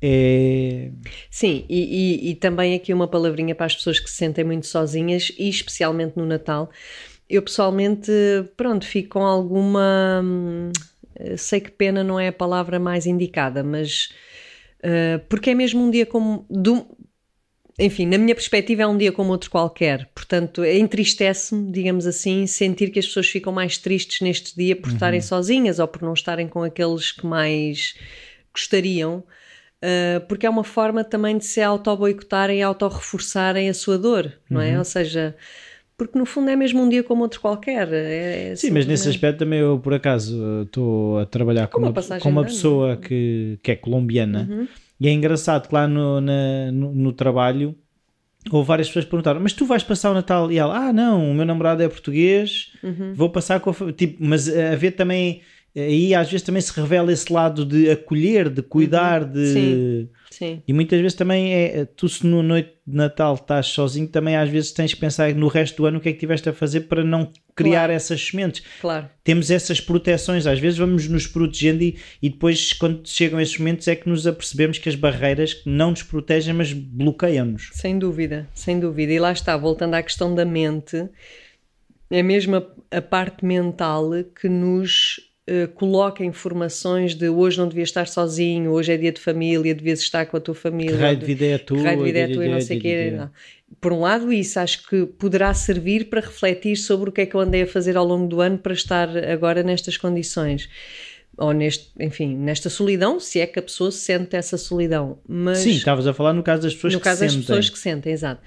É. 0.02 0.92
Sim, 1.30 1.66
e, 1.70 2.28
e- 2.28 2.32
e 2.32 2.36
também 2.36 2.76
aqui 2.76 2.94
uma 2.94 3.08
palavrinha 3.08 3.54
para 3.56 3.66
as 3.66 3.76
pessoas 3.76 4.00
que 4.00 4.10
se 4.10 4.16
sentem 4.18 4.44
muito 4.44 4.66
sozinhas 4.68 5.32
e 5.38 5.50
especialmente 5.50 6.16
no 6.18 6.26
Natal. 6.26 6.70
Eu 7.30 7.42
pessoalmente, 7.44 8.12
pronto, 8.58 8.86
fico 8.86 9.10
com 9.20 9.26
alguma. 9.26 10.22
hum, 10.24 10.72
Sei 11.38 11.60
que 11.60 11.70
pena 11.72 12.02
não 12.04 12.18
é 12.20 12.30
a 12.30 12.34
palavra 12.34 12.80
mais 12.80 13.06
indicada, 13.06 13.64
mas. 13.64 14.10
uh, 14.84 15.20
porque 15.28 15.50
é 15.50 15.56
mesmo 15.56 15.84
um 15.84 15.92
dia 15.92 16.06
como. 16.06 16.46
do- 16.50 16.86
enfim, 17.78 18.06
na 18.06 18.18
minha 18.18 18.36
perspectiva, 18.36 18.82
é 18.82 18.88
um 18.88 18.98
dia 18.98 19.12
como 19.12 19.32
outro 19.32 19.50
qualquer. 19.50 20.10
Portanto, 20.14 20.66
entristece-me, 20.66 21.72
digamos 21.72 22.06
assim, 22.06 22.46
sentir 22.46 22.90
que 22.90 23.00
as 23.00 23.06
pessoas 23.06 23.28
ficam 23.30 23.54
mais 23.54 23.78
tristes 23.78 24.20
neste 24.22 24.54
dia 24.56 24.76
por 24.76 24.90
estarem 24.92 25.22
sozinhas 25.22 25.80
ou 25.80 25.88
por 25.88 26.02
não 26.02 26.14
estarem 26.14 26.48
com 26.48 26.62
aqueles 26.64 27.12
que 27.14 27.26
mais 27.26 27.96
gostariam. 28.54 29.24
Uh, 29.84 30.20
porque 30.28 30.46
é 30.46 30.50
uma 30.50 30.64
forma 30.64 31.04
também 31.04 31.38
de 31.38 31.46
se 31.46 31.62
auto-boicotarem 31.62 32.60
e 32.60 32.62
auto-reforçarem 32.62 33.70
a 33.70 33.74
sua 33.74 33.98
dor, 33.98 34.32
não 34.50 34.60
é? 34.60 34.78
Ou 34.78 34.84
seja, 34.84 35.36
porque 35.98 36.18
no 36.18 36.26
fundo 36.26 36.50
é 36.50 36.56
mesmo 36.56 36.82
um 36.82 36.90
dia 36.90 37.04
como 37.04 37.24
outro 37.24 37.40
qualquer. 37.40 37.92
É, 37.92 38.52
é 38.52 38.56
Sim, 38.56 38.72
mas 38.72 38.86
nesse 38.86 39.08
aspecto 39.08 39.40
também 39.40 39.60
eu, 39.60 39.80
por 39.80 39.94
acaso, 39.94 40.64
estou 40.64 41.20
a 41.20 41.26
trabalhar 41.26 41.68
com 41.68 41.80
uma, 41.80 41.94
com 41.94 42.30
uma 42.30 42.44
pessoa 42.44 42.98
que, 42.98 43.60
que 43.62 43.72
é 43.72 43.76
colombiana 43.76 44.48
uhum. 44.50 44.68
e 45.00 45.08
é 45.08 45.12
engraçado 45.12 45.68
que 45.68 45.74
lá 45.74 45.88
no, 45.88 46.22
na, 46.22 46.72
no, 46.72 46.94
no 46.94 47.14
trabalho 47.14 47.76
ou 48.50 48.64
várias 48.64 48.88
pessoas 48.88 49.06
perguntaram, 49.06 49.40
mas 49.42 49.54
tu 49.54 49.66
vais 49.66 49.84
passar 49.84 50.12
o 50.12 50.14
Natal? 50.14 50.52
E 50.52 50.58
ela, 50.58 50.88
ah 50.88 50.94
não, 50.94 51.30
o 51.30 51.34
meu 51.34 51.46
namorado 51.46 51.84
é 51.84 51.90
português, 51.90 52.72
uhum. 52.82 53.14
vou 53.14 53.30
passar 53.30 53.60
com 53.60 53.70
a... 53.70 53.92
Tipo, 53.92 54.18
mas 54.20 54.48
a 54.48 54.76
ver 54.76 54.92
também, 54.92 55.42
aí 55.76 56.14
às 56.14 56.30
vezes 56.30 56.46
também 56.46 56.62
se 56.62 56.72
revela 56.74 57.12
esse 57.12 57.32
lado 57.32 57.66
de 57.66 57.90
acolher, 57.90 58.50
de 58.50 58.62
cuidar, 58.62 59.24
uhum. 59.24 59.32
de... 59.32 59.54
Sim. 59.54 60.10
Sim. 60.40 60.64
E 60.68 60.72
muitas 60.72 61.02
vezes 61.02 61.18
também 61.18 61.54
é, 61.54 61.86
tu 61.86 62.08
se 62.08 62.26
no 62.26 62.42
noite 62.42 62.72
de 62.88 62.96
Natal 62.96 63.34
estás 63.34 63.68
sozinho, 63.68 64.08
também 64.08 64.38
às 64.38 64.50
vezes 64.50 64.72
tens 64.72 64.94
que 64.94 65.00
pensar 65.00 65.34
no 65.34 65.48
resto 65.48 65.78
do 65.78 65.86
ano 65.86 65.98
o 65.98 66.02
que 66.02 66.10
é 66.10 66.14
que 66.14 66.20
tiveste 66.20 66.48
a 66.48 66.54
fazer 66.54 66.82
para 66.82 67.04
não 67.04 67.32
criar 67.56 67.80
claro. 67.80 67.94
essas 67.94 68.26
sementes. 68.26 68.64
Claro. 68.80 69.10
Temos 69.24 69.52
essas 69.52 69.82
proteções, 69.82 70.48
às 70.48 70.60
vezes 70.60 70.78
vamos 70.78 71.08
nos 71.08 71.28
protegendo 71.28 71.84
e, 71.84 71.98
e 72.22 72.30
depois 72.30 72.72
quando 72.74 73.02
chegam 73.06 73.42
esses 73.42 73.58
momentos 73.58 73.88
é 73.88 73.96
que 73.96 74.08
nos 74.08 74.26
apercebemos 74.26 74.78
que 74.78 74.88
as 74.88 74.96
barreiras 74.96 75.62
não 75.66 75.90
nos 75.90 76.04
protegem, 76.04 76.54
mas 76.54 76.72
bloqueiam-nos. 76.72 77.70
Sem 77.74 78.00
dúvida, 78.00 78.48
sem 78.54 78.80
dúvida. 78.80 79.12
E 79.12 79.20
lá 79.20 79.32
está, 79.32 79.58
voltando 79.58 79.96
à 79.96 80.04
questão 80.04 80.34
da 80.34 80.46
mente, 80.46 81.10
é 82.10 82.24
mesmo 82.24 82.56
a, 82.56 82.98
a 82.98 83.02
parte 83.02 83.44
mental 83.44 84.12
que 84.40 84.48
nos 84.48 85.29
uh, 85.50 85.68
coloca 85.70 86.24
informações 86.24 87.16
de 87.16 87.30
hoje 87.30 87.58
não 87.58 87.68
devias 87.68 87.90
estar 87.90 88.08
sozinho, 88.08 88.72
hoje 88.72 88.94
é 88.94 88.98
dia 88.98 89.12
de 89.12 89.20
família, 89.20 89.74
devias 89.74 90.00
estar 90.00 90.26
com 90.26 90.38
a 90.38 90.40
tua 90.40 90.56
família. 90.56 90.96
Que 90.96 91.02
raio 91.02 91.18
de 91.18 91.26
vida 91.26 91.46
é 91.46 91.54
a 91.56 91.60
tua. 91.60 91.78
Que 91.78 91.84
raio 91.84 91.98
de 91.98 92.04
vida 92.04 92.20
é 92.20 92.24
a 92.24 92.34
tua 92.34 92.46
e 92.46 92.50
não 92.50 92.62
sei 92.62 92.78
o 92.78 92.82
quê. 92.82 93.20
Por 93.80 93.94
um 93.94 94.02
lado, 94.02 94.34
isso 94.34 94.60
acho 94.60 94.88
que 94.88 95.06
poderá 95.06 95.54
servir 95.54 96.06
para 96.06 96.22
refletir 96.22 96.76
sobre 96.76 97.10
o 97.10 97.12
que 97.12 97.22
é 97.22 97.26
que 97.26 97.36
eu 97.36 97.40
andei 97.40 97.64
a 97.64 97.68
fazer 97.68 97.98
ao 97.98 98.06
longo 98.06 98.28
do 98.28 98.42
ano 98.42 98.58
para 98.58 98.74
estar 98.74 99.10
agora 99.18 99.62
nestas 99.62 99.96
condições 99.96 100.70
ou 101.40 101.54
neste, 101.54 101.90
enfim, 102.00 102.36
nesta 102.36 102.70
solidão, 102.70 103.20
se 103.20 103.40
é 103.40 103.48
que 103.48 103.58
a 103.58 103.62
pessoa 103.62 103.92
sente 103.92 104.36
essa 104.36 104.58
solidão. 104.58 105.20
Mas, 105.28 105.60
Sim, 105.60 105.72
estavas 105.72 106.06
a 106.06 106.14
falar 106.14 106.34
no 106.34 106.44
caso 106.44 106.64
das 106.64 106.76
pessoas 106.76 106.94
no 106.94 107.00
que 107.00 107.04
caso 107.06 107.22
das 107.22 107.32
sentem. 107.32 107.48
pessoas 107.48 107.70
que 107.70 107.80
sentem, 107.80 108.12
exato. 108.12 108.42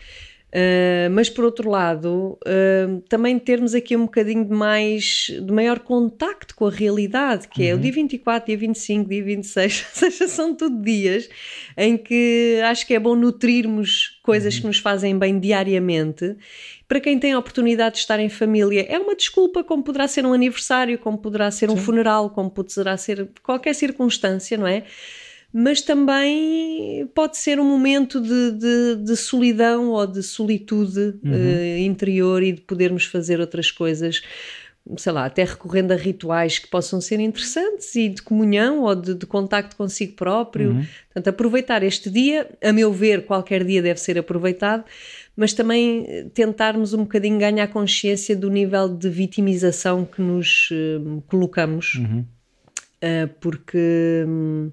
Uh, 0.54 1.08
mas 1.10 1.30
por 1.30 1.46
outro 1.46 1.70
lado, 1.70 2.38
uh, 2.46 3.00
também 3.08 3.38
termos 3.38 3.74
aqui 3.74 3.96
um 3.96 4.02
bocadinho 4.02 4.44
de 4.44 4.52
mais 4.52 5.28
de 5.30 5.50
maior 5.50 5.78
contacto 5.78 6.54
com 6.54 6.66
a 6.66 6.70
realidade, 6.70 7.48
que 7.48 7.62
uhum. 7.62 7.68
é 7.68 7.72
o 7.72 7.76
uhum. 7.76 7.80
dia 7.80 7.92
24, 7.92 8.46
dia 8.48 8.58
25, 8.58 9.08
dia 9.08 9.24
26, 9.24 9.86
ou 9.88 10.10
seja, 10.10 10.28
são 10.28 10.54
tudo 10.54 10.82
dias 10.82 11.26
em 11.74 11.96
que 11.96 12.60
acho 12.64 12.86
que 12.86 12.92
é 12.92 13.00
bom 13.00 13.16
nutrirmos 13.16 14.20
coisas 14.22 14.54
uhum. 14.56 14.60
que 14.60 14.66
nos 14.66 14.78
fazem 14.78 15.18
bem 15.18 15.40
diariamente. 15.40 16.36
Para 16.86 17.00
quem 17.00 17.18
tem 17.18 17.32
a 17.32 17.38
oportunidade 17.38 17.94
de 17.94 18.00
estar 18.00 18.20
em 18.20 18.28
família, 18.28 18.84
é 18.86 18.98
uma 18.98 19.16
desculpa, 19.16 19.64
como 19.64 19.82
poderá 19.82 20.06
ser 20.06 20.26
um 20.26 20.34
aniversário, 20.34 20.98
como 20.98 21.16
poderá 21.16 21.50
ser 21.50 21.70
um 21.70 21.76
Sim. 21.76 21.82
funeral, 21.82 22.28
como 22.28 22.50
poderá 22.50 22.98
ser 22.98 23.30
qualquer 23.42 23.74
circunstância, 23.74 24.58
não 24.58 24.66
é? 24.66 24.84
Mas 25.52 25.82
também 25.82 27.06
pode 27.14 27.36
ser 27.36 27.60
um 27.60 27.64
momento 27.64 28.20
de, 28.20 28.52
de, 28.52 28.96
de 29.04 29.16
solidão 29.16 29.90
ou 29.90 30.06
de 30.06 30.22
solitude 30.22 31.18
uhum. 31.22 31.30
uh, 31.30 31.78
interior 31.78 32.42
e 32.42 32.52
de 32.52 32.62
podermos 32.62 33.04
fazer 33.04 33.38
outras 33.38 33.70
coisas, 33.70 34.22
sei 34.96 35.12
lá, 35.12 35.26
até 35.26 35.44
recorrendo 35.44 35.92
a 35.92 35.96
rituais 35.96 36.58
que 36.58 36.68
possam 36.68 37.02
ser 37.02 37.20
interessantes 37.20 37.94
e 37.94 38.08
de 38.08 38.22
comunhão 38.22 38.80
ou 38.80 38.94
de, 38.94 39.14
de 39.14 39.26
contacto 39.26 39.76
consigo 39.76 40.14
próprio. 40.14 40.70
Uhum. 40.70 40.86
Portanto, 41.12 41.28
aproveitar 41.28 41.82
este 41.82 42.08
dia, 42.08 42.48
a 42.62 42.72
meu 42.72 42.90
ver, 42.90 43.26
qualquer 43.26 43.62
dia 43.62 43.82
deve 43.82 44.00
ser 44.00 44.18
aproveitado, 44.18 44.84
mas 45.36 45.52
também 45.52 46.30
tentarmos 46.32 46.94
um 46.94 47.02
bocadinho 47.02 47.38
ganhar 47.38 47.68
consciência 47.68 48.34
do 48.34 48.48
nível 48.48 48.88
de 48.88 49.10
vitimização 49.10 50.06
que 50.06 50.22
nos 50.22 50.70
uh, 50.70 51.22
colocamos, 51.26 51.96
uhum. 51.96 52.24
uh, 53.02 53.28
porque. 53.38 54.24
Um, 54.26 54.72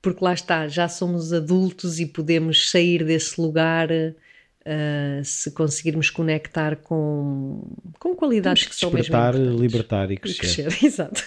porque 0.00 0.24
lá 0.24 0.32
está, 0.32 0.68
já 0.68 0.88
somos 0.88 1.32
adultos 1.32 1.98
e 2.00 2.06
podemos 2.06 2.70
sair 2.70 3.04
desse 3.04 3.40
lugar 3.40 3.88
uh, 3.90 5.24
se 5.24 5.50
conseguirmos 5.50 6.10
conectar 6.10 6.76
com, 6.76 7.62
com 7.98 8.14
qualidades 8.14 8.64
que, 8.64 8.70
que 8.70 8.76
são 8.76 8.90
mesmo 8.90 9.14
importantes. 9.14 9.60
libertar 9.60 10.10
e 10.10 10.16
crescer. 10.16 10.64
Crescer 10.64 10.78
exato. 10.86 11.22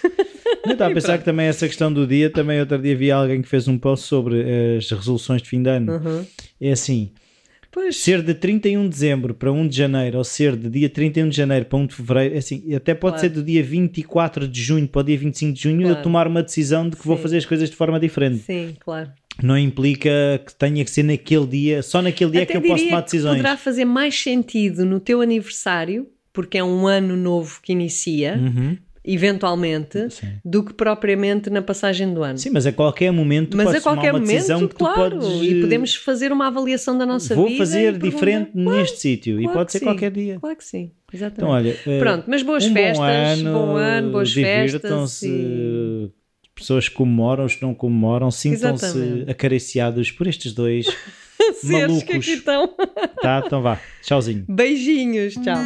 Eu 0.65 0.73
estava 0.73 0.91
a 0.91 0.93
pensar 0.93 1.17
que 1.17 1.25
também 1.25 1.47
essa 1.47 1.67
questão 1.67 1.91
do 1.91 2.05
dia, 2.05 2.29
também 2.29 2.59
outro 2.59 2.77
dia 2.77 2.95
vi 2.95 3.11
alguém 3.11 3.41
que 3.41 3.47
fez 3.47 3.67
um 3.67 3.77
post 3.77 4.05
sobre 4.05 4.77
as 4.77 4.89
resoluções 4.89 5.41
de 5.41 5.49
fim 5.49 5.61
de 5.61 5.69
ano. 5.69 5.93
Uhum. 5.93 6.25
É 6.59 6.71
assim, 6.71 7.11
Pois. 7.71 7.95
Ser 7.95 8.21
de 8.21 8.33
31 8.33 8.83
de 8.83 8.89
dezembro 8.89 9.33
para 9.33 9.51
1 9.51 9.67
de 9.67 9.77
janeiro 9.77 10.17
ou 10.17 10.23
ser 10.23 10.57
de 10.57 10.69
dia 10.69 10.89
31 10.89 11.29
de 11.29 11.37
janeiro 11.37 11.65
para 11.65 11.79
1 11.79 11.85
de 11.87 11.95
fevereiro, 11.95 12.35
é 12.35 12.37
assim, 12.37 12.75
até 12.75 12.93
pode 12.93 13.13
claro. 13.13 13.19
ser 13.21 13.29
do 13.29 13.43
dia 13.43 13.63
24 13.63 14.45
de 14.47 14.61
junho 14.61 14.87
para 14.87 14.99
o 14.99 15.03
dia 15.03 15.17
25 15.17 15.53
de 15.53 15.61
junho 15.61 15.81
claro. 15.81 15.95
eu 15.95 16.03
tomar 16.03 16.27
uma 16.27 16.43
decisão 16.43 16.89
de 16.89 16.97
que 16.97 17.03
Sim. 17.03 17.07
vou 17.07 17.17
fazer 17.17 17.37
as 17.37 17.45
coisas 17.45 17.69
de 17.69 17.75
forma 17.75 17.97
diferente. 17.99 18.39
Sim, 18.39 18.75
claro. 18.79 19.09
Não 19.41 19.57
implica 19.57 20.09
que 20.45 20.53
tenha 20.53 20.83
que 20.83 20.91
ser 20.91 21.03
naquele 21.03 21.47
dia, 21.47 21.81
só 21.81 22.01
naquele 22.01 22.31
dia 22.31 22.43
até 22.43 22.51
que 22.51 22.57
eu 22.57 22.61
posso 22.61 22.83
tomar 22.83 23.01
decisões. 23.01 23.37
poderá 23.37 23.55
fazer 23.55 23.85
mais 23.85 24.19
sentido 24.19 24.85
no 24.85 24.99
teu 24.99 25.21
aniversário, 25.21 26.07
porque 26.33 26.57
é 26.57 26.63
um 26.63 26.85
ano 26.85 27.15
novo 27.15 27.59
que 27.63 27.71
inicia, 27.71 28.37
uhum 28.37 28.77
eventualmente, 29.03 30.09
Sim. 30.11 30.33
do 30.45 30.63
que 30.63 30.73
propriamente 30.73 31.49
na 31.49 31.61
passagem 31.61 32.13
do 32.13 32.23
ano. 32.23 32.37
Sim, 32.37 32.51
mas 32.51 32.67
a 32.67 32.71
qualquer 32.71 33.11
momento 33.11 33.57
mas 33.57 33.73
a 33.73 33.81
qualquer 33.81 34.13
momento, 34.13 34.69
claro, 34.75 35.17
podes... 35.17 35.41
e 35.41 35.61
podemos 35.61 35.95
fazer 35.95 36.31
uma 36.31 36.47
avaliação 36.47 36.97
da 36.97 37.05
nossa 37.05 37.33
Vou 37.33 37.47
vida. 37.47 37.57
Vou 37.57 37.65
fazer 37.65 37.97
diferente 37.97 38.51
claro, 38.51 38.77
neste 38.77 38.99
sítio 38.99 39.37
claro 39.37 39.51
e 39.51 39.53
pode 39.53 39.71
ser 39.71 39.79
sim. 39.79 39.85
qualquer 39.85 40.11
dia. 40.11 40.39
Claro 40.39 40.55
que 40.55 40.63
sim, 40.63 40.91
exatamente. 41.11 41.39
Então, 41.39 41.49
olha, 41.49 41.77
eh, 41.87 41.99
Pronto, 41.99 42.25
mas 42.27 42.43
boas 42.43 42.65
um 42.65 42.73
festas, 42.73 42.97
bom 42.97 43.03
ano, 43.03 43.53
bom 43.53 43.75
ano 43.75 44.11
boas 44.11 44.33
festas. 44.33 45.23
E... 45.23 46.11
Pessoas 46.53 46.87
que 46.87 46.95
comemoram, 46.95 47.45
os 47.45 47.55
que 47.55 47.61
não 47.63 47.73
comemoram, 47.73 48.29
sintam-se 48.29 49.25
acariciados 49.27 50.11
por 50.11 50.27
estes 50.27 50.53
dois 50.53 50.85
malucos. 51.63 52.03
que 52.03 52.13
aqui 52.13 52.33
estão. 52.33 52.69
Tá, 53.19 53.41
então 53.43 53.63
vá. 53.63 53.79
Tchauzinho. 54.03 54.45
Beijinhos, 54.47 55.33
tchau. 55.35 55.57